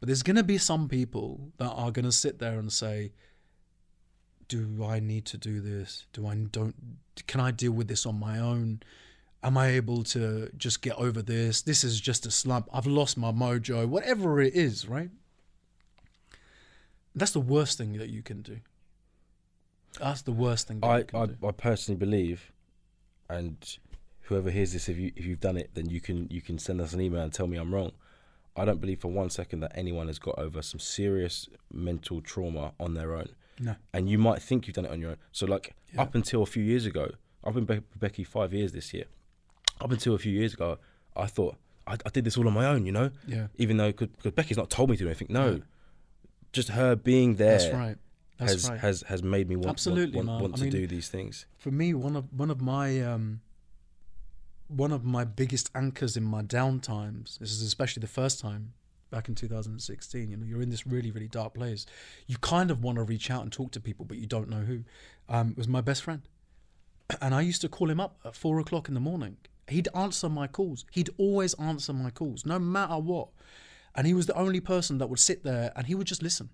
But 0.00 0.08
there's 0.08 0.22
gonna 0.24 0.42
be 0.42 0.58
some 0.58 0.88
people 0.88 1.52
that 1.58 1.70
are 1.70 1.90
gonna 1.92 2.12
sit 2.12 2.38
there 2.40 2.58
and 2.58 2.72
say, 2.72 3.12
"Do 4.48 4.84
I 4.84 4.98
need 5.00 5.24
to 5.26 5.38
do 5.38 5.60
this? 5.60 6.06
Do 6.12 6.26
I 6.26 6.34
don't? 6.34 6.74
Can 7.26 7.40
I 7.40 7.52
deal 7.52 7.72
with 7.72 7.86
this 7.88 8.04
on 8.04 8.18
my 8.18 8.38
own?" 8.38 8.82
Am 9.44 9.58
I 9.58 9.68
able 9.70 10.04
to 10.04 10.50
just 10.56 10.82
get 10.82 10.94
over 10.98 11.20
this? 11.20 11.62
This 11.62 11.82
is 11.82 12.00
just 12.00 12.26
a 12.26 12.30
slump. 12.30 12.68
I've 12.72 12.86
lost 12.86 13.16
my 13.16 13.32
mojo, 13.32 13.88
whatever 13.88 14.40
it 14.40 14.54
is, 14.54 14.88
right? 14.88 15.10
That's 17.14 17.32
the 17.32 17.40
worst 17.40 17.78
thing 17.78 17.92
that 17.98 18.08
you 18.08 18.22
can 18.22 18.42
do. 18.42 18.58
That's 20.00 20.22
the 20.22 20.32
worst 20.32 20.68
thing 20.68 20.80
that 20.80 20.86
I, 20.86 20.98
you 20.98 21.04
can 21.04 21.20
I, 21.20 21.26
do. 21.26 21.36
I 21.46 21.50
personally 21.52 21.98
believe, 21.98 22.50
and 23.28 23.56
whoever 24.22 24.50
hears 24.50 24.72
this, 24.72 24.88
if 24.88 24.96
you 24.96 25.12
if 25.16 25.26
you've 25.26 25.40
done 25.40 25.56
it, 25.58 25.70
then 25.74 25.88
you 25.90 26.00
can 26.00 26.28
you 26.30 26.40
can 26.40 26.58
send 26.58 26.80
us 26.80 26.92
an 26.94 27.00
email 27.00 27.20
and 27.22 27.32
tell 27.32 27.46
me 27.46 27.58
I'm 27.58 27.74
wrong. 27.74 27.92
I 28.56 28.64
don't 28.64 28.80
believe 28.80 29.00
for 29.00 29.08
one 29.08 29.30
second 29.30 29.60
that 29.60 29.72
anyone 29.74 30.06
has 30.08 30.18
got 30.18 30.38
over 30.38 30.60
some 30.62 30.78
serious 30.80 31.48
mental 31.72 32.20
trauma 32.20 32.72
on 32.78 32.94
their 32.94 33.14
own. 33.14 33.28
No. 33.58 33.76
And 33.94 34.10
you 34.10 34.18
might 34.18 34.42
think 34.42 34.66
you've 34.66 34.74
done 34.76 34.84
it 34.84 34.90
on 34.90 35.00
your 35.00 35.10
own. 35.12 35.16
So 35.32 35.46
like 35.46 35.74
Yeah. 35.94 36.02
up 36.02 36.14
until 36.14 36.42
a 36.42 36.46
few 36.46 36.62
years 36.62 36.84
ago, 36.84 37.12
I've 37.44 37.54
been 37.54 37.66
with 37.66 37.82
Becky 37.98 38.24
five 38.24 38.52
years 38.52 38.72
this 38.72 38.92
year. 38.92 39.04
Up 39.80 39.90
until 39.90 40.14
a 40.14 40.18
few 40.18 40.32
years 40.32 40.52
ago, 40.54 40.78
I 41.16 41.26
thought 41.26 41.56
I, 41.86 41.94
I 41.94 42.10
did 42.12 42.24
this 42.24 42.36
all 42.36 42.46
on 42.46 42.52
my 42.52 42.66
own. 42.66 42.84
You 42.84 42.92
know, 42.92 43.10
Yeah, 43.26 43.46
even 43.56 43.76
though 43.78 43.92
because 43.92 44.32
Becky's 44.32 44.56
not 44.58 44.68
told 44.70 44.90
me 44.90 44.96
to 44.96 45.04
do 45.04 45.08
anything. 45.08 45.28
No, 45.30 45.52
Yeah. 45.52 45.58
Just 46.53 46.70
her 46.70 46.94
being 46.94 47.36
there 47.36 47.59
that's 47.59 47.74
right. 47.74 47.96
That's 48.38 48.53
has 48.53 48.70
right. 48.70 48.80
has 48.80 49.03
has 49.03 49.22
made 49.22 49.48
me 49.48 49.57
want 49.57 49.68
Absolutely, 49.70 50.16
want, 50.16 50.28
want, 50.28 50.42
want 50.42 50.55
I 50.55 50.57
to 50.59 50.62
mean, 50.64 50.72
do 50.72 50.86
these 50.86 51.09
things. 51.09 51.46
for 51.59 51.70
me 51.70 51.94
one 51.94 52.16
of 52.16 52.32
one 52.32 52.50
of 52.50 52.61
my 52.61 53.00
um 53.00 53.40
one 54.68 54.92
of 54.92 55.05
my 55.05 55.24
biggest 55.24 55.70
anchors 55.74 56.16
in 56.16 56.24
my 56.24 56.42
down 56.42 56.80
times 56.80 57.36
this 57.40 57.50
is 57.53 57.62
especially 57.62 58.00
the 58.00 58.07
first 58.07 58.40
time 58.40 58.72
back 59.11 59.28
in 59.28 59.34
2016 59.34 60.30
you 60.30 60.36
know 60.36 60.46
you're 60.46 60.62
in 60.62 60.70
this 60.70 60.86
really 60.86 61.11
really 61.11 61.28
dark 61.28 61.55
place. 61.55 61.84
You 62.26 62.36
kind 62.38 62.70
of 62.70 62.82
want 62.82 62.96
to 62.96 63.03
reach 63.05 63.30
out 63.30 63.42
and 63.42 63.53
talk 63.53 63.70
to 63.72 63.80
people 63.80 64.05
but 64.05 64.16
you 64.16 64.26
don't 64.26 64.48
know 64.48 64.61
who. 64.61 64.84
Um 65.28 65.50
it 65.50 65.57
was 65.59 65.68
my 65.68 65.80
best 65.80 66.03
friend. 66.03 66.22
And 67.20 67.34
i 67.34 67.42
used 67.42 67.61
to 67.61 67.68
call 67.68 67.90
him 67.90 68.00
up 68.00 68.18
at 68.24 68.34
four 68.34 68.59
o'clock 68.59 68.88
in 68.88 68.94
the 68.94 69.00
morning. 69.00 69.36
He'd 69.68 69.88
answer 69.94 70.28
my 70.28 70.46
calls. 70.46 70.84
He'd 70.90 71.11
always 71.18 71.53
answer 71.55 71.92
my 71.92 72.11
calls 72.11 72.44
no 72.46 72.59
matter 72.59 72.96
what 72.96 73.28
and 73.95 74.07
he 74.07 74.14
was 74.14 74.26
the 74.26 74.36
only 74.36 74.61
person 74.61 74.99
that 74.99 75.09
would 75.09 75.18
sit 75.18 75.45
there 75.45 75.72
and 75.76 75.86
he 75.86 75.95
would 75.95 76.07
just 76.07 76.22
listen 76.22 76.51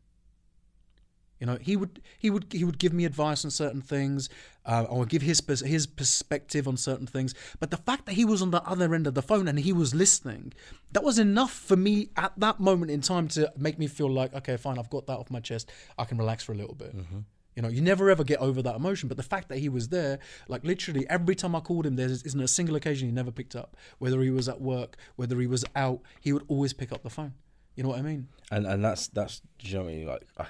you 1.41 1.47
know, 1.47 1.57
he 1.61 1.77
would 1.77 2.03
he 2.19 2.31
would 2.31 2.47
he 2.53 2.65
would 2.65 2.79
give 2.79 2.93
me 2.93 3.05
advice 3.05 3.45
on 3.45 3.51
certain 3.51 3.81
things, 3.81 4.29
uh, 4.67 4.87
or 4.89 5.07
give 5.07 5.23
his 5.23 5.41
his 5.65 5.87
perspective 5.87 6.67
on 6.67 6.77
certain 6.77 7.07
things. 7.07 7.35
But 7.61 7.71
the 7.71 7.77
fact 7.77 8.07
that 8.07 8.13
he 8.13 8.25
was 8.25 8.43
on 8.43 8.51
the 8.51 8.63
other 8.65 8.93
end 8.95 9.07
of 9.07 9.15
the 9.15 9.23
phone 9.23 9.47
and 9.47 9.59
he 9.59 9.73
was 9.73 9.95
listening, 9.95 10.53
that 10.93 11.05
was 11.05 11.19
enough 11.19 11.53
for 11.53 11.77
me 11.77 12.11
at 12.17 12.33
that 12.39 12.59
moment 12.59 12.91
in 12.91 13.01
time 13.03 13.29
to 13.29 13.53
make 13.57 13.79
me 13.79 13.87
feel 13.87 14.11
like, 14.11 14.35
okay, 14.35 14.57
fine, 14.57 14.79
I've 14.79 14.91
got 14.91 15.07
that 15.07 15.19
off 15.19 15.31
my 15.31 15.41
chest. 15.41 15.71
I 15.97 16.05
can 16.05 16.19
relax 16.19 16.43
for 16.43 16.53
a 16.53 16.57
little 16.57 16.75
bit. 16.75 16.95
You 17.59 17.63
know, 17.63 17.69
you 17.71 17.81
never 17.81 18.09
ever 18.09 18.23
get 18.23 18.39
over 18.39 18.63
that 18.63 18.77
emotion. 18.77 19.09
But 19.09 19.17
the 19.17 19.25
fact 19.25 19.49
that 19.49 19.59
he 19.59 19.69
was 19.69 19.89
there, 19.89 20.21
like 20.47 20.63
literally 20.63 21.05
every 21.11 21.35
time 21.35 21.57
I 21.57 21.61
called 21.61 21.87
him, 21.87 21.97
there 21.97 22.07
isn't 22.07 22.41
a 22.41 22.47
single 22.47 22.77
occasion 22.77 23.09
he 23.09 23.13
never 23.13 23.33
picked 23.33 23.57
up. 23.57 23.77
Whether 23.99 24.21
he 24.23 24.31
was 24.31 24.49
at 24.49 24.61
work, 24.61 24.97
whether 25.17 25.41
he 25.41 25.49
was 25.49 25.65
out, 25.75 25.99
he 26.21 26.33
would 26.33 26.45
always 26.47 26.73
pick 26.73 26.93
up 26.93 27.03
the 27.03 27.11
phone. 27.11 27.33
You 27.75 27.83
know 27.83 27.89
what 27.89 27.99
I 27.99 28.03
mean? 28.03 28.29
and 28.53 28.65
and 28.65 28.85
that's 28.85 29.09
that's 29.09 29.43
do 29.59 29.67
you 29.69 29.75
know 29.75 29.83
what 29.87 29.91
I 29.91 29.93
mean? 29.93 30.07
Like 30.07 30.23
I, 30.39 30.47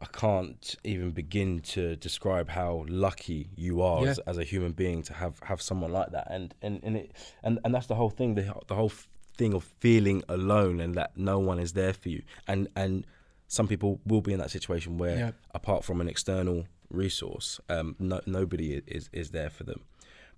I 0.00 0.06
can't 0.12 0.74
even 0.84 1.10
begin 1.12 1.60
to 1.60 1.96
describe 1.96 2.50
how 2.50 2.84
lucky 2.86 3.48
you 3.56 3.80
are 3.80 4.04
Yeah. 4.04 4.10
as, 4.10 4.18
as 4.20 4.36
a 4.36 4.44
human 4.44 4.72
being 4.72 5.00
to 5.04 5.14
have 5.14 5.40
have 5.40 5.62
someone 5.62 5.90
like 5.90 6.10
that, 6.12 6.28
and 6.30 6.54
and 6.60 6.80
and 6.82 6.96
it 6.98 7.12
and 7.42 7.58
and 7.64 7.74
that's 7.74 7.86
the 7.86 7.94
whole 7.94 8.10
thing. 8.10 8.34
The 8.34 8.54
the 8.66 8.74
whole 8.74 8.92
thing 9.38 9.54
of 9.54 9.64
feeling 9.80 10.22
alone 10.28 10.80
and 10.80 10.94
that 10.96 11.16
no 11.16 11.38
one 11.38 11.58
is 11.58 11.72
there 11.72 11.94
for 11.94 12.10
you, 12.10 12.22
and 12.46 12.68
and 12.76 13.06
some 13.48 13.66
people 13.66 14.00
will 14.06 14.20
be 14.20 14.32
in 14.32 14.38
that 14.38 14.50
situation 14.50 14.98
where 14.98 15.18
Yeah. 15.18 15.30
apart 15.54 15.84
from 15.84 16.00
an 16.00 16.08
external 16.08 16.66
resource, 16.90 17.60
um, 17.68 17.96
no, 17.98 18.20
nobody 18.26 18.82
is 18.86 19.08
is 19.12 19.30
there 19.30 19.50
for 19.50 19.64
them, 19.64 19.80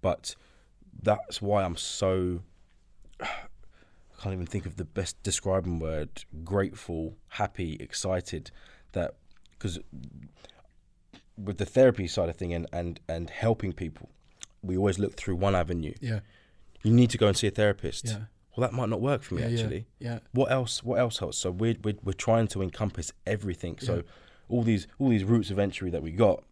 but 0.00 0.34
that's 1.02 1.40
why 1.42 1.62
I'm 1.64 1.76
so 1.76 2.42
I 3.20 4.22
can't 4.22 4.34
even 4.34 4.46
think 4.46 4.66
of 4.66 4.76
the 4.76 4.84
best 4.84 5.22
describing 5.22 5.78
word 5.78 6.24
grateful 6.44 7.16
happy 7.28 7.74
excited 7.80 8.50
that 8.92 9.14
because 9.52 9.78
with 11.38 11.56
the 11.58 11.64
therapy 11.64 12.06
side 12.06 12.28
of 12.28 12.36
thing 12.36 12.52
and, 12.52 12.66
and 12.72 13.00
and 13.08 13.30
helping 13.30 13.72
people 13.72 14.10
we 14.62 14.76
always 14.76 14.98
look 14.98 15.14
through 15.16 15.36
one 15.36 15.54
avenue 15.54 15.94
Yeah. 16.00 16.20
you 16.82 16.92
need 16.92 17.08
to 17.10 17.18
go 17.18 17.28
and 17.28 17.36
see 17.36 17.46
a 17.46 17.50
therapist 17.50 18.06
Yeah. 18.06 18.24
Well 18.56 18.66
that 18.68 18.74
might 18.76 18.88
not 18.88 19.00
work 19.00 19.22
for 19.22 19.34
me 19.34 19.42
yeah, 19.42 19.48
yeah, 19.48 19.58
actually 19.60 19.86
Yeah. 19.98 20.18
what 20.32 20.50
else 20.50 20.82
what 20.82 20.98
else 20.98 21.18
helps 21.18 21.38
so 21.38 21.50
we're, 21.50 21.76
we're 21.84 21.94
we're 22.02 22.12
trying 22.12 22.48
to 22.48 22.62
encompass 22.62 23.12
everything 23.26 23.78
so 23.78 23.96
Yeah. 23.96 24.02
all 24.48 24.62
these 24.62 24.86
all 24.98 25.08
these 25.08 25.24
routes 25.24 25.50
of 25.50 25.58
entry 25.58 25.90
that 25.90 26.02
we 26.02 26.10
got 26.10 26.42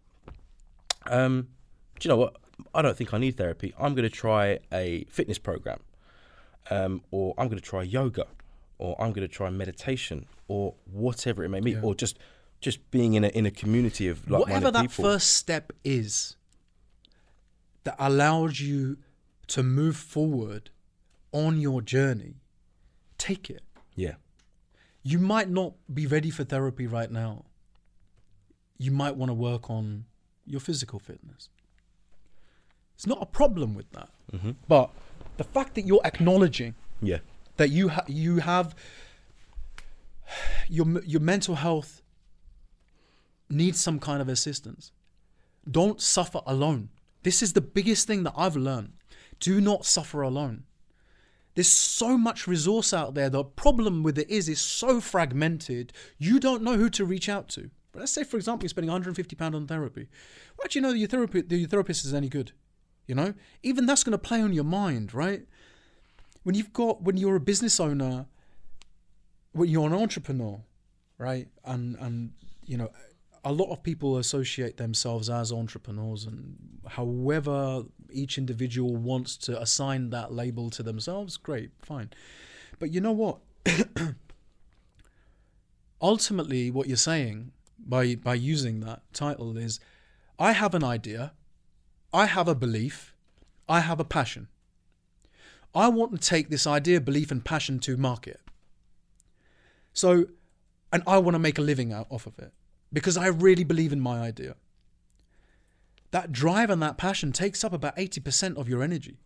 um 1.07 1.49
do 1.99 2.09
you 2.09 2.11
know 2.11 2.16
what 2.16 2.36
i 2.74 2.82
don't 2.82 2.96
think 2.96 3.12
i 3.14 3.18
need 3.18 3.36
therapy 3.36 3.72
i'm 3.78 3.94
going 3.94 4.09
to 4.09 4.14
try 4.14 4.59
a 4.72 5.05
fitness 5.11 5.38
program 5.38 5.80
um 6.70 7.03
or 7.11 7.34
i'm 7.38 7.49
going 7.49 7.59
to 7.59 7.64
try 7.64 7.82
yoga 7.82 8.26
or 8.78 8.94
i'm 9.01 9.12
going 9.12 9.26
to 9.26 9.32
try 9.32 9.49
meditation 9.51 10.26
or 10.49 10.74
whatever 10.90 11.44
it 11.44 11.49
may 11.49 11.61
be 11.61 11.72
Yeah. 11.72 11.80
or 11.82 11.94
just 11.94 12.18
just 12.61 12.90
being 12.90 13.14
in 13.14 13.24
a 13.24 13.28
in 13.28 13.46
a 13.46 13.51
community 13.51 14.09
of 14.09 14.28
like 14.30 14.40
whatever 14.40 14.70
that 14.70 14.82
people 14.82 15.05
first 15.05 15.34
step 15.34 15.72
is 15.84 16.36
that 17.84 17.94
allows 17.99 18.61
you 18.61 18.99
to 19.46 19.62
move 19.62 19.96
forward 19.96 20.70
on 21.33 21.61
your 21.61 21.81
journey, 21.83 22.35
take 23.18 23.51
it. 23.51 23.62
yeah 23.95 24.14
You 25.03 25.18
might 25.18 25.49
not 25.51 25.72
be 25.93 26.07
ready 26.07 26.31
for 26.31 26.45
therapy 26.45 26.87
right 26.87 27.11
now. 27.11 27.45
You 28.79 28.91
might 28.93 29.16
want 29.16 29.31
to 29.31 29.35
work 29.35 29.68
on 29.70 30.05
your 30.47 30.61
physical 30.61 30.99
fitness. 30.99 31.49
It's 32.95 33.07
not 33.07 33.18
a 33.22 33.26
problem 33.26 33.74
with 33.74 33.91
that. 33.93 34.09
hmm 34.31 34.53
But 34.68 34.91
the 35.37 35.45
fact 35.45 35.74
that 35.76 35.85
you're 35.87 36.05
acknowledging 36.05 36.74
yeah 37.01 37.18
that 37.57 37.70
you 37.70 37.89
ha- 37.89 38.05
you 38.09 38.39
have 38.39 38.74
your 40.68 40.87
your 41.05 41.20
mental 41.20 41.55
health 41.57 42.03
needs 43.49 43.81
some 43.81 43.99
kind 43.99 44.20
of 44.20 44.29
assistance. 44.29 44.93
Don't 45.70 46.01
suffer 46.01 46.41
alone. 46.47 46.89
This 47.22 47.43
is 47.43 47.53
the 47.53 47.61
biggest 47.61 48.07
thing 48.07 48.22
that 48.24 48.35
I've 48.37 48.57
learned. 48.57 48.93
Do 49.41 49.61
not 49.61 49.85
suffer 49.87 50.22
alone. 50.22 50.64
There's 51.59 51.66
so 51.66 52.16
much 52.16 52.46
resource 52.46 52.94
out 52.94 53.14
there. 53.14 53.28
The 53.28 53.42
problem 53.42 54.04
with 54.04 54.16
it 54.16 54.30
is 54.30 54.48
it's 54.48 54.61
so 54.61 55.00
fragmented. 55.00 55.92
You 56.16 56.38
don't 56.38 56.62
know 56.62 56.76
who 56.76 56.88
to 56.90 57.04
reach 57.04 57.28
out 57.28 57.48
to. 57.50 57.70
But 57.90 58.00
let's 58.00 58.12
say, 58.12 58.22
for 58.22 58.36
example, 58.36 58.64
you're 58.64 58.70
spending 58.70 58.90
150 58.90 59.34
pound 59.34 59.54
on 59.56 59.66
therapy. 59.66 60.09
You 60.70 60.80
know 60.80 60.92
that 60.92 60.98
your 60.98 61.09
therapy, 61.09 61.42
your 61.48 61.68
therapist 61.68 62.04
is 62.04 62.14
any 62.14 62.28
good? 62.28 62.52
You 63.06 63.14
know, 63.14 63.34
even 63.62 63.86
that's 63.86 64.04
going 64.04 64.12
to 64.12 64.18
play 64.18 64.40
on 64.40 64.52
your 64.52 64.64
mind, 64.64 65.14
right? 65.14 65.46
when 66.48 66.54
you've 66.54 66.72
got 66.72 67.02
when 67.02 67.18
you're 67.18 67.36
a 67.36 67.40
business 67.40 67.78
owner 67.78 68.24
when 69.52 69.68
you're 69.68 69.86
an 69.86 69.92
entrepreneur 69.92 70.59
right 71.18 71.48
and 71.64 71.94
and 71.96 72.32
you 72.64 72.74
know 72.74 72.88
a 73.45 73.53
lot 73.53 73.70
of 73.70 73.82
people 73.82 74.18
associate 74.18 74.76
themselves 74.76 75.28
as 75.30 75.53
entrepreneurs 75.53 76.24
and 76.24 76.57
however 76.89 77.84
each 78.11 78.39
individual 78.39 78.97
wants 78.97 79.36
to 79.36 79.61
assign 79.61 80.11
that 80.11 80.32
label 80.32 80.70
to 80.70 80.82
themselves 80.82 81.36
great 81.36 81.70
fine. 81.80 82.11
But 82.78 82.91
you 82.91 83.01
know 83.01 83.12
what? 83.12 83.39
Ultimately 86.01 86.70
what 86.70 86.86
you're 86.86 86.97
saying 86.97 87.53
by 87.78 88.14
by 88.14 88.34
using 88.34 88.80
that 88.80 89.03
title 89.12 89.57
is 89.57 89.78
i 90.39 90.51
have 90.51 90.74
an 90.74 90.82
idea 90.82 91.32
i 92.12 92.26
have 92.26 92.49
a 92.49 92.55
belief 92.55 93.14
i 93.68 93.80
have 93.80 94.01
a 94.01 94.05
passion. 94.05 94.49
I 95.74 95.89
want 95.89 96.12
to 96.12 96.18
take 96.18 96.49
this 96.49 96.66
idea, 96.66 97.01
belief, 97.01 97.30
and 97.30 97.45
passion 97.45 97.78
to 97.80 97.97
market. 97.97 98.41
So, 99.93 100.26
and 100.93 101.03
I 101.07 101.18
want 101.18 101.34
to 101.34 101.39
make 101.39 101.59
a 101.59 101.62
living 101.62 101.93
out 101.93 102.07
off 102.11 102.26
of 102.26 102.39
it 102.39 102.53
because 102.93 103.16
I 103.16 103.26
really 103.26 103.64
believe 103.64 103.93
in 103.93 104.01
my 104.01 104.20
idea. 104.20 104.57
That 106.11 106.32
drive 106.32 106.70
and 106.70 106.82
that 106.82 106.97
passion 106.97 107.32
takes 107.32 107.62
up 107.64 107.72
about 107.72 107.97
80% 107.97 108.57
of 108.57 108.68
your 108.68 108.82
energy 108.82 109.18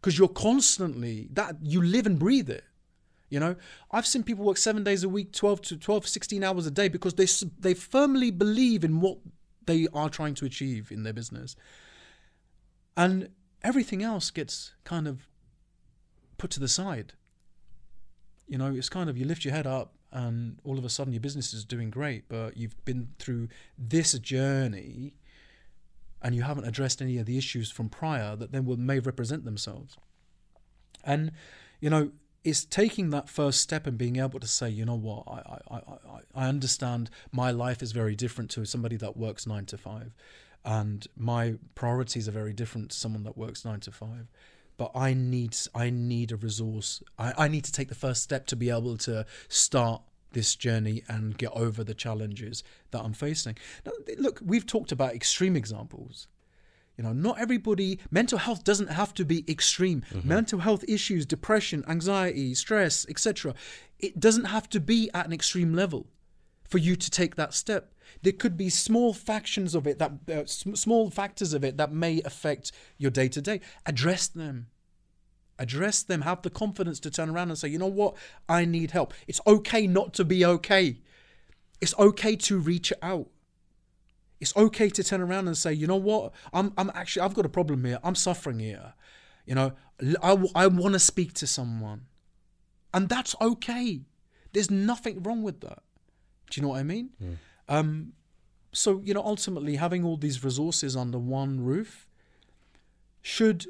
because 0.00 0.18
you're 0.18 0.28
constantly 0.28 1.28
that 1.32 1.56
you 1.62 1.82
live 1.82 2.06
and 2.06 2.18
breathe 2.18 2.50
it. 2.50 2.64
You 3.28 3.38
know, 3.38 3.54
I've 3.92 4.06
seen 4.06 4.24
people 4.24 4.44
work 4.44 4.56
seven 4.56 4.82
days 4.82 5.04
a 5.04 5.08
week, 5.08 5.32
12 5.32 5.62
to 5.62 5.76
12, 5.76 6.08
16 6.08 6.42
hours 6.42 6.66
a 6.66 6.70
day 6.70 6.88
because 6.88 7.14
they, 7.14 7.26
they 7.60 7.74
firmly 7.74 8.32
believe 8.32 8.82
in 8.82 9.00
what 9.00 9.18
they 9.66 9.86
are 9.94 10.08
trying 10.08 10.34
to 10.34 10.44
achieve 10.44 10.90
in 10.90 11.04
their 11.04 11.12
business. 11.12 11.54
And 12.96 13.28
everything 13.62 14.02
else 14.02 14.32
gets 14.32 14.74
kind 14.82 15.06
of 15.06 15.28
put 16.38 16.50
to 16.52 16.60
the 16.60 16.66
side. 16.66 17.12
You 18.48 18.58
know, 18.58 18.74
it's 18.74 18.88
kind 18.88 19.08
of 19.08 19.16
you 19.16 19.24
lift 19.24 19.44
your 19.44 19.54
head 19.54 19.66
up 19.66 19.94
and 20.12 20.58
all 20.64 20.78
of 20.78 20.84
a 20.84 20.88
sudden 20.88 21.12
your 21.12 21.20
business 21.20 21.52
is 21.52 21.64
doing 21.64 21.90
great, 21.90 22.28
but 22.28 22.56
you've 22.56 22.84
been 22.84 23.08
through 23.18 23.48
this 23.78 24.18
journey 24.18 25.14
and 26.22 26.34
you 26.34 26.42
haven't 26.42 26.64
addressed 26.64 27.00
any 27.00 27.18
of 27.18 27.26
the 27.26 27.38
issues 27.38 27.70
from 27.70 27.88
prior 27.88 28.36
that 28.36 28.52
then 28.52 28.64
will 28.64 28.76
may 28.76 28.98
represent 28.98 29.44
themselves. 29.44 29.96
And 31.04 31.32
you 31.80 31.90
know, 31.90 32.10
it's 32.44 32.64
taking 32.64 33.10
that 33.10 33.28
first 33.28 33.60
step 33.60 33.86
and 33.86 33.96
being 33.96 34.16
able 34.16 34.40
to 34.40 34.46
say, 34.46 34.68
you 34.68 34.84
know 34.84 34.96
what, 34.96 35.24
I 35.26 35.58
I, 35.70 35.76
I, 35.76 36.20
I 36.34 36.48
understand 36.48 37.10
my 37.32 37.50
life 37.50 37.82
is 37.82 37.92
very 37.92 38.16
different 38.16 38.50
to 38.52 38.64
somebody 38.64 38.96
that 38.96 39.16
works 39.16 39.46
nine 39.46 39.66
to 39.66 39.78
five. 39.78 40.12
And 40.64 41.06
my 41.16 41.54
priorities 41.74 42.28
are 42.28 42.32
very 42.32 42.52
different 42.52 42.90
to 42.90 42.96
someone 42.96 43.22
that 43.24 43.38
works 43.38 43.64
nine 43.64 43.80
to 43.80 43.90
five. 43.90 44.28
But 44.80 44.92
I 44.94 45.12
need 45.12 45.54
I 45.74 45.90
need 45.90 46.32
a 46.32 46.36
resource. 46.36 47.02
I, 47.18 47.34
I 47.36 47.48
need 47.48 47.64
to 47.64 47.72
take 47.72 47.90
the 47.90 47.94
first 47.94 48.22
step 48.22 48.46
to 48.46 48.56
be 48.56 48.70
able 48.70 48.96
to 49.08 49.26
start 49.46 50.00
this 50.32 50.54
journey 50.54 51.02
and 51.06 51.36
get 51.36 51.52
over 51.52 51.84
the 51.84 51.92
challenges 51.92 52.64
that 52.90 53.02
I'm 53.02 53.12
facing. 53.12 53.58
Now, 53.84 53.92
look, 54.16 54.40
we've 54.42 54.64
talked 54.64 54.90
about 54.90 55.12
extreme 55.12 55.54
examples. 55.54 56.28
You 56.96 57.04
know, 57.04 57.12
not 57.12 57.38
everybody, 57.38 58.00
mental 58.10 58.38
health 58.38 58.64
doesn't 58.64 58.88
have 58.88 59.12
to 59.14 59.26
be 59.26 59.44
extreme. 59.46 60.02
Mm-hmm. 60.14 60.26
Mental 60.26 60.60
health 60.60 60.82
issues, 60.88 61.26
depression, 61.26 61.84
anxiety, 61.86 62.54
stress, 62.54 63.04
etc. 63.10 63.52
It 63.98 64.18
doesn't 64.18 64.46
have 64.46 64.66
to 64.70 64.80
be 64.80 65.10
at 65.12 65.26
an 65.26 65.34
extreme 65.34 65.74
level 65.74 66.06
for 66.70 66.78
you 66.78 66.96
to 66.96 67.10
take 67.10 67.36
that 67.36 67.52
step. 67.52 67.92
There 68.22 68.32
could 68.32 68.56
be 68.56 68.70
small 68.70 69.12
factions 69.12 69.74
of 69.74 69.86
it 69.86 69.98
that 69.98 70.12
uh, 70.32 70.46
sm- 70.46 70.74
small 70.74 71.10
factors 71.10 71.52
of 71.52 71.64
it 71.64 71.76
that 71.76 71.92
may 71.92 72.22
affect 72.22 72.72
your 72.96 73.10
day 73.10 73.28
to 73.28 73.42
day. 73.42 73.60
Address 73.86 74.28
them. 74.28 74.68
Address 75.58 76.02
them. 76.02 76.22
Have 76.22 76.42
the 76.42 76.50
confidence 76.50 77.00
to 77.00 77.10
turn 77.10 77.28
around 77.28 77.50
and 77.50 77.58
say, 77.58 77.68
you 77.68 77.78
know 77.78 77.86
what, 77.86 78.14
I 78.48 78.64
need 78.64 78.92
help. 78.92 79.12
It's 79.26 79.40
okay 79.46 79.86
not 79.86 80.14
to 80.14 80.24
be 80.24 80.44
okay. 80.44 81.00
It's 81.80 81.94
okay 81.98 82.36
to 82.36 82.58
reach 82.58 82.92
out. 83.02 83.28
It's 84.40 84.56
okay 84.56 84.88
to 84.88 85.04
turn 85.04 85.20
around 85.20 85.48
and 85.48 85.56
say, 85.56 85.72
you 85.72 85.86
know 85.86 85.96
what, 85.96 86.32
I'm 86.52 86.72
I'm 86.78 86.90
actually 86.94 87.22
I've 87.22 87.34
got 87.34 87.44
a 87.44 87.50
problem 87.50 87.84
here. 87.84 87.98
I'm 88.02 88.14
suffering 88.14 88.58
here. 88.58 88.94
You 89.44 89.54
know, 89.54 89.72
I, 90.22 90.44
I 90.54 90.66
want 90.66 90.94
to 90.94 90.98
speak 90.98 91.34
to 91.34 91.46
someone, 91.46 92.06
and 92.94 93.08
that's 93.08 93.34
okay. 93.40 94.02
There's 94.52 94.70
nothing 94.70 95.22
wrong 95.22 95.42
with 95.42 95.60
that. 95.60 95.82
Do 96.50 96.60
you 96.60 96.62
know 96.62 96.68
what 96.72 96.80
I 96.80 96.82
mean? 96.84 97.10
Um, 97.68 98.12
so 98.72 99.00
you 99.04 99.14
know, 99.14 99.22
ultimately, 99.22 99.76
having 99.76 100.04
all 100.04 100.16
these 100.16 100.44
resources 100.44 100.96
under 100.96 101.18
one 101.18 101.60
roof 101.60 102.06
should 103.22 103.66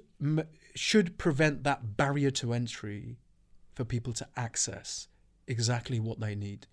should 0.74 1.18
prevent 1.18 1.64
that 1.64 1.96
barrier 1.96 2.30
to 2.30 2.52
entry 2.52 3.16
for 3.74 3.84
people 3.84 4.12
to 4.14 4.26
access 4.36 5.08
exactly 5.46 5.98
what 6.00 6.20
they 6.20 6.34
need. 6.34 6.66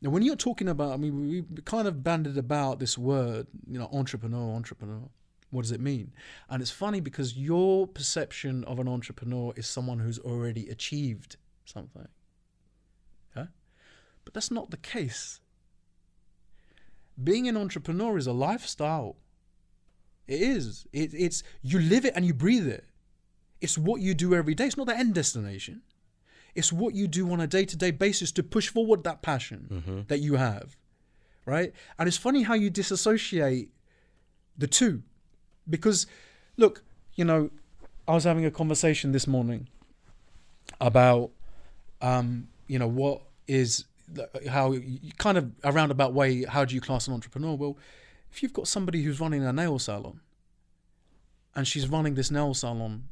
Now, 0.00 0.10
when 0.10 0.22
you're 0.22 0.36
talking 0.36 0.68
about, 0.68 0.92
I 0.92 0.96
mean, 0.96 1.18
we 1.20 1.40
we 1.40 1.62
kind 1.64 1.88
of 1.88 2.02
banded 2.02 2.36
about 2.38 2.78
this 2.78 2.98
word, 2.98 3.46
you 3.66 3.78
know, 3.78 3.88
entrepreneur, 3.92 4.54
entrepreneur. 4.54 5.08
What 5.50 5.62
does 5.62 5.72
it 5.72 5.80
mean? 5.80 6.12
And 6.50 6.60
it's 6.60 6.72
funny 6.72 7.00
because 7.00 7.36
your 7.36 7.86
perception 7.86 8.64
of 8.64 8.80
an 8.80 8.88
entrepreneur 8.88 9.52
is 9.56 9.68
someone 9.68 10.00
who's 10.00 10.18
already 10.18 10.68
achieved 10.68 11.36
something. 11.64 12.08
Yeah? 13.36 13.46
But 14.24 14.34
that's 14.34 14.50
not 14.50 14.70
the 14.70 14.76
case. 14.76 15.40
Being 17.22 17.48
an 17.48 17.56
entrepreneur 17.56 18.16
is 18.16 18.26
a 18.26 18.32
lifestyle. 18.32 19.16
It 20.26 20.40
is. 20.40 20.86
It, 20.92 21.12
it's 21.14 21.42
you 21.62 21.78
live 21.78 22.04
it 22.04 22.14
and 22.16 22.24
you 22.24 22.34
breathe 22.34 22.66
it. 22.66 22.84
It's 23.60 23.78
what 23.78 24.00
you 24.00 24.14
do 24.14 24.34
every 24.34 24.54
day. 24.54 24.66
It's 24.66 24.76
not 24.76 24.86
the 24.86 24.96
end 24.96 25.14
destination. 25.14 25.82
It's 26.54 26.72
what 26.72 26.94
you 26.94 27.08
do 27.08 27.30
on 27.32 27.40
a 27.40 27.46
day 27.46 27.64
to 27.64 27.76
day 27.76 27.90
basis 27.90 28.32
to 28.32 28.42
push 28.42 28.68
forward 28.68 29.04
that 29.04 29.22
passion 29.22 30.04
that 30.08 30.18
you 30.20 30.34
have. 30.34 30.76
Right? 31.46 31.72
And 31.98 32.08
it's 32.08 32.16
funny 32.16 32.42
how 32.42 32.54
you 32.54 32.70
disassociate 32.70 33.70
the 34.56 34.66
two. 34.66 35.02
Because, 35.68 36.06
look, 36.56 36.82
you 37.14 37.24
know, 37.24 37.50
I 38.06 38.14
was 38.14 38.24
having 38.24 38.44
a 38.44 38.50
conversation 38.50 39.12
this 39.12 39.26
morning 39.26 39.68
about, 40.80 41.30
um, 42.00 42.48
you 42.66 42.78
know, 42.78 42.88
what 42.88 43.22
is 43.46 43.84
how 44.48 44.72
you 44.72 45.12
kind 45.18 45.38
of 45.38 45.50
a 45.62 45.72
roundabout 45.72 46.12
way, 46.12 46.44
how 46.44 46.64
do 46.64 46.74
you 46.74 46.80
class 46.80 47.06
an 47.08 47.14
entrepreneur? 47.14 47.54
Well, 47.54 47.78
if 48.32 48.42
you've 48.42 48.52
got 48.52 48.68
somebody 48.68 49.02
who's 49.02 49.20
running 49.20 49.44
a 49.44 49.52
nail 49.52 49.78
salon 49.78 50.20
and 51.54 51.66
she's 51.66 51.88
running 51.88 52.14
this 52.14 52.30
nail 52.30 52.54
salon 52.54 53.04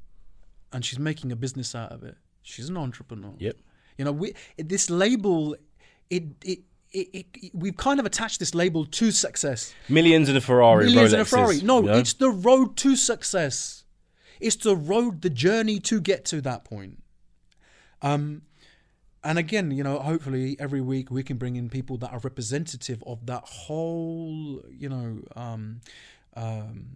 and 0.72 0.84
she's 0.84 0.98
making 0.98 1.32
a 1.32 1.36
business 1.36 1.74
out 1.74 1.92
of 1.92 2.03
it, 2.03 2.16
she's 2.42 2.68
an 2.68 2.76
entrepreneur. 2.76 3.34
Yep. 3.38 3.57
You 3.98 4.05
know, 4.05 4.12
we 4.12 4.34
this 4.57 4.90
label, 4.90 5.57
it 6.11 6.24
it. 6.44 6.61
It, 6.94 7.09
it, 7.14 7.26
it- 7.42 7.55
we've 7.55 7.78
kind 7.78 7.98
of 8.00 8.05
attached 8.05 8.38
this 8.38 8.55
label 8.55 8.84
to 8.84 9.11
success. 9.12 9.72
Millions 9.88 10.28
in 10.28 10.36
a 10.36 10.42
Ferrari. 10.42 10.84
Millions 10.84 11.14
in 11.14 11.20
a 11.20 11.24
Ferrari. 11.24 11.62
No, 11.62 11.80
you 11.80 11.86
know? 11.86 11.96
it's 11.96 12.12
the 12.12 12.28
road 12.28 12.76
to 12.78 12.96
success. 12.96 13.84
It's 14.40 14.57
the 14.57 14.76
road, 14.76 15.22
the 15.22 15.30
journey 15.30 15.80
to 15.80 16.03
get 16.03 16.26
to 16.26 16.42
that 16.42 16.64
point. 16.64 17.03
Um, 18.03 18.42
and 19.24 19.38
again, 19.38 19.70
you 19.70 19.84
know, 19.84 19.98
hopefully 19.98 20.56
every 20.58 20.80
week 20.80 21.10
we 21.10 21.22
can 21.22 21.36
bring 21.36 21.56
in 21.56 21.68
people 21.68 21.96
that 21.98 22.12
are 22.12 22.18
representative 22.18 23.02
of 23.06 23.26
that 23.26 23.44
whole, 23.44 24.62
you 24.68 24.88
know, 24.88 25.20
um, 25.36 25.80
um, 26.34 26.86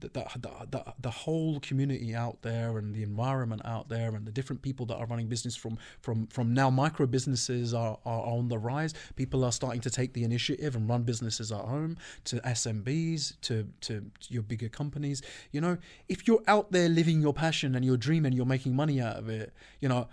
the, 0.00 0.08
the, 0.08 0.50
the, 0.70 0.94
the, 1.00 1.10
whole 1.10 1.60
community 1.60 2.14
out 2.14 2.42
there 2.42 2.78
and 2.78 2.94
the 2.94 3.02
environment 3.02 3.62
out 3.64 3.88
there 3.88 4.14
and 4.14 4.26
the 4.26 4.30
different 4.30 4.62
people 4.62 4.86
that 4.86 4.96
are 4.96 5.06
running 5.06 5.28
business 5.28 5.56
from 5.56 5.78
from 6.00 6.26
from 6.28 6.52
now 6.52 6.70
micro 6.70 7.06
businesses 7.06 7.72
are, 7.72 7.98
are 8.04 8.20
on 8.20 8.48
the 8.48 8.58
rise. 8.58 8.94
People 9.16 9.44
are 9.44 9.52
starting 9.52 9.80
to 9.80 9.90
take 9.90 10.12
the 10.12 10.24
initiative 10.24 10.76
and 10.76 10.88
run 10.88 11.02
businesses 11.02 11.50
at 11.50 11.60
home 11.60 11.96
to 12.24 12.36
SMBs 12.40 13.40
to 13.42 13.66
to 13.82 14.04
your 14.28 14.42
bigger 14.42 14.68
companies. 14.68 15.22
You 15.52 15.60
know 15.60 15.78
if 16.08 16.28
you're 16.28 16.42
out 16.46 16.72
there 16.72 16.88
living 16.88 17.20
your 17.20 17.34
passion 17.34 17.74
and 17.74 17.84
your 17.84 17.96
dream 17.96 18.26
and 18.26 18.34
you're 18.34 18.46
making 18.46 18.76
money 18.76 19.00
out 19.00 19.16
of 19.16 19.28
it 19.28 19.52
you 19.80 19.88
know 19.88 20.08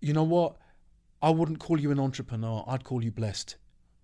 you 0.00 0.12
know 0.12 0.24
what? 0.24 0.56
I 1.22 1.30
wouldn't 1.30 1.58
call 1.58 1.80
you 1.80 1.90
an 1.90 1.98
entrepreneur. 1.98 2.64
I'd 2.68 2.84
call 2.84 3.02
you 3.02 3.10
blessed. 3.10 3.56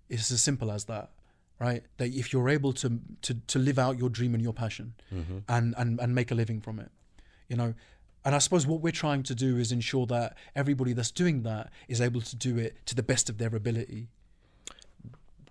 It's 0.08 0.30
as 0.30 0.42
simple 0.42 0.70
as 0.70 0.84
that, 0.84 1.10
right? 1.58 1.82
That 1.98 2.08
if 2.08 2.32
you're 2.32 2.48
able 2.48 2.72
to 2.74 3.00
to, 3.22 3.34
to 3.34 3.58
live 3.58 3.78
out 3.78 3.98
your 3.98 4.08
dream 4.08 4.34
and 4.34 4.42
your 4.42 4.52
passion, 4.54 4.94
and, 5.48 5.74
and 5.76 6.00
and 6.00 6.14
make 6.14 6.30
a 6.30 6.34
living 6.34 6.60
from 6.60 6.78
it, 6.78 6.90
you 7.48 7.56
know. 7.56 7.74
And 8.24 8.34
I 8.36 8.38
suppose 8.38 8.66
what 8.68 8.80
we're 8.80 8.92
trying 8.92 9.24
to 9.24 9.34
do 9.34 9.58
is 9.58 9.72
ensure 9.72 10.06
that 10.06 10.36
everybody 10.54 10.92
that's 10.92 11.10
doing 11.10 11.42
that 11.42 11.72
is 11.88 12.00
able 12.00 12.20
to 12.20 12.36
do 12.36 12.56
it 12.56 12.76
to 12.86 12.94
the 12.94 13.02
best 13.02 13.28
of 13.28 13.38
their 13.38 13.54
ability. 13.54 14.08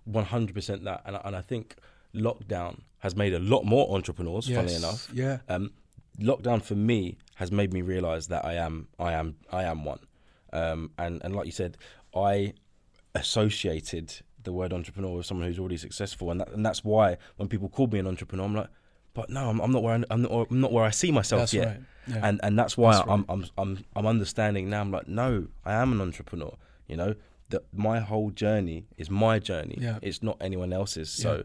One 0.04 0.24
hundred 0.24 0.54
percent 0.54 0.84
that, 0.84 1.02
and 1.04 1.16
I, 1.16 1.20
and 1.24 1.36
I 1.36 1.42
think 1.42 1.76
lockdown 2.14 2.80
has 2.98 3.14
made 3.14 3.34
a 3.34 3.38
lot 3.38 3.64
more 3.64 3.94
entrepreneurs. 3.94 4.48
Funny 4.48 4.74
enough, 4.74 5.08
yeah, 5.12 5.38
um, 5.48 5.70
lockdown 6.18 6.62
for 6.62 6.74
me 6.74 7.18
has 7.36 7.52
made 7.52 7.72
me 7.72 7.82
realize 7.82 8.28
that 8.28 8.44
I 8.44 8.54
am, 8.54 8.88
I 8.98 9.12
am, 9.12 9.36
I 9.50 9.64
am 9.64 9.84
one. 9.84 10.00
Um, 10.52 10.90
and 10.98 11.20
and 11.24 11.34
like 11.34 11.46
you 11.46 11.52
said, 11.52 11.76
I 12.14 12.54
associated 13.14 14.14
the 14.42 14.52
word 14.52 14.72
entrepreneur 14.72 15.16
with 15.16 15.26
someone 15.26 15.46
who's 15.46 15.58
already 15.58 15.76
successful, 15.76 16.30
and 16.30 16.40
that, 16.40 16.50
and 16.52 16.64
that's 16.66 16.82
why 16.84 17.16
when 17.36 17.48
people 17.48 17.68
call 17.68 17.86
me 17.86 17.98
an 17.98 18.06
entrepreneur, 18.06 18.44
I'm 18.44 18.54
like, 18.54 18.68
but 19.14 19.30
no, 19.30 19.48
I'm, 19.48 19.60
I'm 19.60 19.70
not 19.72 19.82
where 19.82 19.94
I, 19.94 20.02
I'm 20.10 20.22
not, 20.22 20.46
I'm 20.50 20.60
not 20.60 20.72
where 20.72 20.84
I 20.84 20.90
see 20.90 21.12
myself 21.12 21.42
That's 21.42 21.54
yet. 21.54 21.66
right. 21.68 21.80
Yeah. 22.08 22.20
And 22.26 22.40
and 22.42 22.58
that's 22.58 22.76
why 22.76 22.92
That's 22.96 23.08
I'm, 23.08 23.24
I'm 23.28 23.44
I'm 23.56 23.84
I'm 23.94 24.06
understanding 24.06 24.68
now. 24.70 24.80
I'm 24.80 24.90
like, 24.90 25.06
no, 25.06 25.46
I 25.64 25.74
am 25.74 25.92
an 25.92 26.00
entrepreneur. 26.00 26.54
You 26.88 26.96
know 26.96 27.14
that 27.50 27.62
my 27.72 28.00
whole 28.00 28.30
journey 28.30 28.86
is 28.96 29.08
my 29.10 29.38
journey. 29.38 29.76
Yeah. 29.80 29.98
It's 30.02 30.22
not 30.22 30.36
anyone 30.40 30.72
else's. 30.72 31.10
So 31.10 31.36
Yeah. 31.36 31.42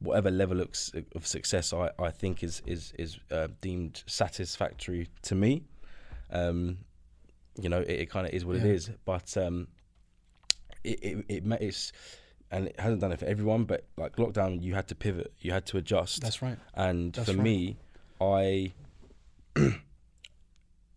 whatever 0.00 0.30
level 0.30 0.60
of, 0.60 0.68
of 1.16 1.26
success 1.26 1.72
I, 1.72 1.90
I 1.98 2.10
think 2.10 2.44
is 2.44 2.62
is 2.66 2.92
is 2.98 3.18
uh, 3.32 3.48
deemed 3.60 4.04
satisfactory 4.06 5.08
to 5.22 5.34
me. 5.34 5.64
Um, 6.30 6.78
you 7.60 7.68
know, 7.68 7.80
it, 7.80 7.90
it 7.90 8.10
kind 8.10 8.26
of 8.26 8.32
is 8.32 8.44
what 8.44 8.56
it 8.56 8.64
Yeah. 8.64 8.72
is. 8.72 8.90
But 9.04 9.36
um, 9.36 9.68
it 10.84 10.98
it, 11.02 11.24
it 11.28 11.44
it's 11.60 11.92
and 12.50 12.68
it 12.68 12.78
hasn't 12.78 13.00
done 13.00 13.12
it 13.12 13.18
for 13.18 13.26
everyone. 13.26 13.64
But 13.64 13.84
like 13.96 14.16
lockdown, 14.16 14.62
you 14.62 14.74
had 14.74 14.88
to 14.88 14.94
pivot, 14.94 15.32
you 15.40 15.52
had 15.52 15.66
to 15.66 15.78
adjust. 15.78 16.22
That's 16.22 16.42
right. 16.42 16.58
And 16.74 17.12
That's 17.12 17.30
for 17.30 17.36
right. 17.36 17.42
me, 17.44 17.76
I 18.20 18.72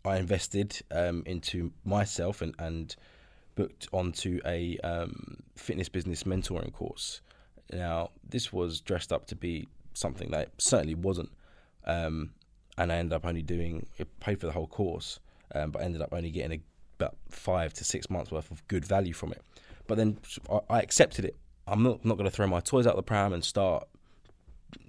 I 0.06 0.18
invested 0.18 0.80
um, 0.92 1.24
into 1.26 1.72
myself 1.84 2.42
and 2.42 2.56
and 2.60 2.96
booked 3.56 3.88
onto 3.92 4.40
a 4.46 4.78
um, 4.80 5.38
fitness 5.56 5.90
business 5.90 6.24
mentoring 6.24 6.72
course. 6.72 7.22
Now, 7.74 8.12
this 8.28 8.52
was 8.54 8.80
dressed 8.80 9.12
up 9.12 9.26
to 9.28 9.36
be 9.36 9.68
something 9.94 10.32
that 10.32 10.42
it 10.44 10.54
certainly 10.58 10.96
wasn't, 10.96 11.30
um, 11.86 12.32
and 12.78 12.92
I 12.92 12.96
ended 12.98 13.14
up 13.14 13.26
only 13.26 13.42
doing 13.42 13.86
it 13.98 14.20
paid 14.22 14.40
for 14.40 14.46
the 14.48 14.54
whole 14.54 14.66
course, 14.66 15.20
um, 15.56 15.72
but 15.72 15.82
ended 15.82 16.02
up 16.02 16.14
only 16.14 16.32
getting 16.32 16.60
a 16.60 16.62
about 17.02 17.16
five 17.30 17.74
to 17.74 17.84
six 17.86 18.10
months 18.10 18.30
worth 18.30 18.52
of 18.52 18.68
good 18.68 18.84
value 18.84 19.14
from 19.14 19.32
it. 19.32 19.42
But 19.88 19.96
then 19.98 20.18
I, 20.52 20.60
I 20.70 20.80
accepted 20.82 21.24
it. 21.26 21.38
I'm 21.66 21.82
not 21.84 22.04
not 22.04 22.18
going 22.18 22.30
to 22.30 22.36
throw 22.36 22.46
my 22.48 22.60
toys 22.60 22.86
out 22.86 22.96
the 22.98 23.04
pram 23.04 23.32
and 23.34 23.44
start 23.44 23.88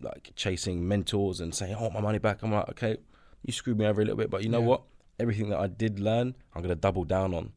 like 0.01 0.33
chasing 0.37 0.87
mentors 0.87 1.41
and 1.41 1.55
saying, 1.55 1.75
"I 1.75 1.81
want 1.81 1.95
my 1.95 2.01
money 2.01 2.19
back." 2.19 2.43
I'm 2.43 2.53
like, 2.53 2.69
okay, 2.71 2.97
you 3.45 3.53
screwed 3.53 3.79
me 3.79 3.87
over 3.87 4.01
a 4.03 4.05
little 4.05 4.17
bit, 4.19 4.31
but 4.31 4.43
you 4.43 4.49
know 4.49 4.61
Yeah. 4.61 4.67
what? 4.67 4.83
Everything 5.19 5.51
that 5.51 5.59
I 5.61 5.67
did 5.67 6.01
learn, 6.01 6.35
I'm 6.55 6.63
going 6.63 6.75
to 6.75 6.81
double 6.81 7.05
down 7.05 7.35
on. 7.35 7.53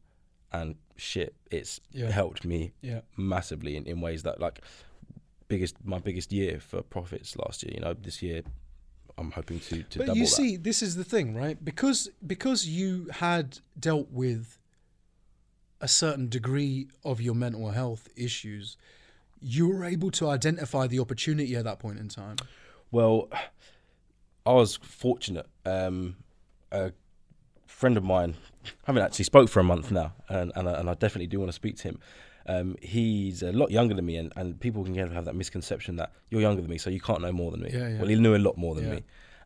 And 0.52 0.76
shit, 0.96 1.34
it's 1.50 1.80
Yeah. 1.92 2.10
helped 2.10 2.44
me 2.44 2.72
Yeah. 2.80 3.00
massively 3.16 3.76
in, 3.76 3.86
in 3.86 4.00
ways 4.00 4.22
that 4.22 4.40
like 4.40 4.60
biggest 5.48 5.84
my 5.84 5.98
biggest 5.98 6.32
year 6.32 6.60
for 6.60 6.82
profits 6.82 7.36
last 7.36 7.62
year. 7.62 7.72
You 7.74 7.80
know, 7.80 7.94
this 7.94 8.22
year 8.22 8.42
I'm 9.16 9.30
hoping 9.30 9.60
to 9.60 9.82
to 9.82 9.98
But 9.98 10.06
double 10.06 10.18
you 10.18 10.24
that. 10.24 10.30
see, 10.30 10.56
this 10.56 10.82
is 10.82 10.96
the 10.96 11.04
thing, 11.04 11.34
right? 11.34 11.62
Because 11.64 12.10
because 12.26 12.66
you 12.66 13.08
had 13.12 13.58
dealt 13.78 14.10
with 14.10 14.58
a 15.80 15.88
certain 15.88 16.28
degree 16.28 16.88
of 17.04 17.20
your 17.20 17.34
mental 17.34 17.70
health 17.70 18.08
issues, 18.16 18.76
you 19.40 19.68
were 19.68 19.84
able 19.84 20.10
to 20.12 20.28
identify 20.28 20.86
the 20.86 20.98
opportunity 20.98 21.54
at 21.56 21.64
that 21.64 21.78
point 21.78 21.98
in 21.98 22.08
time. 22.08 22.36
Well, 22.90 23.28
I 24.46 24.52
was 24.52 24.76
fortunate. 24.76 25.46
Um, 25.64 26.16
a 26.72 26.92
friend 27.66 27.96
of 27.96 28.04
mine, 28.04 28.34
I 28.64 28.68
haven't 28.86 29.02
actually 29.02 29.24
spoke 29.26 29.48
for 29.48 29.60
a 29.60 29.64
month 29.64 29.90
now, 29.90 30.12
and 30.28 30.52
and 30.56 30.68
I, 30.68 30.80
and 30.80 30.90
I 30.90 30.94
definitely 30.94 31.26
do 31.28 31.38
want 31.38 31.48
to 31.48 31.54
speak 31.54 31.76
to 31.78 31.82
him. 31.84 31.98
Um, 32.46 32.76
he's 32.82 33.42
a 33.42 33.52
lot 33.52 33.70
younger 33.70 33.94
than 33.94 34.04
me, 34.06 34.16
and, 34.16 34.32
and 34.36 34.58
people 34.60 34.84
can 34.84 34.94
kind 34.94 35.06
of 35.06 35.12
have 35.14 35.24
that 35.24 35.34
misconception 35.34 35.96
that 35.96 36.12
you're 36.30 36.40
younger 36.42 36.60
than 36.62 36.70
me, 36.70 36.78
so 36.78 36.90
you 36.90 37.00
can't 37.00 37.20
know 37.22 37.32
more 37.32 37.50
than 37.50 37.60
me. 37.62 37.70
Yeah, 37.72 37.88
yeah. 37.88 37.98
Well, 37.98 38.08
he 38.08 38.16
knew 38.16 38.34
a 38.34 38.38
lot 38.38 38.56
more 38.58 38.74
than 38.74 38.84
Yeah. 38.84 38.90
me, 38.96 39.02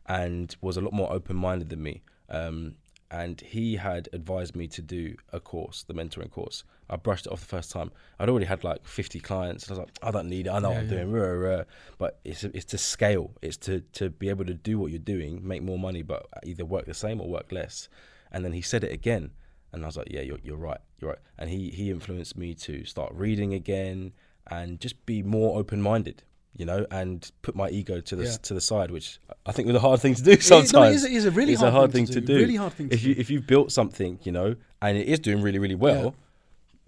and 0.07 0.55
was 0.61 0.77
a 0.77 0.81
lot 0.81 0.93
more 0.93 1.11
open 1.11 1.35
minded 1.35 1.69
than 1.69 1.81
me. 1.81 2.01
Um, 2.29 2.75
and 3.11 3.41
he 3.41 3.75
had 3.77 4.07
advised 4.13 4.55
me 4.55 4.67
to 4.67 4.83
do 4.83 5.15
a 5.33 5.39
course, 5.39 5.81
the 5.83 5.95
mentoring 5.95 6.29
course. 6.29 6.63
I 6.91 6.95
brushed 6.95 7.25
it 7.25 7.31
off 7.31 7.39
the 7.39 7.47
first 7.47 7.71
time. 7.71 7.89
I'd 8.19 8.29
already 8.29 8.45
had 8.45 8.63
like 8.63 8.85
50 8.85 9.19
clients, 9.19 9.63
and 9.67 9.71
I 9.77 9.79
was 9.79 9.87
like, 9.87 9.97
I 10.03 10.11
don't 10.11 10.29
need 10.29 10.45
it. 10.45 10.51
I 10.51 10.59
know 10.59 10.69
Yeah, 10.69 10.75
what 10.75 10.83
I'm 10.83 10.89
yeah. 10.89 11.03
doing. 11.05 11.11
Rah, 11.11 11.49
rah. 11.57 11.63
But 11.97 12.19
it's 12.23 12.43
it's 12.43 12.65
to 12.65 12.77
scale. 12.77 13.31
It's 13.41 13.57
to 13.57 13.81
to 13.93 14.09
be 14.11 14.29
able 14.29 14.45
to 14.45 14.53
do 14.53 14.77
what 14.77 14.91
you're 14.91 14.99
doing, 14.99 15.47
make 15.47 15.63
more 15.63 15.79
money, 15.79 16.03
but 16.03 16.27
either 16.43 16.65
work 16.65 16.85
the 16.85 16.93
same 16.93 17.19
or 17.19 17.27
work 17.27 17.51
less. 17.51 17.89
And 18.31 18.45
then 18.45 18.53
he 18.53 18.61
said 18.61 18.83
it 18.83 18.91
again, 18.91 19.31
and 19.71 19.83
I 19.83 19.87
was 19.87 19.97
like, 19.97 20.07
Yeah, 20.11 20.21
you're 20.21 20.39
you're 20.43 20.57
right. 20.57 20.79
You're 20.99 21.11
right. 21.11 21.19
And 21.37 21.49
he 21.49 21.69
he 21.69 21.89
influenced 21.91 22.37
me 22.37 22.53
to 22.55 22.83
start 22.85 23.11
reading 23.13 23.53
again 23.53 24.13
and 24.51 24.79
just 24.79 25.05
be 25.05 25.21
more 25.23 25.59
open 25.59 25.81
minded. 25.81 26.23
You 26.57 26.65
know, 26.65 26.85
and 26.91 27.31
put 27.43 27.55
my 27.55 27.69
ego 27.69 28.01
to 28.01 28.15
the 28.15 28.23
Yeah. 28.25 28.35
to 28.41 28.53
the 28.53 28.59
side, 28.61 28.91
which 28.91 29.19
I 29.45 29.51
think 29.53 29.67
was 29.67 29.75
a 29.75 29.79
hard 29.79 30.01
thing 30.01 30.15
to 30.15 30.23
do 30.23 30.35
sometimes. 30.41 30.73
no, 30.73 30.83
it 30.83 30.93
is, 30.95 31.03
it 31.05 31.11
is 31.13 31.25
a 31.25 31.31
really 31.31 31.53
it's 31.53 31.61
hard, 31.61 31.73
a 31.73 31.77
hard 31.77 31.91
thing, 31.93 32.05
thing, 32.05 32.15
to, 32.15 32.21
do. 32.21 32.35
Really 32.35 32.55
hard 32.55 32.73
thing 32.73 32.89
to 32.89 32.95
if 32.95 33.03
you 33.03 33.13
do. 33.15 33.21
if 33.21 33.29
you've 33.29 33.47
built 33.47 33.71
something, 33.71 34.19
you 34.23 34.31
know, 34.31 34.55
and 34.81 34.97
it 34.97 35.07
is 35.07 35.19
doing 35.19 35.41
really 35.41 35.59
really 35.59 35.75
well, 35.75 36.03
Yeah. 36.03 36.09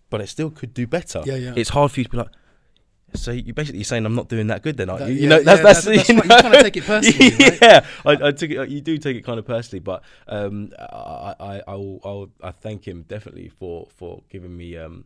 but 0.10 0.20
it 0.20 0.28
still 0.28 0.50
could 0.50 0.74
do 0.74 0.88
better. 0.88 1.22
Yeah, 1.26 1.36
yeah. 1.36 1.54
It's 1.56 1.70
hard 1.70 1.92
for 1.92 2.00
you 2.00 2.06
to 2.06 2.10
be 2.10 2.18
like. 2.18 2.28
So 3.14 3.32
you're 3.32 3.54
basically 3.54 3.84
saying 3.84 4.06
I'm 4.06 4.16
not 4.16 4.30
doing 4.30 4.48
that 4.48 4.62
good, 4.64 4.78
then, 4.78 4.90
aren't 4.90 5.06
you? 5.06 5.14
You 5.14 5.22
yeah, 5.24 5.30
know, 5.30 5.44
that's 5.44 5.60
yeah, 5.60 5.64
that's, 5.64 5.84
that- 5.84 5.96
that's 5.96 6.10
you 6.10 6.16
right. 6.16 6.26
You 6.26 6.38
kinda 6.38 6.58
take 6.58 6.78
it 6.78 6.86
personally, 6.86 7.36
right? 7.40 7.60
yeah, 7.62 7.86
I, 8.06 8.12
I 8.28 8.32
took 8.32 8.50
it. 8.52 8.70
You 8.70 8.82
do 8.82 8.98
take 8.98 9.18
it 9.18 9.24
kind 9.26 9.40
of 9.40 9.46
personally, 9.46 9.80
but 9.82 10.04
um, 10.28 10.72
I 10.80 11.36
I 11.40 11.62
I 11.68 11.76
will 11.76 12.00
I'll, 12.04 12.30
I 12.42 12.52
thank 12.52 12.88
him 12.88 13.04
definitely 13.04 13.50
for 13.50 13.88
for 13.96 14.24
giving 14.30 14.56
me 14.56 14.78
um, 14.78 15.06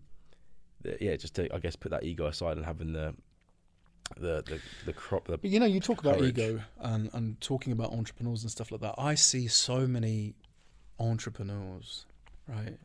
the, 0.82 0.97
yeah, 1.01 1.16
just 1.16 1.36
to 1.36 1.53
I 1.53 1.60
guess 1.60 1.76
put 1.76 1.91
that 1.91 2.03
ego 2.03 2.28
aside 2.28 2.58
and 2.58 2.66
having 2.66 2.93
the 2.93 3.16
the 4.18 4.43
the 4.47 4.62
the 4.86 4.93
crop 4.93 5.28
the 5.28 5.38
But 5.38 5.49
you 5.49 5.60
know, 5.60 5.66
you 5.66 5.80
talk 5.80 6.01
about 6.03 6.22
ego 6.24 6.62
and, 6.80 7.10
and 7.14 7.41
talking 7.41 7.74
about 7.74 7.91
entrepreneurs 7.91 8.43
and 8.43 8.51
stuff 8.51 8.72
like 8.72 8.82
that. 8.82 8.95
I 8.97 9.16
see 9.16 9.47
so 9.47 9.88
many 9.88 10.36
entrepreneurs, 10.99 12.06
right, 12.47 12.78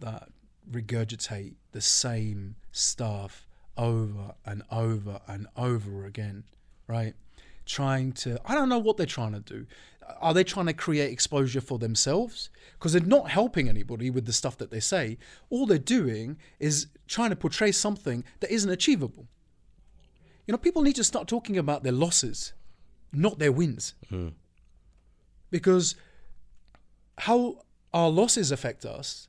that 0.00 0.28
regurgitate 0.70 1.54
the 1.72 1.80
same 1.80 2.54
stuff 2.70 3.47
over 3.78 4.34
and 4.44 4.62
over 4.70 5.20
and 5.26 5.46
over 5.56 6.04
again, 6.04 6.44
right? 6.86 7.14
Trying 7.64 8.12
to, 8.12 8.40
I 8.44 8.54
don't 8.54 8.68
know 8.68 8.78
what 8.78 8.96
they're 8.96 9.06
trying 9.06 9.32
to 9.32 9.40
do. 9.40 9.66
Are 10.20 10.34
they 10.34 10.44
trying 10.44 10.66
to 10.66 10.72
create 10.72 11.12
exposure 11.12 11.60
for 11.60 11.78
themselves? 11.78 12.50
Because 12.72 12.92
they're 12.92 13.02
not 13.02 13.30
helping 13.30 13.68
anybody 13.68 14.10
with 14.10 14.26
the 14.26 14.32
stuff 14.32 14.56
that 14.58 14.70
they 14.70 14.80
say. 14.80 15.18
All 15.50 15.66
they're 15.66 15.78
doing 15.78 16.38
is 16.58 16.86
trying 17.06 17.30
to 17.30 17.36
portray 17.36 17.72
something 17.72 18.24
that 18.40 18.50
isn't 18.50 18.70
achievable. 18.70 19.26
You 20.46 20.52
know, 20.52 20.58
people 20.58 20.82
need 20.82 20.96
to 20.96 21.04
start 21.04 21.28
talking 21.28 21.58
about 21.58 21.82
their 21.82 21.92
losses, 21.92 22.54
not 23.12 23.38
their 23.38 23.52
wins. 23.52 23.94
Hmm. 24.08 24.28
Because 25.50 25.94
how 27.18 27.64
our 27.92 28.08
losses 28.08 28.50
affect 28.50 28.84
us 28.84 29.28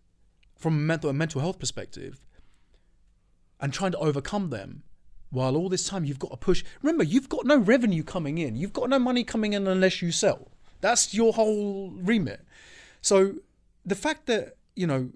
from 0.56 0.74
a 0.76 0.78
mental, 0.78 1.10
a 1.10 1.14
mental 1.14 1.42
health 1.42 1.60
perspective 1.60 2.20
and 3.60 3.74
trying 3.74 3.92
to 3.92 3.98
overcome 4.00 4.50
them 4.50 4.84
while 5.32 5.56
all 5.56 5.70
this 5.70 5.88
time 5.88 6.06
you've 6.06 6.20
got 6.20 6.32
to 6.32 6.38
push. 6.38 6.64
Remember, 6.82 7.04
you've 7.04 7.30
got 7.30 7.46
no 7.46 7.58
revenue 7.58 8.04
coming 8.04 8.38
in, 8.38 8.56
you've 8.56 8.74
got 8.74 8.90
no 8.90 9.00
money 9.00 9.24
coming 9.24 9.54
in 9.54 9.68
unless 9.68 10.02
you 10.02 10.12
sell. 10.12 10.50
That's 10.82 11.14
your 11.14 11.34
whole 11.34 11.92
remit. 11.92 12.46
So 13.02 13.36
the 13.86 13.96
fact 13.96 14.26
that, 14.28 14.56
you 14.76 14.88
know, 14.88 15.10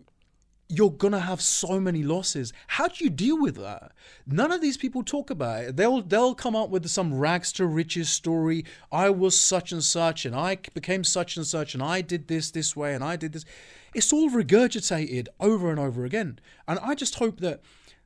you're 0.69 0.89
gonna 0.89 1.19
have 1.19 1.41
so 1.41 1.79
many 1.79 2.01
losses. 2.03 2.51
How 2.67 2.87
do 2.87 3.03
you 3.03 3.09
deal 3.09 3.39
with 3.39 3.55
that? 3.57 3.91
None 4.25 4.51
of 4.51 4.61
these 4.61 4.77
people 4.77 5.03
talk 5.03 5.29
about 5.29 5.63
it. 5.63 5.77
They'll 5.77 6.01
they'll 6.01 6.33
come 6.33 6.55
up 6.55 6.69
with 6.69 6.87
some 6.87 7.13
rags 7.13 7.51
to 7.53 7.65
riches 7.65 8.09
story. 8.09 8.65
I 8.91 9.09
was 9.09 9.39
such 9.39 9.71
and 9.71 9.83
such, 9.83 10.25
and 10.25 10.35
I 10.35 10.57
became 10.73 11.03
such 11.03 11.37
and 11.37 11.45
such, 11.45 11.73
and 11.73 11.83
I 11.83 12.01
did 12.01 12.27
this 12.27 12.49
this 12.49 12.75
way, 12.75 12.95
and 12.95 13.03
I 13.03 13.17
did 13.17 13.33
this. 13.33 13.45
It's 13.93 14.11
all 14.11 14.29
regurgitated 14.31 15.27
over 15.39 15.69
and 15.69 15.79
over 15.79 16.05
again. 16.05 16.39
And 16.67 16.79
I 16.79 16.95
just 16.95 17.15
hope 17.15 17.39
that 17.41 17.61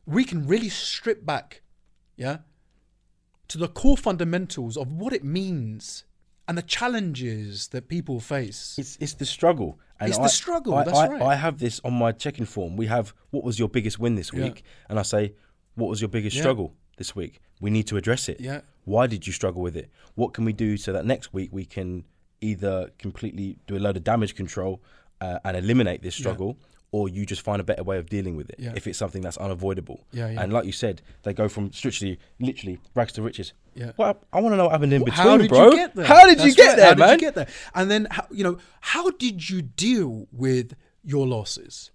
we 0.07 0.23
can 0.23 0.47
really 0.47 0.69
strip 0.69 1.23
back, 1.25 1.61
yeah, 2.15 2.37
to 3.49 3.57
the 3.57 3.67
core 3.67 3.97
fundamentals 3.97 4.75
of 4.77 4.91
what 4.91 5.13
it 5.13 5.23
means 5.23 6.05
and 6.47 6.57
the 6.57 6.61
challenges 6.63 7.67
that 7.69 7.87
people 7.87 8.19
face. 8.19 8.75
It's 8.79 8.97
it's 8.99 9.13
the 9.13 9.25
struggle. 9.25 9.79
And 9.99 10.09
It's 10.09 10.19
the 10.19 10.27
struggle, 10.29 10.75
I, 10.75 10.83
that's 10.83 10.97
I, 10.97 11.07
right. 11.07 11.21
I 11.23 11.35
have 11.35 11.57
this 11.57 11.81
on 11.83 11.93
my 11.93 12.11
checking 12.11 12.45
form. 12.45 12.77
We 12.77 12.85
have 12.85 13.13
what 13.31 13.43
was 13.43 13.57
your 13.57 13.67
biggest 13.67 13.97
win 13.99 14.13
this 14.15 14.31
Yeah. 14.31 14.43
week, 14.43 14.63
and 14.89 14.99
I 14.99 15.01
say, 15.01 15.33
what 15.75 15.89
was 15.89 15.99
your 16.01 16.07
biggest 16.09 16.35
Yeah. 16.35 16.43
struggle 16.43 16.73
this 16.97 17.15
week? 17.15 17.39
We 17.59 17.69
need 17.71 17.87
to 17.87 17.97
address 17.97 18.29
it. 18.29 18.39
Yeah. 18.39 18.61
Why 18.85 19.07
did 19.07 19.25
you 19.25 19.33
struggle 19.33 19.61
with 19.63 19.75
it? 19.75 19.89
What 20.15 20.33
can 20.33 20.45
we 20.45 20.53
do 20.53 20.77
so 20.77 20.93
that 20.93 21.05
next 21.05 21.33
week 21.33 21.49
we 21.51 21.65
can 21.65 22.05
either 22.41 22.91
completely 22.99 23.57
do 23.65 23.75
a 23.75 23.79
load 23.79 23.97
of 23.97 24.03
damage 24.03 24.35
control 24.35 24.81
uh, 25.19 25.39
and 25.43 25.57
eliminate 25.57 26.03
this 26.03 26.13
struggle, 26.15 26.59
or 26.91 27.09
you 27.09 27.25
just 27.25 27.41
find 27.41 27.59
a 27.59 27.63
better 27.63 27.83
way 27.83 27.97
of 27.97 28.09
dealing 28.09 28.35
with 28.37 28.49
it 28.49 28.55
Yeah. 28.59 28.73
if 28.75 28.87
it's 28.87 28.97
something 28.97 29.21
that's 29.21 29.37
unavoidable. 29.37 30.05
Yeah, 30.11 30.29
yeah. 30.29 30.41
And 30.41 30.53
like 30.53 30.65
you 30.65 30.71
said, 30.71 31.01
they 31.23 31.33
go 31.33 31.49
from 31.49 31.71
strictly, 31.73 32.17
literally 32.39 32.79
rags 32.95 33.11
to 33.13 33.21
riches. 33.21 33.53
Yeah. 33.75 33.91
Well, 33.97 34.17
I 34.31 34.39
want 34.39 34.53
to 34.53 34.57
know 34.57 34.63
what 34.63 34.71
happened 34.71 34.93
in 34.93 35.03
between, 35.03 35.25
how 35.25 35.37
did 35.37 35.49
bro. 35.49 35.65
you 35.65 35.75
get 35.75 35.95
there? 35.95 36.05
How 36.05 36.25
did 36.25 36.41
you 36.41 36.55
get 36.55 36.67
right. 36.69 36.75
there, 36.77 36.89
how 36.89 36.95
man? 36.95 37.09
Did 37.09 37.21
you 37.21 37.27
get 37.27 37.35
there? 37.35 37.47
And 37.75 37.91
then, 37.91 38.07
how, 38.09 38.25
you 38.31 38.43
know, 38.43 38.57
how 38.79 39.11
did 39.11 39.49
you 39.49 39.61
deal 39.61 40.27
with 40.31 40.75
your 41.03 41.27
losses? 41.27 41.91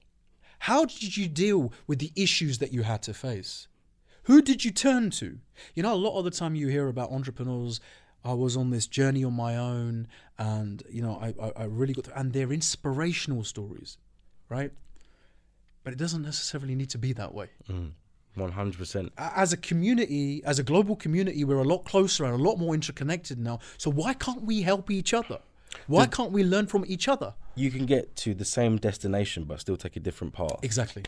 How 0.61 0.84
did 0.84 1.16
you 1.16 1.26
deal 1.26 1.72
with 1.86 1.99
the 1.99 2.12
issues 2.14 2.59
that 2.59 2.72
you 2.72 2.82
had 2.82 3.03
to 3.03 3.14
face? 3.14 3.66
Who 4.24 4.40
did 4.43 4.64
you 4.64 4.70
turn 4.70 5.11
to? 5.11 5.38
You 5.74 5.82
know, 5.82 5.95
a 5.95 5.97
lot 5.97 6.16
of 6.18 6.24
the 6.24 6.30
time 6.30 6.55
you 6.55 6.68
hear 6.68 6.86
about 6.86 7.11
entrepreneurs. 7.11 7.80
I 8.24 8.34
was 8.34 8.57
on 8.57 8.70
this 8.70 8.86
journey 8.86 9.24
on 9.24 9.32
my 9.32 9.57
own, 9.57 10.07
and 10.38 10.82
you 10.88 11.03
know, 11.03 11.18
I, 11.20 11.34
I, 11.45 11.53
I 11.57 11.64
really 11.64 11.95
got 11.95 12.05
through. 12.05 12.14
And 12.14 12.32
they're 12.32 12.53
inspirational 12.53 13.43
stories, 13.43 13.99
right? 14.49 14.70
But 15.85 15.93
it 15.93 15.99
doesn't 15.99 16.22
necessarily 16.22 16.74
need 16.74 16.91
to 16.91 16.99
be 16.99 17.12
that 17.14 17.35
way 17.35 17.49
mm. 17.68 17.91
One 18.35 18.53
hundred 18.53 18.78
percent. 18.78 19.12
as 19.18 19.53
a 19.53 19.59
community, 19.59 20.43
as 20.47 20.59
a 20.59 20.62
global 20.62 20.97
community, 20.97 21.45
we're 21.45 21.59
a 21.59 21.64
lot 21.64 21.85
closer 21.85 22.24
and 22.24 22.33
a 22.33 22.43
lot 22.43 22.57
more 22.59 22.72
interconnected 22.72 23.39
now. 23.39 23.59
So 23.76 23.91
why 23.91 24.14
can't 24.14 24.43
we 24.43 24.62
help 24.62 24.91
each 24.91 25.12
other? 25.12 25.39
Why 25.87 26.07
can't 26.07 26.33
we 26.33 26.43
learn 26.45 26.66
from 26.66 26.85
each 26.87 27.09
other? 27.09 27.35
You 27.55 27.70
can 27.70 27.85
get 27.85 28.16
to 28.16 28.35
the 28.35 28.45
same 28.45 28.78
destination 28.78 29.45
but 29.45 29.61
still 29.61 29.76
take 29.76 29.97
a 29.97 30.01
different 30.01 30.33
path. 30.33 30.61
Exactly, 30.62 31.05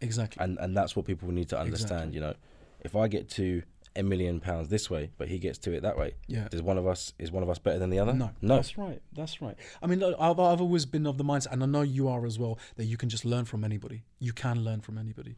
exactly. 0.00 0.44
and 0.44 0.58
and 0.58 0.76
that's 0.76 0.94
what 0.94 1.06
people 1.06 1.30
need 1.32 1.48
to 1.48 1.58
understand. 1.58 2.14
Exactly. 2.14 2.14
You 2.14 2.20
know, 2.20 2.34
if 2.82 2.94
I 2.94 3.08
get 3.08 3.28
to 3.30 3.62
a 3.96 4.02
million 4.02 4.38
pounds 4.40 4.68
this 4.68 4.88
way, 4.88 5.10
but 5.18 5.28
he 5.28 5.38
gets 5.38 5.58
to 5.58 5.72
it 5.72 5.82
that 5.82 5.98
way, 5.98 6.14
Yeah. 6.28 6.46
does 6.48 6.62
one 6.62 6.78
of 6.78 6.86
us 6.86 7.12
is 7.18 7.32
one 7.32 7.42
of 7.42 7.50
us 7.50 7.58
better 7.58 7.78
than 7.78 7.90
the 7.90 7.98
other? 7.98 8.12
No, 8.12 8.30
no. 8.40 8.56
that's 8.56 8.78
right. 8.78 9.02
That's 9.12 9.42
right. 9.42 9.56
I 9.82 9.86
mean, 9.88 9.98
look, 9.98 10.14
I've, 10.20 10.38
I've 10.38 10.60
always 10.60 10.86
been 10.86 11.06
of 11.06 11.18
the 11.18 11.24
mindset, 11.24 11.52
and 11.52 11.62
I 11.62 11.66
know 11.66 11.82
you 11.82 12.08
are 12.08 12.24
as 12.24 12.38
well, 12.38 12.58
that 12.76 12.84
you 12.84 12.96
can 12.96 13.08
just 13.08 13.24
learn 13.24 13.44
from 13.46 13.64
anybody. 13.64 14.04
You 14.20 14.32
can 14.32 14.62
learn 14.64 14.80
from 14.80 14.96
anybody. 14.96 15.36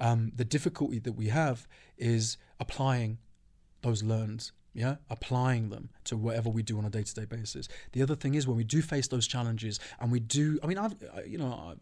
Um, 0.00 0.32
the 0.34 0.44
difficulty 0.44 0.98
that 0.98 1.12
we 1.12 1.28
have 1.28 1.68
is 1.96 2.36
applying 2.58 3.18
those 3.82 4.02
learns. 4.02 4.52
Yeah, 4.74 4.96
applying 5.10 5.68
them 5.68 5.90
to 6.04 6.16
whatever 6.16 6.48
we 6.48 6.62
do 6.62 6.78
on 6.78 6.86
a 6.86 6.90
day-to-day 6.90 7.26
basis. 7.26 7.68
The 7.92 8.00
other 8.00 8.16
thing 8.16 8.34
is 8.34 8.46
when 8.48 8.56
we 8.56 8.64
do 8.64 8.80
face 8.80 9.06
those 9.06 9.26
challenges, 9.26 9.78
and 10.00 10.10
we 10.10 10.18
do. 10.18 10.58
I 10.62 10.66
mean, 10.66 10.78
I've 10.78 10.94
you 11.26 11.36
know, 11.36 11.74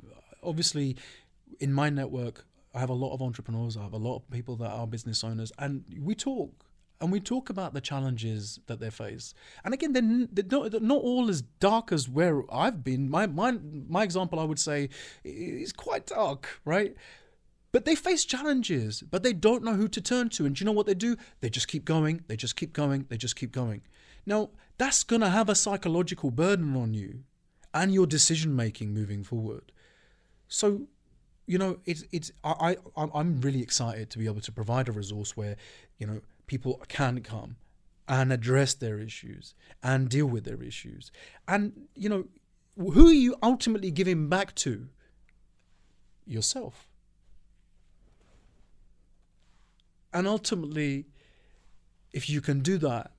obviously, 0.43 0.97
in 1.61 1.73
my 1.73 1.89
network, 1.89 2.45
I 2.75 2.81
have 2.81 2.91
a 2.91 2.95
lot 2.95 3.13
of 3.13 3.23
entrepreneurs. 3.23 3.77
I 3.77 3.83
have 3.83 3.93
a 3.93 3.99
lot 3.99 4.17
of 4.17 4.31
people 4.31 4.57
that 4.57 4.71
are 4.71 4.87
business 4.87 5.25
owners, 5.25 5.53
and 5.59 5.85
we 5.99 6.15
talk 6.15 6.65
and 7.01 7.11
we 7.11 7.21
talk 7.21 7.49
about 7.49 7.73
the 7.73 7.81
challenges 7.81 8.61
that 8.67 8.79
they 8.79 8.91
face. 8.91 9.33
And 9.65 9.73
again, 9.73 9.93
they're, 9.93 10.27
they're, 10.31 10.61
not, 10.61 10.71
they're 10.71 10.81
not 10.81 11.01
all 11.01 11.31
as 11.31 11.41
dark 11.41 11.93
as 11.93 12.09
where 12.09 12.43
I've 12.53 12.85
been. 12.85 13.09
My, 13.09 13.27
my, 13.27 13.59
my 13.89 14.03
example, 14.03 14.39
I 14.39 14.45
would 14.45 14.59
say, 14.59 14.91
is 15.25 15.73
quite 15.73 16.07
dark, 16.07 16.61
right? 16.65 16.95
But 17.73 17.85
they 17.85 17.95
face 17.95 18.25
challenges, 18.25 19.03
but 19.03 19.23
they 19.23 19.33
don't 19.33 19.65
know 19.65 19.75
who 19.75 19.89
to 19.89 20.01
turn 20.01 20.29
to. 20.31 20.45
And 20.45 20.55
do 20.55 20.61
you 20.61 20.67
know 20.67 20.73
what 20.73 20.87
they 20.87 20.95
do? 20.95 21.17
They 21.41 21.49
just 21.49 21.69
keep 21.69 21.85
going, 21.85 22.23
they 22.27 22.37
just 22.37 22.57
keep 22.57 22.73
going, 22.73 23.07
they 23.09 23.17
just 23.17 23.37
keep 23.37 23.53
going. 23.53 23.83
Now, 24.27 24.51
that's 24.77 25.03
going 25.03 25.23
to 25.23 25.31
have 25.31 25.49
a 25.49 25.55
psychological 25.55 26.31
burden 26.31 26.77
on 26.77 26.93
you 26.93 27.21
and 27.73 27.95
your 27.95 28.07
decision 28.07 28.55
making 28.55 28.93
moving 28.93 29.25
forward. 29.25 29.73
So, 30.49 30.89
you 31.51 31.59
know, 31.59 31.81
it's 31.85 32.05
it's 32.13 32.31
I, 32.45 32.77
I 32.97 33.09
I'm 33.13 33.41
really 33.41 33.61
excited 33.61 34.09
to 34.11 34.19
be 34.19 34.27
able 34.27 34.41
to 34.43 34.53
provide 34.53 34.89
a 34.89 34.93
resource 34.93 35.37
where, 35.37 35.57
you 35.99 36.07
know, 36.07 36.21
people 36.47 36.81
can 36.87 37.23
come 37.23 37.57
and 38.07 38.33
address 38.33 38.75
their 38.75 39.01
issues 39.01 39.55
and 39.83 40.09
deal 40.09 40.27
with 40.27 40.45
their 40.45 40.63
issues. 40.63 41.11
And, 41.49 41.89
you 41.97 42.09
know, 42.09 42.29
who 42.77 43.09
are 43.09 43.21
you 43.27 43.35
ultimately 43.43 43.91
giving 43.91 44.29
back 44.29 44.55
to? 44.67 44.91
Yourself. 46.25 46.87
And 50.13 50.29
ultimately, 50.29 51.07
if 52.13 52.31
you 52.31 52.41
can 52.41 52.61
do 52.61 52.79
that, 52.79 53.11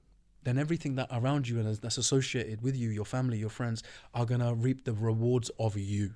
then 0.43 0.57
everything 0.57 0.95
that 0.95 1.09
around 1.11 1.49
you 1.49 1.59
and 1.59 1.75
that's 1.75 1.97
associated 1.97 2.61
with 2.61 2.77
you, 2.77 2.91
your 2.91 3.03
family, 3.03 3.39
your 3.39 3.49
friends, 3.49 3.83
are 4.13 4.25
gonna 4.25 4.53
reap 4.53 4.85
the 4.85 4.93
rewards 4.93 5.51
of 5.59 5.77
you 5.77 6.13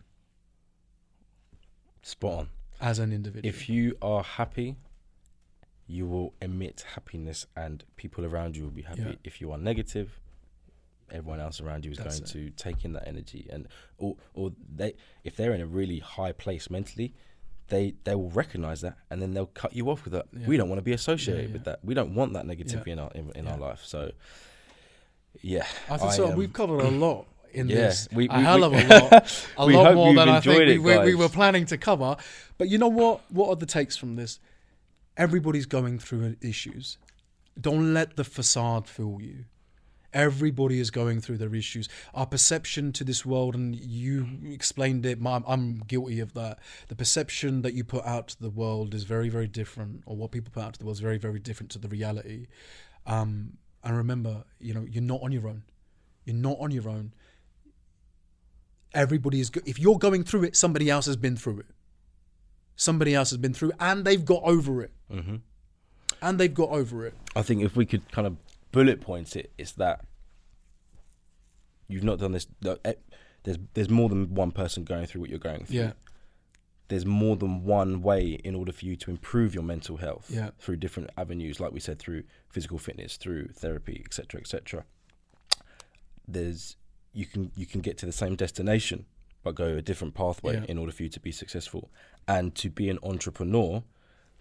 Spot 2.08 2.34
on. 2.41 2.49
as 2.80 2.99
an 2.99 3.12
individual. 3.12 3.49
If 3.49 3.68
you 3.68 3.97
are 4.01 4.22
happy, 4.24 4.76
you 5.88 6.06
will 6.06 6.34
emit 6.39 6.86
happiness, 6.93 7.47
and 7.56 7.84
people 7.95 8.24
around 8.26 8.56
you 8.56 8.64
will 8.64 8.70
be 8.70 8.84
happy. 8.84 9.01
Yeah. 9.01 9.16
If 9.24 9.41
you 9.41 9.51
are 9.51 9.58
negative, 9.58 10.20
everyone 11.12 11.39
else 11.39 11.60
around 11.62 11.84
you 11.84 11.91
is 11.91 11.97
That's 11.97 12.20
going 12.20 12.47
it. 12.47 12.56
to 12.58 12.64
take 12.64 12.86
in 12.86 12.93
that 12.93 13.08
energy, 13.08 13.47
and 13.51 13.68
or 13.97 14.18
or 14.36 14.51
they 14.76 14.93
if 15.24 15.36
they're 15.36 15.53
in 15.56 15.62
a 15.62 15.66
really 15.66 15.99
high 15.99 16.32
place 16.32 16.70
mentally. 16.70 17.14
They, 17.68 17.95
they 18.03 18.14
will 18.14 18.30
recognize 18.30 18.82
that 18.82 18.95
and 19.10 19.20
then 19.20 19.34
they'll 19.34 19.47
cut 19.47 19.76
you 19.76 19.89
off 19.89 20.03
with 20.03 20.14
that. 20.14 20.28
Yeah. 20.32 20.45
We 20.45 20.56
don't 20.56 20.70
want 20.70 20.78
to 20.78 20.84
be 20.84 20.93
associated 20.93 21.47
Yeah, 21.47 21.53
with 21.53 21.64
that. 21.64 21.80
We 21.84 21.95
don't 21.95 22.14
want 22.14 22.34
that 22.34 22.45
negativity 22.45 22.89
in 22.89 22.99
our 22.99 23.10
in, 23.16 23.32
in 23.34 23.47
our 23.47 23.58
life. 23.58 23.82
So, 23.84 24.12
yeah, 25.41 25.66
I 25.89 25.97
think 25.97 26.12
so. 26.12 26.28
um, 26.30 26.36
We've 26.36 26.53
covered 26.53 26.82
a 26.82 26.91
lot 26.91 27.26
in 27.56 27.70
yeah, 27.70 27.76
this. 27.76 28.08
we- 28.12 28.30
a 28.30 28.39
hell 28.39 28.64
of 28.64 28.74
a 28.74 28.88
lot. 28.88 29.47
A 29.58 29.66
lot 29.66 29.95
more 29.95 30.14
than 30.14 30.30
I 30.30 30.39
think 30.39 30.58
we, 30.58 30.74
it, 30.74 30.78
we, 30.80 30.97
we 30.99 31.16
were 31.16 31.30
planning 31.30 31.66
to 31.68 31.78
cover. 31.78 32.18
But 32.58 32.70
you 32.70 32.78
know 32.78 32.88
what? 32.88 33.22
What 33.30 33.49
are 33.49 33.56
the 33.56 33.66
takes 33.66 33.97
from 33.97 34.16
this? 34.16 34.39
Everybody's 35.18 35.66
going 35.66 35.99
through 35.99 36.36
issues. 36.41 36.97
Don't 37.60 37.93
let 37.93 38.18
the 38.18 38.24
facade 38.26 38.88
fool 38.88 39.22
you. 39.22 39.45
Everybody 40.14 40.80
is 40.80 40.91
going 40.91 41.20
through 41.20 41.38
their 41.38 41.53
issues. 41.53 41.89
Our 42.14 42.26
perception 42.26 42.93
to 42.93 43.03
this 43.03 43.26
world, 43.26 43.53
and 43.53 43.76
you 43.76 44.28
explained 44.45 45.06
it, 45.06 45.20
I'm, 45.26 45.43
I'm 45.45 45.80
guilty 45.80 46.22
of 46.22 46.34
that. 46.36 46.60
The 46.88 46.95
perception 46.95 47.64
that 47.64 47.74
you 47.74 47.84
put 47.84 48.06
out 48.06 48.30
to 48.30 48.41
the 48.41 48.49
world 48.49 48.93
is 48.93 49.03
very, 49.03 49.28
very 49.28 49.47
different, 49.47 50.03
or 50.06 50.16
what 50.16 50.32
people 50.32 50.51
put 50.53 50.64
out 50.64 50.74
to 50.74 50.80
the 50.80 50.86
world 50.86 50.95
is 50.97 51.01
very, 51.01 51.18
very 51.18 51.39
different 51.39 51.70
to 51.72 51.80
the 51.80 51.89
reality. 51.89 52.47
Um, 53.06 53.58
and 53.84 53.95
remember, 53.97 54.45
you 54.60 54.74
know, 54.74 54.86
you're 54.89 55.03
not 55.03 55.22
on 55.22 55.34
your 55.34 55.47
own. 55.47 55.64
You're 56.24 56.36
not 56.36 56.58
on 56.60 56.72
your 56.72 56.89
own. 56.89 57.14
Everybody 58.96 59.39
is. 59.39 59.50
Go- 59.52 59.62
if 59.66 59.78
you're 59.78 59.98
going 60.00 60.24
through 60.24 60.46
it, 60.46 60.56
somebody 60.56 60.89
else 60.89 61.06
has 61.06 61.16
been 61.18 61.36
through 61.36 61.60
it. 61.60 61.66
Somebody 62.76 63.14
else 63.14 63.30
has 63.30 63.38
been 63.38 63.54
through, 63.54 63.70
it, 63.70 63.76
and 63.80 64.04
they've 64.06 64.26
got 64.26 64.41
over 64.43 64.82
it. 64.82 64.91
Mhm. 65.12 65.41
And 66.22 66.39
they've 66.39 66.54
got 66.54 66.70
over 66.70 67.06
it. 67.06 67.14
I 67.36 67.41
think 67.41 67.62
if 67.62 67.76
we 67.76 67.86
could 67.86 68.12
kind 68.12 68.26
of 68.28 68.38
bullet 68.72 69.00
point 69.02 69.36
it, 69.36 69.52
it's 69.58 69.74
that 69.74 70.06
you've 71.88 72.04
not 72.04 72.20
done 72.20 72.32
this. 72.32 72.48
eh, 72.84 72.93
There's 73.43 73.58
there's 73.76 73.89
more 73.89 74.10
than 74.10 74.34
one 74.34 74.52
person 74.52 74.84
going 74.84 75.06
through 75.06 75.22
what 75.22 75.30
you're 75.30 75.38
going 75.39 75.66
through. 75.66 75.76
Yeah. 75.78 75.93
There's 76.88 77.06
more 77.06 77.36
than 77.36 77.64
one 77.64 78.02
way 78.02 78.34
in 78.43 78.56
order 78.56 78.72
for 78.72 78.86
you 78.86 78.96
to 78.98 79.12
improve 79.12 79.54
your 79.56 79.64
mental 79.64 79.98
health 79.98 80.30
Yeah. 80.32 80.52
through 80.60 80.78
different 80.78 81.10
avenues, 81.18 81.60
like 81.60 81.72
we 81.72 81.80
said, 81.80 81.98
through 82.00 82.24
physical 82.50 82.78
fitness, 82.78 83.18
through 83.18 83.50
therapy, 83.50 84.02
etc., 84.06 84.41
etc. 84.41 84.86
There's 86.28 86.76
you 87.16 87.26
can 87.26 87.51
you 87.55 87.66
can 87.66 87.82
get 87.82 87.97
to 87.99 88.05
the 88.05 88.11
same 88.11 88.36
destination, 88.36 89.05
but 89.43 89.55
go 89.55 89.66
a 89.78 89.82
different 89.82 90.13
pathway 90.13 90.55
Yeah. 90.55 90.66
in 90.68 90.78
order 90.78 90.91
for 90.91 91.03
you 91.03 91.09
to 91.09 91.20
be 91.20 91.32
successful. 91.32 91.89
And 92.28 92.53
to 92.55 92.70
be 92.70 92.89
an 92.89 92.99
entrepreneur 93.03 93.84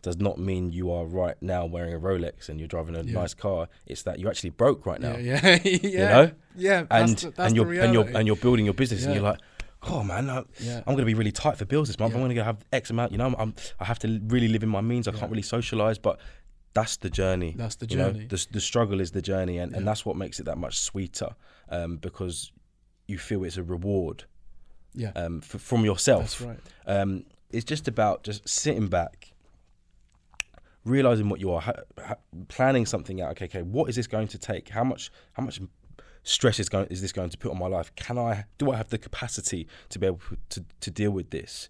does 0.03 0.18
not 0.18 0.39
mean 0.39 0.70
you 0.72 0.91
are 0.91 1.07
right 1.07 1.37
now 1.41 1.64
wearing 1.64 1.95
a 1.95 1.99
Rolex 1.99 2.49
and 2.49 2.59
you're 2.61 2.68
driving 2.68 2.95
a 2.97 3.03
Yeah. 3.03 3.12
nice 3.20 3.33
car. 3.35 3.68
It's 3.87 4.03
that 4.03 4.18
you're 4.18 4.31
actually 4.31 4.51
broke 4.51 4.85
right 4.87 5.01
now. 5.01 5.16
Yeah, 5.16 5.59
yeah, 5.64 5.79
yeah. 5.83 6.09
know? 6.11 6.31
Yeah, 6.57 6.79
And 6.91 7.09
that's 7.11 7.22
the, 7.22 7.31
that's 7.31 7.49
and 7.49 7.57
you're 7.57 7.72
and 7.85 7.93
you're 7.95 8.09
and 8.16 8.27
you're 8.27 8.37
building 8.37 8.64
your 8.66 8.75
business 8.75 9.05
and 9.05 9.14
you're 9.14 9.22
like, 9.25 9.41
oh 9.85 10.03
man, 10.03 10.29
I, 10.31 10.43
Yeah. 10.61 10.79
I'm 10.79 10.95
going 10.95 10.99
to 10.99 11.05
be 11.05 11.14
really 11.14 11.33
tight 11.33 11.57
for 11.59 11.64
bills 11.64 11.89
this 11.89 11.99
month. 11.99 12.12
Yeah. 12.12 12.18
I'm 12.20 12.25
going 12.27 12.37
to 12.37 12.45
have 12.45 12.64
X 12.72 12.91
amount. 12.91 13.12
You 13.12 13.18
know, 13.18 13.27
I'm, 13.27 13.35
I'm 13.39 13.55
I 13.81 13.85
have 13.85 13.99
to 14.01 14.09
really 14.35 14.49
live 14.49 14.62
in 14.62 14.68
my 14.68 14.81
means. 14.81 15.07
I 15.09 15.12
Yeah. 15.12 15.20
can't 15.20 15.31
really 15.31 15.43
socialize, 15.43 15.99
but 15.99 16.18
that's 16.75 16.97
the 16.99 17.11
journey. 17.11 17.55
That's 17.57 17.77
the 17.77 17.87
You 17.87 17.97
know, 17.97 18.11
journey. 18.12 18.27
the 18.27 18.47
the 18.51 18.61
struggle 18.61 19.01
is 19.01 19.11
the 19.12 19.22
journey, 19.22 19.59
and, 19.59 19.75
and 19.75 19.87
that's 19.89 20.05
what 20.07 20.16
makes 20.16 20.41
it 20.41 20.45
that 20.47 20.59
much 20.59 20.79
sweeter, 20.81 21.31
um, 21.70 21.97
because 21.99 22.51
you 23.07 23.19
feel 23.19 23.45
it's 23.45 23.57
a 23.57 23.63
reward 23.63 24.25
yeah, 24.95 25.13
um, 25.17 25.41
f- 25.43 25.61
from 25.61 25.85
yourself. 25.85 26.23
that's 26.23 26.41
right. 26.41 26.59
Um, 26.87 27.25
it's 27.51 27.65
just 27.65 27.89
about 27.89 28.23
just 28.23 28.49
sitting 28.49 28.89
back, 28.89 29.33
realizing 30.85 31.29
what 31.29 31.41
you 31.41 31.53
are, 31.53 31.61
ha- 31.61 31.83
ha- 31.99 32.17
planning 32.49 32.87
something 32.87 33.21
out. 33.21 33.33
Okay, 33.33 33.47
okay, 33.47 33.63
what 33.63 33.89
is 33.89 33.97
this 33.97 34.07
going 34.07 34.29
to 34.29 34.39
take? 34.39 34.69
How 34.69 34.85
much? 34.85 35.11
How 35.33 35.43
much 35.43 35.61
stress 36.23 36.59
is 36.59 36.69
going 36.69 36.87
is 36.87 37.03
this 37.03 37.13
going 37.13 37.31
to 37.31 37.39
put 37.39 37.51
on 37.51 37.59
my 37.59 37.67
life? 37.67 37.95
Can 37.97 38.19
I? 38.19 38.45
Do 38.59 38.71
I 38.71 38.77
have 38.77 38.89
the 38.89 38.99
capacity 38.99 39.69
to 39.91 39.99
be 39.99 40.07
able 40.07 40.21
to 40.51 40.65
to 40.81 40.91
deal 40.91 41.11
with 41.11 41.31
this? 41.31 41.69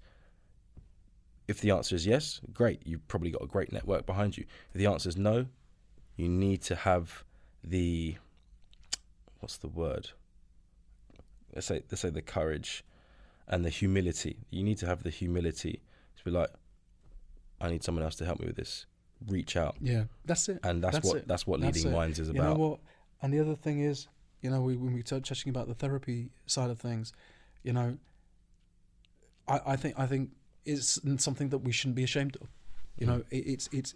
If 1.47 1.61
the 1.61 1.72
answer 1.72 1.95
is 1.95 2.07
yes, 2.07 2.41
great. 2.53 2.80
You've 2.87 3.07
probably 3.07 3.30
got 3.30 3.43
a 3.43 3.47
great 3.47 3.70
network 3.70 4.07
behind 4.07 4.39
you. 4.39 4.45
If 4.72 4.78
the 4.78 4.87
answer 4.87 5.11
is 5.11 5.16
no, 5.16 5.47
you 6.16 6.28
need 6.28 6.62
to 6.62 6.74
have 6.74 7.24
the 7.62 8.16
what's 9.41 9.59
the 9.59 9.68
word? 9.68 10.11
Let's 11.55 11.66
say 11.66 11.82
let's 11.90 12.00
say 12.00 12.11
the 12.11 12.22
courage 12.22 12.84
and 13.48 13.64
the 13.64 13.70
humility. 13.70 14.38
You 14.50 14.62
need 14.62 14.78
to 14.78 14.86
have 14.86 15.02
the 15.02 15.11
humility 15.11 15.80
to 16.16 16.24
be 16.24 16.30
like, 16.30 16.50
I 17.61 17.68
need 17.68 17.82
someone 17.84 18.05
else 18.05 18.16
to 18.16 18.24
help 18.24 18.40
me 18.40 18.46
with 18.46 18.57
this. 18.57 18.86
Reach 19.26 19.57
out, 19.57 19.76
Yeah, 19.80 20.05
that's 20.26 20.48
it. 20.48 20.59
and 20.64 20.82
that's, 20.82 20.96
That's 20.96 21.07
what 21.07 21.16
it. 21.18 21.28
that's 21.28 21.46
what 21.46 21.61
That's 21.61 21.76
leading 21.76 21.92
it. 21.92 21.94
minds 21.94 22.18
is 22.18 22.28
You 22.28 22.34
about. 22.34 22.57
know 22.59 22.62
what? 22.68 22.80
And 23.22 23.32
the 23.32 23.40
other 23.40 23.55
thing 23.55 23.80
is, 23.80 24.09
you 24.42 24.50
know, 24.50 24.61
we, 24.61 24.76
when 24.76 24.92
we 24.92 25.00
start 25.00 25.24
touching 25.24 25.48
about 25.48 25.66
the 25.66 25.74
therapy 25.74 26.30
side 26.46 26.68
of 26.68 26.78
things, 26.78 27.12
you 27.62 27.72
know, 27.72 27.96
I, 29.48 29.61
I 29.68 29.76
think 29.76 29.98
I 29.98 30.07
think 30.07 30.30
it's 30.66 31.00
something 31.18 31.48
that 31.50 31.59
we 31.59 31.72
shouldn't 31.72 31.96
be 31.96 32.05
ashamed 32.05 32.36
of. 32.40 32.48
You 32.98 33.07
know, 33.07 33.18
mm. 33.18 33.24
it, 33.30 33.46
it's 33.46 33.68
it's 33.72 33.94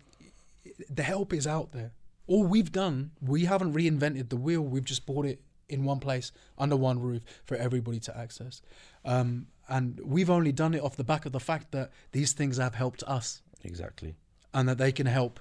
the 0.88 1.02
help 1.02 1.32
is 1.34 1.46
out 1.46 1.72
there. 1.72 1.92
All 2.26 2.44
we've 2.44 2.72
done, 2.72 3.10
we 3.20 3.44
haven't 3.46 3.74
reinvented 3.74 4.28
the 4.28 4.36
wheel. 4.36 4.62
We've 4.62 4.84
just 4.84 5.04
bought 5.04 5.26
it 5.26 5.40
in 5.68 5.84
one 5.84 6.00
place 6.00 6.32
under 6.56 6.76
one 6.76 6.98
roof 7.00 7.22
for 7.44 7.56
everybody 7.56 8.00
to 8.00 8.16
access. 8.16 8.62
Um, 9.04 9.46
and 9.68 10.00
we've 10.04 10.30
only 10.30 10.52
done 10.52 10.74
it 10.74 10.82
off 10.82 10.96
the 10.96 11.04
back 11.04 11.26
of 11.26 11.32
the 11.32 11.40
fact 11.40 11.72
that 11.72 11.90
these 12.12 12.32
things 12.32 12.56
have 12.56 12.74
helped 12.74 13.02
us 13.06 13.42
Exactly. 13.64 14.16
and 14.54 14.68
that 14.68 14.78
they 14.78 14.92
can 14.92 15.06
help 15.06 15.40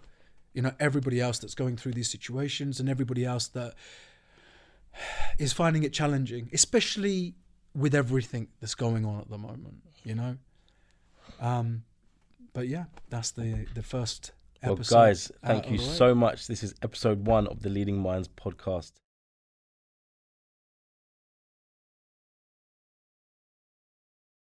you 0.54 0.62
know 0.62 0.72
everybody 0.80 1.22
else 1.22 1.38
that's 1.40 1.54
going 1.56 1.78
through 1.78 1.94
these 1.94 2.10
situations 2.10 2.80
and 2.80 2.90
everybody 2.90 3.24
else 3.24 3.48
that 3.50 3.76
is 5.38 5.54
finding 5.54 5.84
it 5.84 5.94
challenging 5.94 6.50
especially 6.52 7.36
with 7.76 7.94
everything 7.94 8.48
that's 8.60 8.74
going 8.76 9.06
on 9.06 9.20
at 9.22 9.30
the 9.30 9.38
moment 9.38 9.76
you 10.04 10.16
know 10.16 10.36
um 11.40 11.84
but 12.54 12.68
yeah 12.68 12.86
that's 13.10 13.32
the 13.32 13.66
the 13.76 13.84
first 13.84 14.32
Well, 14.64 14.76
guys, 14.78 15.32
thank 15.46 15.70
you 15.70 15.78
so 15.78 16.16
much. 16.16 16.48
This 16.48 16.64
is 16.64 16.74
episode 16.82 17.28
one 17.28 17.46
of 17.46 17.62
the 17.62 17.70
Leading 17.70 18.00
Minds 18.00 18.28
podcast. 18.28 18.94